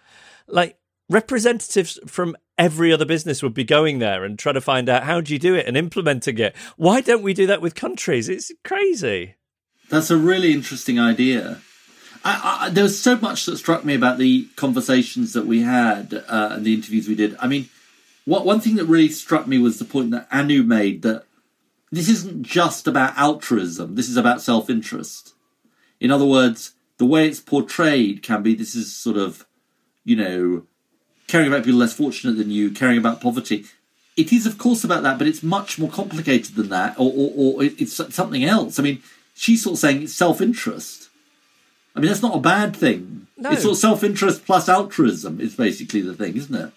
like 0.48 0.78
representatives 1.10 2.00
from 2.08 2.36
every 2.58 2.94
other 2.94 3.06
business 3.06 3.44
would 3.44 3.54
be 3.54 3.64
going 3.64 4.00
there 4.00 4.24
and 4.24 4.38
trying 4.40 4.56
to 4.56 4.62
find 4.62 4.88
out 4.88 5.04
how 5.04 5.20
do 5.20 5.34
you 5.34 5.40
do 5.40 5.56
it 5.56 5.68
and 5.68 5.76
implementing 5.76 6.38
it. 6.38 6.56
Why 6.78 7.02
don't 7.02 7.24
we 7.24 7.34
do 7.34 7.48
that 7.48 7.62
with 7.62 7.76
countries? 7.76 8.30
It's 8.30 8.52
crazy. 8.64 9.36
That's 9.90 10.12
a 10.12 10.18
really 10.18 10.54
interesting 10.54 11.00
idea. 11.00 11.62
I, 12.24 12.58
I, 12.62 12.70
there 12.70 12.84
was 12.84 13.02
so 13.02 13.18
much 13.18 13.46
that 13.46 13.58
struck 13.58 13.84
me 13.84 13.96
about 13.96 14.18
the 14.18 14.48
conversations 14.56 15.34
that 15.34 15.46
we 15.46 15.62
had 15.62 16.24
uh, 16.28 16.50
and 16.54 16.66
the 16.66 16.74
interviews 16.74 17.08
we 17.08 17.16
did. 17.16 17.36
I 17.40 17.48
mean, 17.48 17.70
what 18.26 18.46
one 18.46 18.62
thing 18.62 18.76
that 18.76 18.86
really 18.86 19.10
struck 19.10 19.48
me 19.48 19.58
was 19.58 19.80
the 19.80 19.86
point 19.86 20.12
that 20.12 20.28
Anu 20.32 20.64
made 20.64 21.02
that 21.02 21.26
this 21.92 22.10
isn't 22.10 22.44
just 22.44 22.88
about 22.88 23.18
altruism. 23.18 23.96
This 23.96 24.10
is 24.10 24.18
about 24.18 24.42
self-interest. 24.42 25.34
In 26.00 26.12
other 26.12 26.26
words, 26.26 26.74
the 26.98 27.06
way 27.06 27.28
it's 27.28 27.40
portrayed 27.40 28.24
can 28.24 28.42
be 28.42 28.56
this 28.56 28.76
is 28.76 28.96
sort 28.96 29.18
of, 29.18 29.46
you 30.06 30.16
know, 30.16 30.64
caring 31.28 31.48
about 31.48 31.66
people 31.66 31.80
less 31.80 31.94
fortunate 31.94 32.38
than 32.38 32.50
you, 32.50 32.72
caring 32.72 32.98
about 32.98 33.22
poverty. 33.22 33.66
It 34.16 34.32
is, 34.32 34.46
of 34.46 34.58
course, 34.58 34.84
about 34.84 35.04
that, 35.04 35.18
but 35.18 35.28
it's 35.28 35.44
much 35.44 35.78
more 35.78 35.90
complicated 35.90 36.56
than 36.56 36.70
that, 36.70 36.98
or, 36.98 37.12
or, 37.16 37.32
or 37.36 37.64
it's 37.64 37.94
something 38.16 38.44
else. 38.44 38.80
I 38.80 38.84
mean, 38.84 39.02
she's 39.36 39.64
sort 39.64 39.74
of 39.74 39.80
saying 39.80 40.04
it's 40.04 40.14
self-interest. 40.14 41.03
I 41.96 42.00
mean, 42.00 42.10
that's 42.10 42.22
not 42.22 42.36
a 42.36 42.40
bad 42.40 42.76
thing. 42.76 43.28
No. 43.38 43.52
It's 43.52 43.64
sort 43.64 43.74
of 43.74 43.80
self-interest 43.80 44.46
plus 44.46 44.70
altruism 44.70 45.40
is 45.42 45.56
basically 45.56 46.02
the 46.02 46.14
thing, 46.14 46.36
isn't 46.38 46.56
it? 46.56 46.72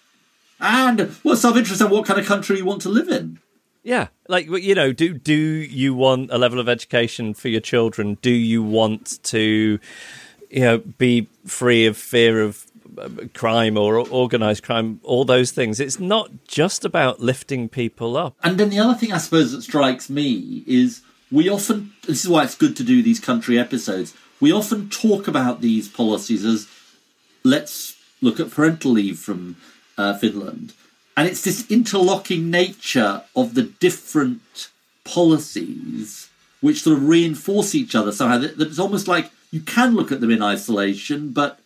and 0.59 1.01
what 1.23 1.37
self-interest 1.37 1.81
and 1.81 1.91
what 1.91 2.05
kind 2.05 2.19
of 2.19 2.25
country 2.25 2.57
you 2.57 2.65
want 2.65 2.81
to 2.81 2.89
live 2.89 3.09
in. 3.09 3.39
Yeah, 3.83 4.07
like 4.27 4.47
you 4.47 4.75
know, 4.75 4.91
do 4.91 5.13
do 5.13 5.33
you 5.33 5.93
want 5.93 6.31
a 6.31 6.37
level 6.37 6.59
of 6.59 6.67
education 6.67 7.33
for 7.33 7.47
your 7.47 7.61
children? 7.61 8.17
Do 8.21 8.31
you 8.31 8.61
want 8.61 9.23
to, 9.23 9.79
you 10.49 10.59
know, 10.59 10.79
be 10.79 11.29
free 11.45 11.85
of 11.85 11.95
fear 11.95 12.41
of 12.41 12.65
uh, 12.97 13.09
crime 13.33 13.77
or 13.77 13.97
organized 14.09 14.63
crime? 14.63 14.99
All 15.03 15.23
those 15.23 15.51
things. 15.51 15.79
It's 15.79 16.01
not 16.01 16.29
just 16.47 16.83
about 16.83 17.21
lifting 17.21 17.69
people 17.69 18.17
up. 18.17 18.35
And 18.43 18.57
then 18.57 18.69
the 18.69 18.79
other 18.79 18.93
thing 18.93 19.13
I 19.13 19.19
suppose 19.19 19.53
that 19.53 19.61
strikes 19.61 20.09
me 20.09 20.65
is 20.67 21.01
we 21.31 21.47
often. 21.47 21.93
This 22.05 22.25
is 22.25 22.29
why 22.29 22.43
it's 22.43 22.55
good 22.55 22.75
to 22.77 22.83
do 22.83 23.01
these 23.01 23.21
country 23.21 23.57
episodes. 23.57 24.13
We 24.39 24.51
often 24.51 24.89
talk 24.89 25.27
about 25.27 25.61
these 25.61 25.87
policies 25.87 26.45
as 26.45 26.67
let's 27.43 27.95
look 28.21 28.39
at 28.39 28.51
parental 28.51 28.91
leave 28.91 29.19
from 29.19 29.55
uh, 29.97 30.17
Finland. 30.17 30.73
And 31.15 31.27
it's 31.27 31.43
this 31.43 31.69
interlocking 31.69 32.51
nature 32.51 33.23
of 33.35 33.55
the 33.55 33.63
different 33.63 34.69
policies 35.03 36.29
which 36.61 36.81
sort 36.81 36.97
of 36.97 37.07
reinforce 37.07 37.73
each 37.75 37.95
other 37.95 38.11
somehow. 38.11 38.37
That, 38.37 38.59
it's 38.59 38.79
almost 38.79 39.07
like 39.07 39.31
you 39.51 39.61
can 39.61 39.95
look 39.95 40.11
at 40.11 40.21
them 40.21 40.31
in 40.31 40.41
isolation, 40.41 41.31
but 41.31 41.59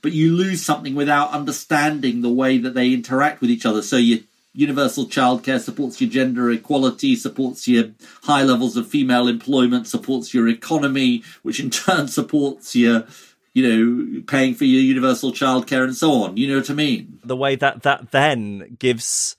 but 0.00 0.12
you 0.12 0.34
lose 0.34 0.62
something 0.62 0.94
without 0.94 1.32
understanding 1.32 2.22
the 2.22 2.28
way 2.28 2.56
that 2.58 2.74
they 2.74 2.92
interact 2.92 3.40
with 3.40 3.50
each 3.50 3.66
other. 3.66 3.82
So 3.82 3.96
your 3.96 4.20
universal 4.58 5.06
childcare 5.06 5.60
supports 5.60 6.00
your 6.00 6.10
gender 6.10 6.50
equality, 6.50 7.14
supports 7.14 7.68
your 7.68 7.84
high 8.24 8.42
levels 8.42 8.76
of 8.76 8.88
female 8.88 9.28
employment, 9.28 9.86
supports 9.86 10.34
your 10.34 10.48
economy, 10.48 11.22
which 11.42 11.60
in 11.60 11.70
turn 11.84 12.08
supports 12.08 12.74
your 12.74 13.06
you 13.54 13.66
know, 13.66 14.22
paying 14.28 14.54
for 14.54 14.64
your 14.64 14.82
universal 14.82 15.32
childcare 15.32 15.82
and 15.82 15.96
so 15.96 16.12
on. 16.22 16.36
You 16.36 16.48
know 16.48 16.58
what 16.58 16.70
I 16.70 16.74
mean? 16.74 17.18
The 17.24 17.34
way 17.34 17.56
that 17.56 17.82
that 17.82 18.10
then 18.10 18.76
gives 18.78 19.36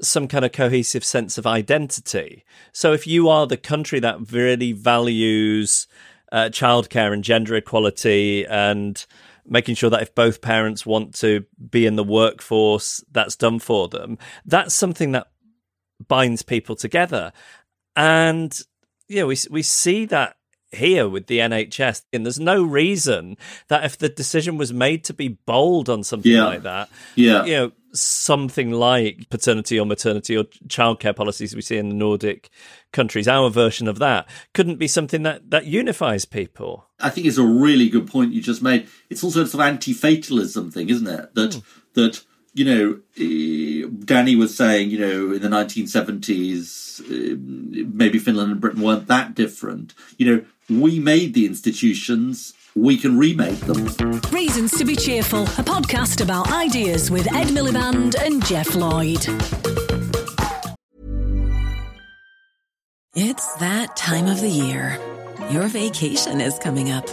some 0.00 0.28
kind 0.28 0.44
of 0.44 0.52
cohesive 0.52 1.04
sense 1.04 1.36
of 1.36 1.46
identity. 1.46 2.44
So 2.72 2.92
if 2.92 3.06
you 3.06 3.28
are 3.28 3.46
the 3.46 3.56
country 3.56 4.00
that 4.00 4.32
really 4.32 4.72
values 4.72 5.86
uh, 6.30 6.48
childcare 6.50 7.12
and 7.12 7.22
gender 7.22 7.54
equality 7.54 8.46
and 8.46 9.04
making 9.46 9.74
sure 9.74 9.90
that 9.90 10.02
if 10.02 10.14
both 10.14 10.40
parents 10.40 10.86
want 10.86 11.14
to 11.16 11.44
be 11.70 11.86
in 11.86 11.96
the 11.96 12.04
workforce, 12.04 13.02
that's 13.10 13.36
done 13.36 13.58
for 13.58 13.88
them. 13.88 14.18
That's 14.44 14.74
something 14.74 15.12
that 15.12 15.28
binds 16.06 16.42
people 16.42 16.76
together. 16.76 17.32
And 17.96 18.58
yeah, 19.08 19.24
we 19.24 19.36
we 19.50 19.62
see 19.62 20.06
that 20.06 20.36
here 20.72 21.08
with 21.08 21.26
the 21.26 21.38
NHS. 21.38 22.02
And 22.12 22.24
there's 22.24 22.40
no 22.40 22.62
reason 22.62 23.36
that 23.68 23.84
if 23.84 23.98
the 23.98 24.08
decision 24.08 24.56
was 24.56 24.72
made 24.72 25.04
to 25.04 25.14
be 25.14 25.28
bold 25.28 25.88
on 25.88 26.02
something 26.02 26.32
yeah. 26.32 26.44
like 26.44 26.62
that, 26.62 26.88
yeah. 27.14 27.44
you 27.44 27.52
know, 27.52 27.72
something 27.92 28.70
like 28.70 29.28
paternity 29.30 29.78
or 29.78 29.86
maternity 29.86 30.36
or 30.36 30.44
childcare 30.66 31.14
policies 31.14 31.54
we 31.54 31.62
see 31.62 31.76
in 31.76 31.88
the 31.88 31.94
Nordic 31.94 32.50
countries, 32.92 33.28
our 33.28 33.50
version 33.50 33.88
of 33.88 33.98
that, 33.98 34.28
couldn't 34.54 34.76
be 34.76 34.88
something 34.88 35.22
that, 35.22 35.50
that 35.50 35.66
unifies 35.66 36.24
people. 36.24 36.86
I 37.00 37.10
think 37.10 37.26
it's 37.26 37.38
a 37.38 37.46
really 37.46 37.88
good 37.88 38.10
point 38.10 38.32
you 38.32 38.40
just 38.40 38.62
made. 38.62 38.88
It's 39.10 39.22
also 39.22 39.42
a 39.42 39.46
sort 39.46 39.62
of 39.62 39.68
anti-fatalism 39.68 40.70
thing, 40.70 40.88
isn't 40.88 41.06
it? 41.06 41.34
That 41.34 41.50
mm. 41.50 41.62
that 41.94 42.24
you 42.54 42.64
know, 42.64 43.00
eh, 43.18 43.88
Danny 44.04 44.36
was 44.36 44.56
saying, 44.56 44.90
you 44.90 44.98
know, 44.98 45.32
in 45.32 45.40
the 45.40 45.48
1970s, 45.48 47.00
eh, 47.00 47.36
maybe 47.92 48.18
Finland 48.18 48.52
and 48.52 48.60
Britain 48.60 48.82
weren't 48.82 49.06
that 49.08 49.34
different. 49.34 49.94
You 50.18 50.26
know, 50.26 50.44
we 50.68 50.98
made 50.98 51.34
the 51.34 51.46
institutions, 51.46 52.52
we 52.74 52.96
can 52.96 53.18
remake 53.18 53.60
them. 53.60 53.86
Reasons 54.30 54.76
to 54.78 54.84
be 54.84 54.96
Cheerful, 54.96 55.42
a 55.42 55.64
podcast 55.64 56.22
about 56.22 56.50
ideas 56.52 57.10
with 57.10 57.30
Ed 57.32 57.48
Miliband 57.48 58.14
and 58.20 58.44
Geoff 58.44 58.74
Lloyd. 58.74 59.26
It's 63.14 63.54
that 63.56 63.94
time 63.96 64.26
of 64.26 64.40
the 64.40 64.48
year. 64.48 64.98
Your 65.50 65.68
vacation 65.68 66.40
is 66.40 66.58
coming 66.58 66.90
up. 66.90 67.06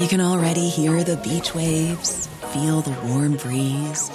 You 0.00 0.08
can 0.08 0.20
already 0.20 0.68
hear 0.68 1.04
the 1.04 1.16
beach 1.18 1.54
waves, 1.54 2.26
feel 2.52 2.80
the 2.80 2.96
warm 3.06 3.36
breeze, 3.36 4.10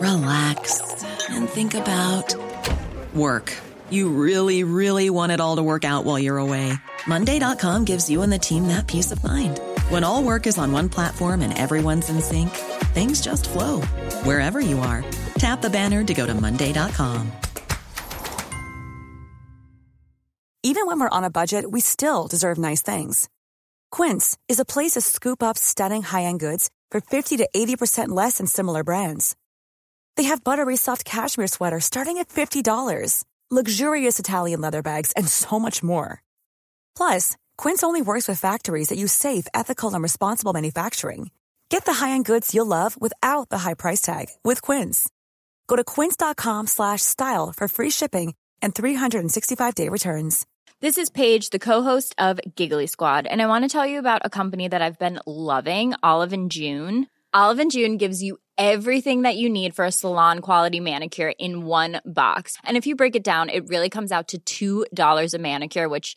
relax, 0.00 1.04
and 1.28 1.48
think 1.48 1.74
about 1.74 2.34
work. 3.14 3.52
You 3.90 4.08
really, 4.08 4.64
really 4.64 5.10
want 5.10 5.32
it 5.32 5.40
all 5.40 5.56
to 5.56 5.62
work 5.62 5.84
out 5.84 6.04
while 6.04 6.18
you're 6.18 6.38
away. 6.38 6.72
Monday.com 7.06 7.84
gives 7.84 8.08
you 8.08 8.22
and 8.22 8.32
the 8.32 8.38
team 8.38 8.68
that 8.68 8.86
peace 8.86 9.12
of 9.12 9.22
mind. 9.22 9.60
When 9.88 10.02
all 10.02 10.24
work 10.24 10.48
is 10.48 10.58
on 10.58 10.72
one 10.72 10.88
platform 10.88 11.42
and 11.42 11.56
everyone's 11.56 12.10
in 12.10 12.20
sync, 12.20 12.50
things 12.92 13.20
just 13.20 13.48
flow 13.48 13.82
wherever 14.24 14.58
you 14.58 14.80
are. 14.80 15.04
Tap 15.38 15.62
the 15.62 15.70
banner 15.70 16.02
to 16.02 16.12
go 16.12 16.26
to 16.26 16.34
Monday.com. 16.34 17.30
Even 20.64 20.88
when 20.88 20.98
we're 20.98 21.08
on 21.08 21.22
a 21.22 21.30
budget, 21.30 21.70
we 21.70 21.80
still 21.80 22.26
deserve 22.26 22.58
nice 22.58 22.82
things. 22.82 23.28
Quince 23.92 24.36
is 24.48 24.58
a 24.58 24.64
place 24.64 24.94
to 24.94 25.00
scoop 25.00 25.40
up 25.40 25.56
stunning 25.56 26.02
high-end 26.02 26.40
goods 26.40 26.68
for 26.90 27.00
50 27.00 27.36
to 27.36 27.48
80% 27.54 28.08
less 28.08 28.38
than 28.38 28.48
similar 28.48 28.82
brands. 28.82 29.36
They 30.16 30.24
have 30.24 30.42
buttery 30.42 30.76
soft 30.76 31.04
cashmere 31.04 31.46
sweaters 31.46 31.84
starting 31.84 32.18
at 32.18 32.28
$50, 32.28 33.24
luxurious 33.52 34.18
Italian 34.18 34.60
leather 34.60 34.82
bags, 34.82 35.12
and 35.12 35.28
so 35.28 35.60
much 35.60 35.84
more. 35.84 36.20
Plus, 36.96 37.36
Quince 37.56 37.82
only 37.84 38.02
works 38.02 38.26
with 38.26 38.40
factories 38.40 38.88
that 38.88 38.98
use 38.98 39.12
safe, 39.12 39.46
ethical, 39.54 39.94
and 39.94 40.02
responsible 40.02 40.52
manufacturing. 40.52 41.30
Get 41.68 41.84
the 41.84 41.94
high-end 41.94 42.24
goods 42.24 42.54
you'll 42.54 42.66
love 42.66 43.00
without 43.00 43.48
the 43.48 43.58
high 43.58 43.74
price 43.74 44.00
tag 44.00 44.26
with 44.44 44.62
Quince. 44.62 45.08
Go 45.68 45.76
to 45.76 45.84
quince.com 45.84 46.66
slash 46.66 47.02
style 47.02 47.52
for 47.56 47.68
free 47.68 47.90
shipping 47.90 48.34
and 48.62 48.74
365-day 48.74 49.88
returns. 49.88 50.46
This 50.80 50.98
is 50.98 51.08
Paige, 51.10 51.50
the 51.50 51.58
co-host 51.58 52.14
of 52.18 52.38
Giggly 52.54 52.86
Squad, 52.86 53.26
and 53.26 53.40
I 53.40 53.46
want 53.46 53.64
to 53.64 53.68
tell 53.68 53.86
you 53.86 53.98
about 53.98 54.20
a 54.24 54.30
company 54.30 54.68
that 54.68 54.82
I've 54.82 54.98
been 54.98 55.20
loving, 55.26 55.94
Olive 56.02 56.34
and 56.34 56.50
June. 56.50 57.06
Olive 57.32 57.58
and 57.58 57.70
June 57.70 57.96
gives 57.96 58.22
you 58.22 58.36
everything 58.58 59.22
that 59.22 59.36
you 59.36 59.48
need 59.48 59.74
for 59.74 59.86
a 59.86 59.92
salon 59.92 60.40
quality 60.40 60.80
manicure 60.80 61.32
in 61.38 61.64
one 61.64 62.00
box. 62.04 62.58
And 62.62 62.76
if 62.76 62.86
you 62.86 62.94
break 62.94 63.16
it 63.16 63.24
down, 63.24 63.48
it 63.48 63.68
really 63.68 63.88
comes 63.88 64.12
out 64.12 64.34
to 64.46 64.84
$2 64.86 65.34
a 65.34 65.38
manicure, 65.38 65.88
which 65.88 66.16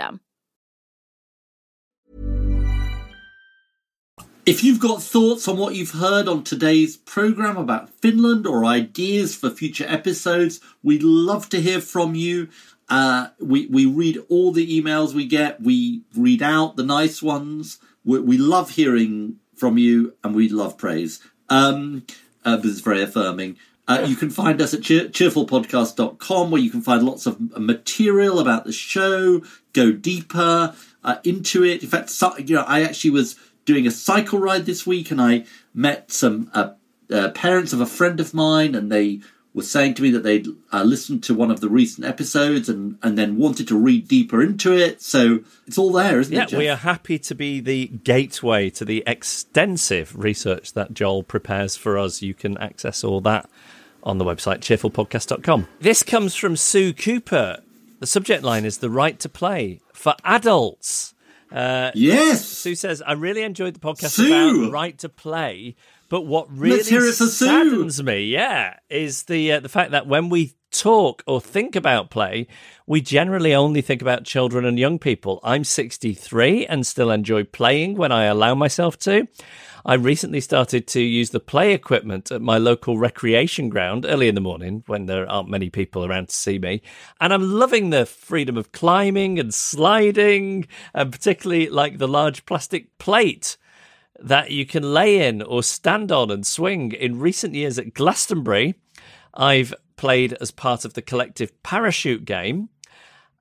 If 4.43 4.63
you've 4.63 4.79
got 4.79 5.03
thoughts 5.03 5.47
on 5.47 5.57
what 5.57 5.75
you've 5.75 5.91
heard 5.91 6.27
on 6.27 6.43
today's 6.43 6.97
programme 6.97 7.57
about 7.57 7.91
Finland 8.01 8.47
or 8.47 8.65
ideas 8.65 9.35
for 9.35 9.51
future 9.51 9.85
episodes, 9.87 10.59
we'd 10.81 11.03
love 11.03 11.47
to 11.49 11.61
hear 11.61 11.79
from 11.79 12.15
you. 12.15 12.49
Uh, 12.89 13.27
we, 13.39 13.67
we 13.67 13.85
read 13.85 14.17
all 14.29 14.51
the 14.51 14.81
emails 14.81 15.13
we 15.13 15.25
get, 15.27 15.61
we 15.61 16.01
read 16.15 16.41
out 16.41 16.75
the 16.75 16.83
nice 16.83 17.21
ones. 17.21 17.77
We, 18.03 18.19
we 18.19 18.37
love 18.37 18.71
hearing 18.71 19.37
from 19.55 19.77
you 19.77 20.15
and 20.23 20.33
we 20.33 20.49
love 20.49 20.75
praise. 20.75 21.19
Um, 21.47 22.07
uh, 22.43 22.55
because 22.55 22.71
it's 22.71 22.81
very 22.81 23.03
affirming. 23.03 23.57
Uh, 23.87 24.05
you 24.07 24.15
can 24.15 24.29
find 24.29 24.61
us 24.61 24.73
at 24.73 24.83
cheer- 24.83 25.09
cheerfulpodcast.com 25.09 26.51
where 26.51 26.61
you 26.61 26.69
can 26.69 26.81
find 26.81 27.03
lots 27.03 27.25
of 27.25 27.39
material 27.57 28.39
about 28.39 28.63
the 28.63 28.71
show, 28.71 29.41
go 29.73 29.91
deeper 29.91 30.75
uh, 31.03 31.15
into 31.23 31.63
it. 31.63 31.83
In 31.83 31.89
fact, 31.89 32.09
so, 32.09 32.37
you 32.37 32.55
know, 32.55 32.63
I 32.67 32.83
actually 32.83 33.09
was 33.09 33.37
doing 33.65 33.87
a 33.87 33.91
cycle 33.91 34.39
ride 34.39 34.65
this 34.65 34.85
week 34.85 35.11
and 35.11 35.21
I 35.21 35.45
met 35.73 36.11
some 36.11 36.49
uh, 36.53 36.71
uh, 37.11 37.29
parents 37.31 37.73
of 37.73 37.81
a 37.81 37.85
friend 37.85 38.19
of 38.19 38.33
mine 38.33 38.75
and 38.75 38.91
they 38.91 39.21
were 39.53 39.63
saying 39.63 39.93
to 39.95 40.01
me 40.01 40.09
that 40.11 40.23
they'd 40.23 40.47
uh, 40.71 40.83
listened 40.83 41.23
to 41.23 41.33
one 41.33 41.51
of 41.51 41.59
the 41.59 41.67
recent 41.67 42.07
episodes 42.07 42.69
and, 42.69 42.97
and 43.03 43.17
then 43.17 43.35
wanted 43.37 43.67
to 43.67 43.77
read 43.77 44.07
deeper 44.07 44.41
into 44.41 44.71
it. 44.71 45.01
So 45.01 45.39
it's 45.67 45.77
all 45.77 45.91
there, 45.91 46.19
isn't 46.21 46.33
Yeah, 46.33 46.43
it? 46.43 46.49
Geoff? 46.49 46.57
we 46.57 46.69
are 46.69 46.77
happy 46.77 47.19
to 47.19 47.35
be 47.35 47.59
the 47.59 47.87
gateway 47.87 48.69
to 48.71 48.85
the 48.85 49.03
extensive 49.05 50.17
research 50.17 50.71
that 50.73 50.93
Joel 50.93 51.23
prepares 51.23 51.75
for 51.75 51.97
us. 51.97 52.21
You 52.21 52.33
can 52.33 52.57
access 52.59 53.03
all 53.03 53.19
that 53.21 53.49
on 54.03 54.17
the 54.19 54.25
website 54.25 54.59
cheerfulpodcast.com. 54.59 55.67
This 55.79 56.03
comes 56.03 56.35
from 56.35 56.55
Sue 56.55 56.93
Cooper. 56.93 57.59
The 57.99 58.07
subject 58.07 58.43
line 58.43 58.65
is 58.65 58.77
the 58.77 58.89
right 58.89 59.19
to 59.19 59.29
play 59.29 59.81
for 59.93 60.15
adults. 60.23 61.13
Uh, 61.51 61.91
yes. 61.93 62.45
Sue 62.45 62.75
says, 62.75 63.01
I 63.05 63.11
really 63.13 63.43
enjoyed 63.43 63.73
the 63.73 63.79
podcast 63.79 64.11
Sue! 64.11 64.61
about 64.63 64.71
right 64.71 64.97
to 64.99 65.09
play, 65.09 65.75
but 66.11 66.25
what 66.25 66.51
really 66.51 66.75
Let's 66.75 66.89
hear 66.89 67.05
it 67.05 67.15
for 67.15 67.25
Sue. 67.25 67.45
saddens 67.45 68.03
me, 68.03 68.25
yeah, 68.25 68.75
is 68.89 69.23
the 69.23 69.53
uh, 69.53 69.59
the 69.61 69.69
fact 69.69 69.91
that 69.91 70.07
when 70.07 70.27
we 70.27 70.55
talk 70.69 71.23
or 71.25 71.39
think 71.39 71.73
about 71.73 72.09
play, 72.09 72.47
we 72.85 72.99
generally 72.99 73.55
only 73.55 73.81
think 73.81 74.01
about 74.01 74.25
children 74.25 74.65
and 74.65 74.77
young 74.77 74.99
people. 74.99 75.39
I'm 75.41 75.63
63 75.63 76.65
and 76.65 76.85
still 76.85 77.11
enjoy 77.11 77.45
playing 77.45 77.95
when 77.95 78.11
I 78.11 78.25
allow 78.25 78.55
myself 78.55 78.99
to. 78.99 79.25
I 79.85 79.93
recently 79.93 80.41
started 80.41 80.85
to 80.87 81.01
use 81.01 81.29
the 81.29 81.39
play 81.39 81.73
equipment 81.73 82.29
at 82.29 82.41
my 82.41 82.57
local 82.57 82.97
recreation 82.97 83.69
ground 83.69 84.05
early 84.05 84.27
in 84.27 84.35
the 84.35 84.41
morning 84.41 84.83
when 84.87 85.05
there 85.05 85.29
aren't 85.29 85.49
many 85.49 85.69
people 85.69 86.05
around 86.05 86.27
to 86.27 86.35
see 86.35 86.59
me. 86.59 86.81
And 87.21 87.33
I'm 87.33 87.53
loving 87.53 87.89
the 87.89 88.05
freedom 88.05 88.57
of 88.57 88.73
climbing 88.73 89.39
and 89.39 89.53
sliding, 89.53 90.67
and 90.93 91.09
particularly 91.09 91.69
like 91.69 91.99
the 91.99 92.07
large 92.07 92.45
plastic 92.45 92.97
plate 92.97 93.55
that 94.23 94.51
you 94.51 94.65
can 94.65 94.93
lay 94.93 95.27
in 95.27 95.41
or 95.41 95.63
stand 95.63 96.11
on 96.11 96.31
and 96.31 96.45
swing. 96.45 96.91
In 96.91 97.19
recent 97.19 97.55
years 97.55 97.79
at 97.79 97.93
Glastonbury, 97.93 98.75
I've 99.33 99.73
played 99.95 100.33
as 100.41 100.51
part 100.51 100.85
of 100.85 100.93
the 100.93 101.01
collective 101.01 101.61
parachute 101.63 102.25
game 102.25 102.69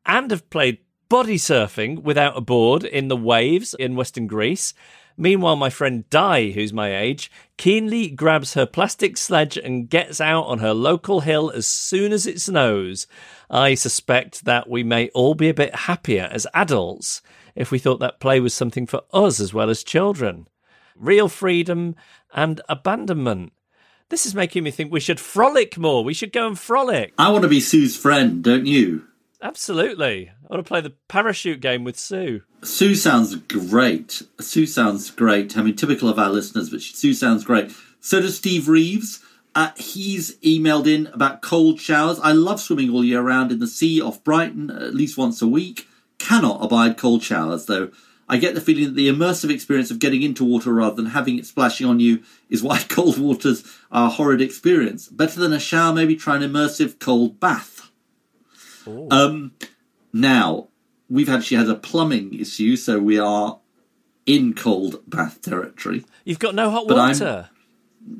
and 0.07 0.31
have 0.31 0.51
played 0.51 0.79
body 1.09 1.37
surfing 1.37 2.03
without 2.03 2.37
a 2.37 2.41
board 2.41 2.85
in 2.85 3.09
the 3.09 3.17
waves 3.17 3.75
in 3.79 3.97
Western 3.97 4.27
Greece. 4.27 4.73
Meanwhile, 5.17 5.57
my 5.57 5.69
friend 5.69 6.09
Di, 6.09 6.53
who's 6.53 6.73
my 6.73 6.97
age, 6.97 7.31
keenly 7.59 8.09
grabs 8.09 8.55
her 8.55 8.65
plastic 8.65 9.19
sledge 9.19 9.59
and 9.59 9.91
gets 9.91 10.21
out 10.21 10.47
on 10.47 10.61
her 10.61 10.73
local 10.73 11.21
hill 11.21 11.51
as 11.51 11.67
soon 11.67 12.13
as 12.13 12.27
it 12.27 12.41
snows. 12.41 13.07
I 13.51 13.75
suspect 13.75 14.45
that 14.45 14.71
we 14.71 14.83
may 14.83 15.09
all 15.11 15.35
be 15.35 15.49
a 15.49 15.55
bit 15.55 15.75
happier 15.75 16.29
as 16.33 16.47
adults 16.55 17.21
if 17.55 17.71
we 17.71 17.79
thought 17.79 18.01
that 18.01 18.21
play 18.21 18.41
was 18.41 18.55
something 18.55 18.87
for 18.87 19.03
us 19.13 19.41
as 19.41 19.53
well 19.53 19.69
as 19.69 19.85
children. 19.85 20.47
Real 21.01 21.29
freedom 21.29 21.97
and 22.35 22.61
abandonment. 22.69 23.53
This 24.11 24.27
is 24.27 24.35
making 24.35 24.65
me 24.65 24.71
think 24.71 24.93
we 24.93 25.01
should 25.01 25.19
frolic 25.19 25.79
more. 25.79 26.05
We 26.05 26.15
should 26.15 26.33
go 26.33 26.47
and 26.47 26.59
frolic. 26.59 27.15
I 27.17 27.31
want 27.31 27.43
to 27.43 27.49
be 27.49 27.61
Sue's 27.61 27.97
friend, 27.97 28.45
don't 28.45 28.67
you? 28.67 29.07
Absolutely. 29.41 30.29
I 30.29 30.55
want 30.55 30.65
to 30.65 30.69
play 30.69 30.83
the 30.83 30.95
parachute 31.09 31.61
game 31.61 31.85
with 31.85 31.99
Sue. 31.99 32.43
Sue 32.63 32.95
sounds 32.95 33.35
great. 33.37 34.23
Sue 34.41 34.67
sounds 34.67 35.11
great. 35.11 35.57
I 35.57 35.63
mean, 35.63 35.77
typical 35.77 36.11
of 36.11 36.19
our 36.19 36.29
listeners, 36.29 36.69
but 36.69 36.83
Sue 36.83 37.15
sounds 37.15 37.45
great. 37.45 37.73
So 38.01 38.21
does 38.21 38.37
Steve 38.37 38.69
Reeves. 38.69 39.21
Uh, 39.55 39.71
he's 39.77 40.37
emailed 40.41 40.87
in 40.87 41.07
about 41.09 41.41
cold 41.41 41.81
showers. 41.81 42.21
I 42.21 42.33
love 42.33 42.61
swimming 42.61 42.91
all 42.91 43.05
year 43.05 43.23
round 43.23 43.51
in 43.51 43.59
the 43.59 43.67
sea 43.67 44.01
off 44.01 44.23
Brighton 44.23 44.71
at 44.71 44.95
least 44.95 45.17
once 45.17 45.41
a 45.41 45.47
week. 45.47 45.89
Cannot 46.19 46.63
abide 46.63 46.99
cold 46.99 47.23
showers, 47.23 47.67
though. 47.67 47.91
I 48.33 48.37
get 48.37 48.55
the 48.55 48.61
feeling 48.61 48.85
that 48.85 48.95
the 48.95 49.09
immersive 49.09 49.51
experience 49.51 49.91
of 49.91 49.99
getting 49.99 50.23
into 50.23 50.45
water 50.45 50.73
rather 50.73 50.95
than 50.95 51.07
having 51.07 51.37
it 51.37 51.47
splashing 51.47 51.87
on 51.87 51.99
you 51.99 52.23
is 52.49 52.63
why 52.63 52.79
cold 52.89 53.19
waters 53.19 53.65
are 53.91 54.07
a 54.07 54.11
horrid 54.11 54.41
experience. 54.41 55.09
Better 55.09 55.41
than 55.41 55.53
a 55.53 55.59
shower, 55.59 55.93
maybe 55.93 56.15
try 56.15 56.37
an 56.37 56.43
immersive 56.43 57.01
cold 57.01 57.41
bath. 57.41 57.91
Um, 59.11 59.53
now, 60.13 60.69
we've 61.09 61.29
actually 61.29 61.57
had 61.59 61.69
a 61.69 61.75
plumbing 61.75 62.39
issue, 62.39 62.77
so 62.77 62.99
we 63.01 63.19
are 63.19 63.59
in 64.27 64.55
cold 64.55 65.03
bath 65.09 65.43
territory. 65.43 66.05
You've 66.25 66.39
got 66.39 66.55
no 66.55 66.71
hot 66.71 66.87
But 66.89 66.99
I'm- 66.99 67.09
water. 67.11 67.51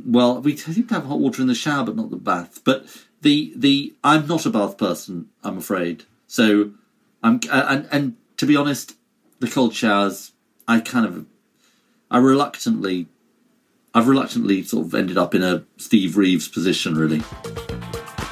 well, 0.07 0.41
we 0.43 0.57
seem 0.57 0.87
to 0.89 0.95
have 0.95 1.05
hot 1.07 1.21
water 1.21 1.41
in 1.41 1.49
the 1.49 1.55
shower, 1.55 1.85
but 1.85 1.97
not 1.97 2.11
the 2.11 2.17
bath. 2.17 2.61
But 2.65 2.87
the 3.23 3.53
the 3.57 3.95
I'm 4.03 4.27
not 4.27 4.45
a 4.47 4.51
bath 4.51 4.77
person, 4.77 5.29
I'm 5.45 5.59
afraid. 5.59 6.05
So 6.27 6.73
I'm 7.23 7.39
and 7.51 7.89
and 7.93 8.17
to 8.39 8.47
be 8.47 8.57
honest, 8.57 8.95
the 9.41 9.49
cold 9.49 9.75
showers, 9.75 10.33
I 10.69 10.81
kind 10.81 11.07
of, 11.07 11.27
I 12.11 12.19
reluctantly, 12.19 13.09
I've 13.95 14.07
reluctantly 14.07 14.63
sort 14.63 14.87
of 14.87 14.95
ended 14.95 15.19
up 15.19 15.35
in 15.35 15.43
a 15.43 15.65
Steve 15.79 16.17
Reeves 16.17 16.47
position, 16.47 16.95
really. 16.95 17.23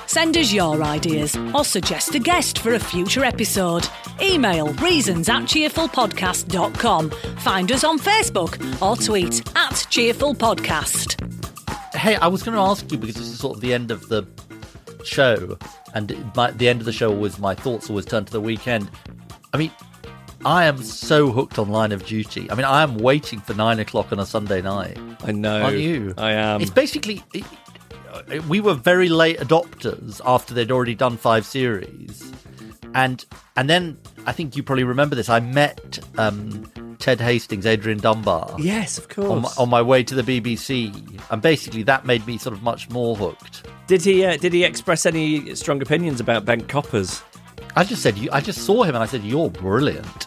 Send 0.06 0.36
us 0.36 0.52
your 0.52 0.82
ideas 0.82 1.36
or 1.54 1.64
suggest 1.64 2.14
a 2.14 2.18
guest 2.18 2.60
for 2.60 2.74
a 2.74 2.78
future 2.78 3.24
episode. 3.24 3.86
Email 4.22 4.72
reasons 4.74 5.28
at 5.28 5.42
cheerfulpodcast.com. 5.42 7.10
Find 7.10 7.72
us 7.72 7.84
on 7.84 7.98
Facebook 7.98 8.82
or 8.82 8.96
tweet 8.96 9.40
at 9.56 9.72
cheerfulpodcast. 9.72 11.24
Hey, 11.94 12.16
I 12.16 12.26
was 12.26 12.42
going 12.42 12.54
to 12.54 12.62
ask 12.62 12.90
you 12.90 12.98
because 12.98 13.16
this 13.16 13.28
is 13.28 13.38
sort 13.38 13.56
of 13.56 13.60
the 13.60 13.74
end 13.74 13.90
of 13.90 14.08
the 14.08 14.26
show, 15.04 15.58
and 15.94 16.32
my, 16.34 16.50
the 16.50 16.68
end 16.68 16.80
of 16.80 16.86
the 16.86 16.92
show 16.92 17.10
was 17.10 17.38
my 17.38 17.54
thoughts 17.54 17.88
always 17.88 18.04
turn 18.04 18.24
to 18.24 18.32
the 18.32 18.40
weekend. 18.40 18.90
I 19.52 19.56
mean, 19.56 19.70
I 20.44 20.66
am 20.66 20.82
so 20.82 21.30
hooked 21.30 21.58
on 21.58 21.68
Line 21.68 21.92
of 21.92 22.04
Duty. 22.06 22.50
I 22.50 22.54
mean, 22.54 22.64
I 22.64 22.82
am 22.82 22.98
waiting 22.98 23.40
for 23.40 23.54
nine 23.54 23.80
o'clock 23.80 24.12
on 24.12 24.20
a 24.20 24.26
Sunday 24.26 24.62
night. 24.62 24.98
I 25.24 25.32
know. 25.32 25.62
Aren't 25.62 25.78
you? 25.78 26.14
I 26.16 26.32
am. 26.32 26.60
It's 26.60 26.70
basically. 26.70 27.22
It, 27.32 27.44
we 28.48 28.60
were 28.60 28.74
very 28.74 29.08
late 29.08 29.38
adopters 29.38 30.20
after 30.24 30.54
they'd 30.54 30.70
already 30.70 30.94
done 30.94 31.16
five 31.16 31.44
series, 31.44 32.32
and 32.94 33.24
and 33.56 33.68
then 33.68 33.98
I 34.26 34.32
think 34.32 34.56
you 34.56 34.62
probably 34.62 34.84
remember 34.84 35.14
this. 35.14 35.28
I 35.28 35.40
met 35.40 35.98
um, 36.18 36.96
Ted 36.98 37.20
Hastings, 37.20 37.66
Adrian 37.66 37.98
Dunbar. 37.98 38.56
Yes, 38.58 38.98
of 38.98 39.08
course. 39.08 39.28
On 39.28 39.42
my, 39.42 39.48
on 39.58 39.68
my, 39.68 39.82
way 39.82 40.02
to 40.04 40.14
the 40.14 40.22
BBC, 40.22 41.20
and 41.30 41.42
basically 41.42 41.82
that 41.84 42.06
made 42.06 42.26
me 42.26 42.38
sort 42.38 42.54
of 42.54 42.62
much 42.62 42.88
more 42.90 43.16
hooked. 43.16 43.66
Did 43.86 44.02
he? 44.02 44.24
Uh, 44.24 44.36
did 44.36 44.52
he 44.52 44.64
express 44.64 45.06
any 45.06 45.54
strong 45.54 45.82
opinions 45.82 46.20
about 46.20 46.44
Ben 46.44 46.60
Coppers? 46.62 47.22
I 47.78 47.84
just 47.84 48.02
said, 48.02 48.18
I 48.32 48.40
just 48.40 48.62
saw 48.66 48.82
him 48.82 48.96
and 48.96 49.04
I 49.04 49.06
said, 49.06 49.22
"You're 49.22 49.50
brilliant." 49.50 50.26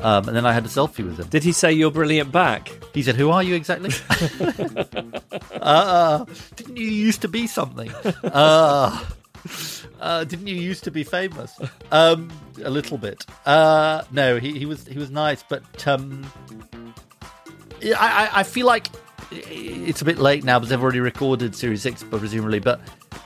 Um, 0.00 0.26
and 0.26 0.36
then 0.36 0.44
I 0.44 0.52
had 0.52 0.64
a 0.64 0.68
selfie 0.68 1.04
with 1.04 1.20
him. 1.20 1.28
Did 1.28 1.44
he 1.44 1.52
say 1.52 1.72
you're 1.72 1.92
brilliant 1.92 2.32
back? 2.32 2.68
He 2.92 3.04
said, 3.04 3.14
"Who 3.14 3.30
are 3.30 3.44
you 3.44 3.54
exactly?" 3.54 3.90
uh, 5.60 6.24
didn't 6.56 6.78
you 6.78 6.88
used 6.88 7.22
to 7.22 7.28
be 7.28 7.46
something? 7.46 7.92
Uh, 8.24 9.04
uh, 10.00 10.24
didn't 10.24 10.48
you 10.48 10.56
used 10.56 10.82
to 10.82 10.90
be 10.90 11.04
famous? 11.04 11.60
Um, 11.92 12.28
a 12.60 12.70
little 12.70 12.98
bit. 12.98 13.24
Uh, 13.46 14.02
no, 14.10 14.40
he, 14.40 14.58
he 14.58 14.66
was 14.66 14.84
he 14.84 14.98
was 14.98 15.12
nice, 15.12 15.44
but 15.48 15.86
um, 15.86 16.28
I, 17.84 18.30
I 18.34 18.42
feel 18.42 18.66
like 18.66 18.88
it's 19.30 20.02
a 20.02 20.04
bit 20.04 20.18
late 20.18 20.42
now 20.42 20.58
because 20.58 20.70
they've 20.70 20.82
already 20.82 20.98
recorded 20.98 21.54
Series 21.54 21.82
Six, 21.82 22.02
but 22.02 22.18
presumably. 22.18 22.58
But 22.58 22.80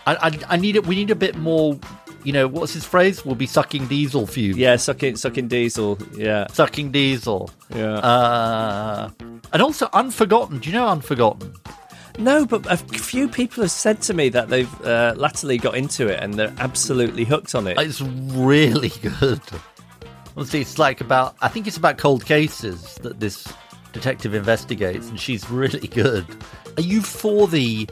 I, 0.06 0.16
I, 0.16 0.38
I 0.50 0.56
need 0.58 0.76
it. 0.76 0.86
We 0.86 0.96
need 0.96 1.10
a 1.10 1.14
bit 1.16 1.36
more 1.36 1.78
you 2.24 2.32
know, 2.32 2.46
what's 2.46 2.72
his 2.72 2.84
phrase? 2.84 3.24
We'll 3.24 3.34
be 3.34 3.46
sucking 3.46 3.86
diesel 3.86 4.26
fumes. 4.26 4.56
Yeah, 4.56 4.76
sucking 4.76 5.16
sucking 5.16 5.48
diesel. 5.48 5.98
Yeah, 6.14 6.46
sucking 6.48 6.90
diesel. 6.92 7.50
Yeah. 7.74 7.94
Uh, 7.94 9.10
and 9.52 9.62
also 9.62 9.88
Unforgotten. 9.92 10.58
Do 10.58 10.68
you 10.70 10.74
know 10.74 10.88
Unforgotten? 10.88 11.54
No, 12.18 12.44
but 12.44 12.70
a 12.70 12.76
few 12.76 13.28
people 13.28 13.62
have 13.62 13.70
said 13.70 14.02
to 14.02 14.14
me 14.14 14.28
that 14.30 14.48
they've 14.48 14.82
uh, 14.82 15.14
latterly 15.16 15.56
got 15.58 15.76
into 15.76 16.08
it 16.08 16.20
and 16.22 16.34
they're 16.34 16.52
absolutely 16.58 17.24
hooked 17.24 17.54
on 17.54 17.66
it. 17.66 17.78
It's 17.78 18.00
really 18.00 18.88
good. 19.02 19.40
Honestly, 20.36 20.60
it's 20.60 20.78
like 20.78 21.00
about. 21.00 21.36
I 21.40 21.48
think 21.48 21.66
it's 21.66 21.76
about 21.76 21.98
cold 21.98 22.24
cases 22.24 22.96
that 22.96 23.20
this 23.20 23.52
detective 23.92 24.34
investigates, 24.34 25.08
and 25.08 25.18
she's 25.18 25.50
really 25.50 25.88
good. 25.88 26.26
Are 26.76 26.82
you 26.82 27.02
for 27.02 27.48
the 27.48 27.88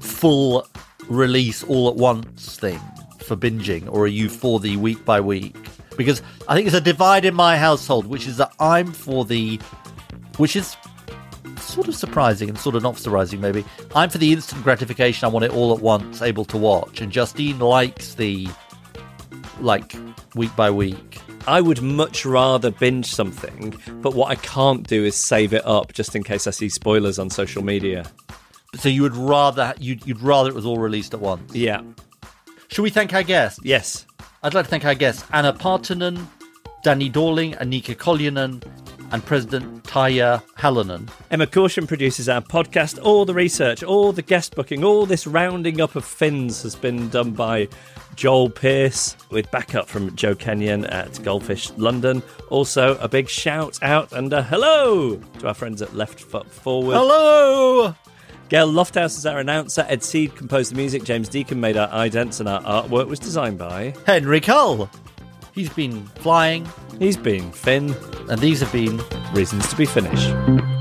full 0.00 0.66
release 1.08 1.62
all 1.64 1.88
at 1.88 1.96
once 1.96 2.56
thing? 2.58 2.80
For 3.18 3.36
binging, 3.36 3.88
or 3.90 4.02
are 4.02 4.06
you 4.06 4.28
for 4.28 4.60
the 4.60 4.76
week 4.76 5.04
by 5.04 5.20
week? 5.20 5.56
Because 5.96 6.22
I 6.46 6.54
think 6.54 6.66
it's 6.66 6.76
a 6.76 6.80
divide 6.80 7.24
in 7.24 7.34
my 7.34 7.56
household, 7.56 8.06
which 8.06 8.26
is 8.26 8.36
that 8.36 8.52
I'm 8.60 8.92
for 8.92 9.24
the, 9.24 9.60
which 10.36 10.54
is 10.56 10.76
sort 11.58 11.88
of 11.88 11.94
surprising 11.94 12.48
and 12.48 12.58
sort 12.58 12.76
of 12.76 12.82
not 12.82 12.96
surprising 12.96 13.40
maybe. 13.40 13.64
I'm 13.94 14.10
for 14.10 14.18
the 14.18 14.32
instant 14.32 14.62
gratification. 14.62 15.26
I 15.26 15.28
want 15.28 15.44
it 15.44 15.52
all 15.52 15.74
at 15.74 15.82
once, 15.82 16.22
able 16.22 16.44
to 16.46 16.56
watch. 16.56 17.00
And 17.00 17.12
Justine 17.12 17.58
likes 17.58 18.14
the 18.14 18.48
like 19.60 19.94
week 20.34 20.54
by 20.56 20.70
week. 20.70 21.20
I 21.46 21.60
would 21.60 21.82
much 21.82 22.26
rather 22.26 22.70
binge 22.70 23.06
something, 23.06 23.74
but 24.02 24.14
what 24.14 24.30
I 24.30 24.34
can't 24.36 24.86
do 24.86 25.04
is 25.04 25.16
save 25.16 25.52
it 25.52 25.64
up 25.66 25.92
just 25.92 26.14
in 26.14 26.22
case 26.22 26.46
I 26.46 26.50
see 26.50 26.68
spoilers 26.68 27.18
on 27.18 27.30
social 27.30 27.64
media. 27.64 28.04
So 28.74 28.88
you 28.88 29.02
would 29.02 29.16
rather 29.16 29.74
you'd, 29.78 30.06
you'd 30.06 30.20
rather 30.20 30.50
it 30.50 30.54
was 30.54 30.66
all 30.66 30.78
released 30.78 31.14
at 31.14 31.20
once. 31.20 31.54
Yeah. 31.54 31.80
Should 32.68 32.82
we 32.82 32.90
thank 32.90 33.12
our 33.14 33.22
guests? 33.22 33.60
Yes. 33.62 34.06
I'd 34.42 34.54
like 34.54 34.66
to 34.66 34.70
thank 34.70 34.84
our 34.84 34.94
guests 34.94 35.24
Anu 35.32 35.52
Partanen, 35.52 36.26
Danny 36.82 37.10
Dorling, 37.10 37.58
Annika 37.58 37.96
Koljonen, 37.96 38.62
and 39.10 39.24
President 39.24 39.84
Tarja 39.84 40.42
Halonen. 40.58 41.08
Emma 41.30 41.46
Caution 41.46 41.86
produces 41.86 42.28
our 42.28 42.42
podcast. 42.42 43.02
All 43.02 43.24
the 43.24 43.32
research, 43.34 43.82
all 43.82 44.12
the 44.12 44.22
guest 44.22 44.54
booking, 44.54 44.84
all 44.84 45.06
this 45.06 45.26
rounding 45.26 45.80
up 45.80 45.96
of 45.96 46.04
fins 46.04 46.62
has 46.62 46.76
been 46.76 47.08
done 47.08 47.32
by 47.32 47.68
Joel 48.16 48.50
Pierce 48.50 49.16
with 49.30 49.50
backup 49.50 49.88
from 49.88 50.14
Joe 50.14 50.34
Kenyon 50.34 50.84
at 50.86 51.22
Goldfish 51.22 51.70
London. 51.78 52.22
Also, 52.50 52.98
a 52.98 53.08
big 53.08 53.28
shout 53.28 53.78
out 53.82 54.12
and 54.12 54.30
a 54.32 54.42
hello 54.42 55.16
to 55.38 55.48
our 55.48 55.54
friends 55.54 55.80
at 55.80 55.94
Left 55.94 56.20
Foot 56.20 56.50
Forward. 56.50 56.94
Hello! 56.94 57.94
Gail 58.48 58.72
Lofthouse 58.72 59.18
is 59.18 59.26
our 59.26 59.38
announcer. 59.38 59.84
Ed 59.88 60.02
Seed 60.02 60.34
composed 60.34 60.72
the 60.72 60.76
music. 60.76 61.04
James 61.04 61.28
Deacon 61.28 61.60
made 61.60 61.76
our 61.76 61.88
idents, 61.88 62.40
and 62.40 62.48
our 62.48 62.62
artwork 62.62 63.06
was 63.06 63.18
designed 63.18 63.58
by 63.58 63.94
Henry 64.06 64.40
Cull. 64.40 64.88
He's 65.52 65.68
been 65.68 66.06
flying. 66.06 66.66
He's 66.98 67.18
been 67.18 67.52
Finn. 67.52 67.94
And 68.30 68.40
these 68.40 68.60
have 68.60 68.72
been 68.72 69.02
Reasons 69.34 69.68
to 69.68 69.76
be 69.76 69.84
Finished. 69.84 70.77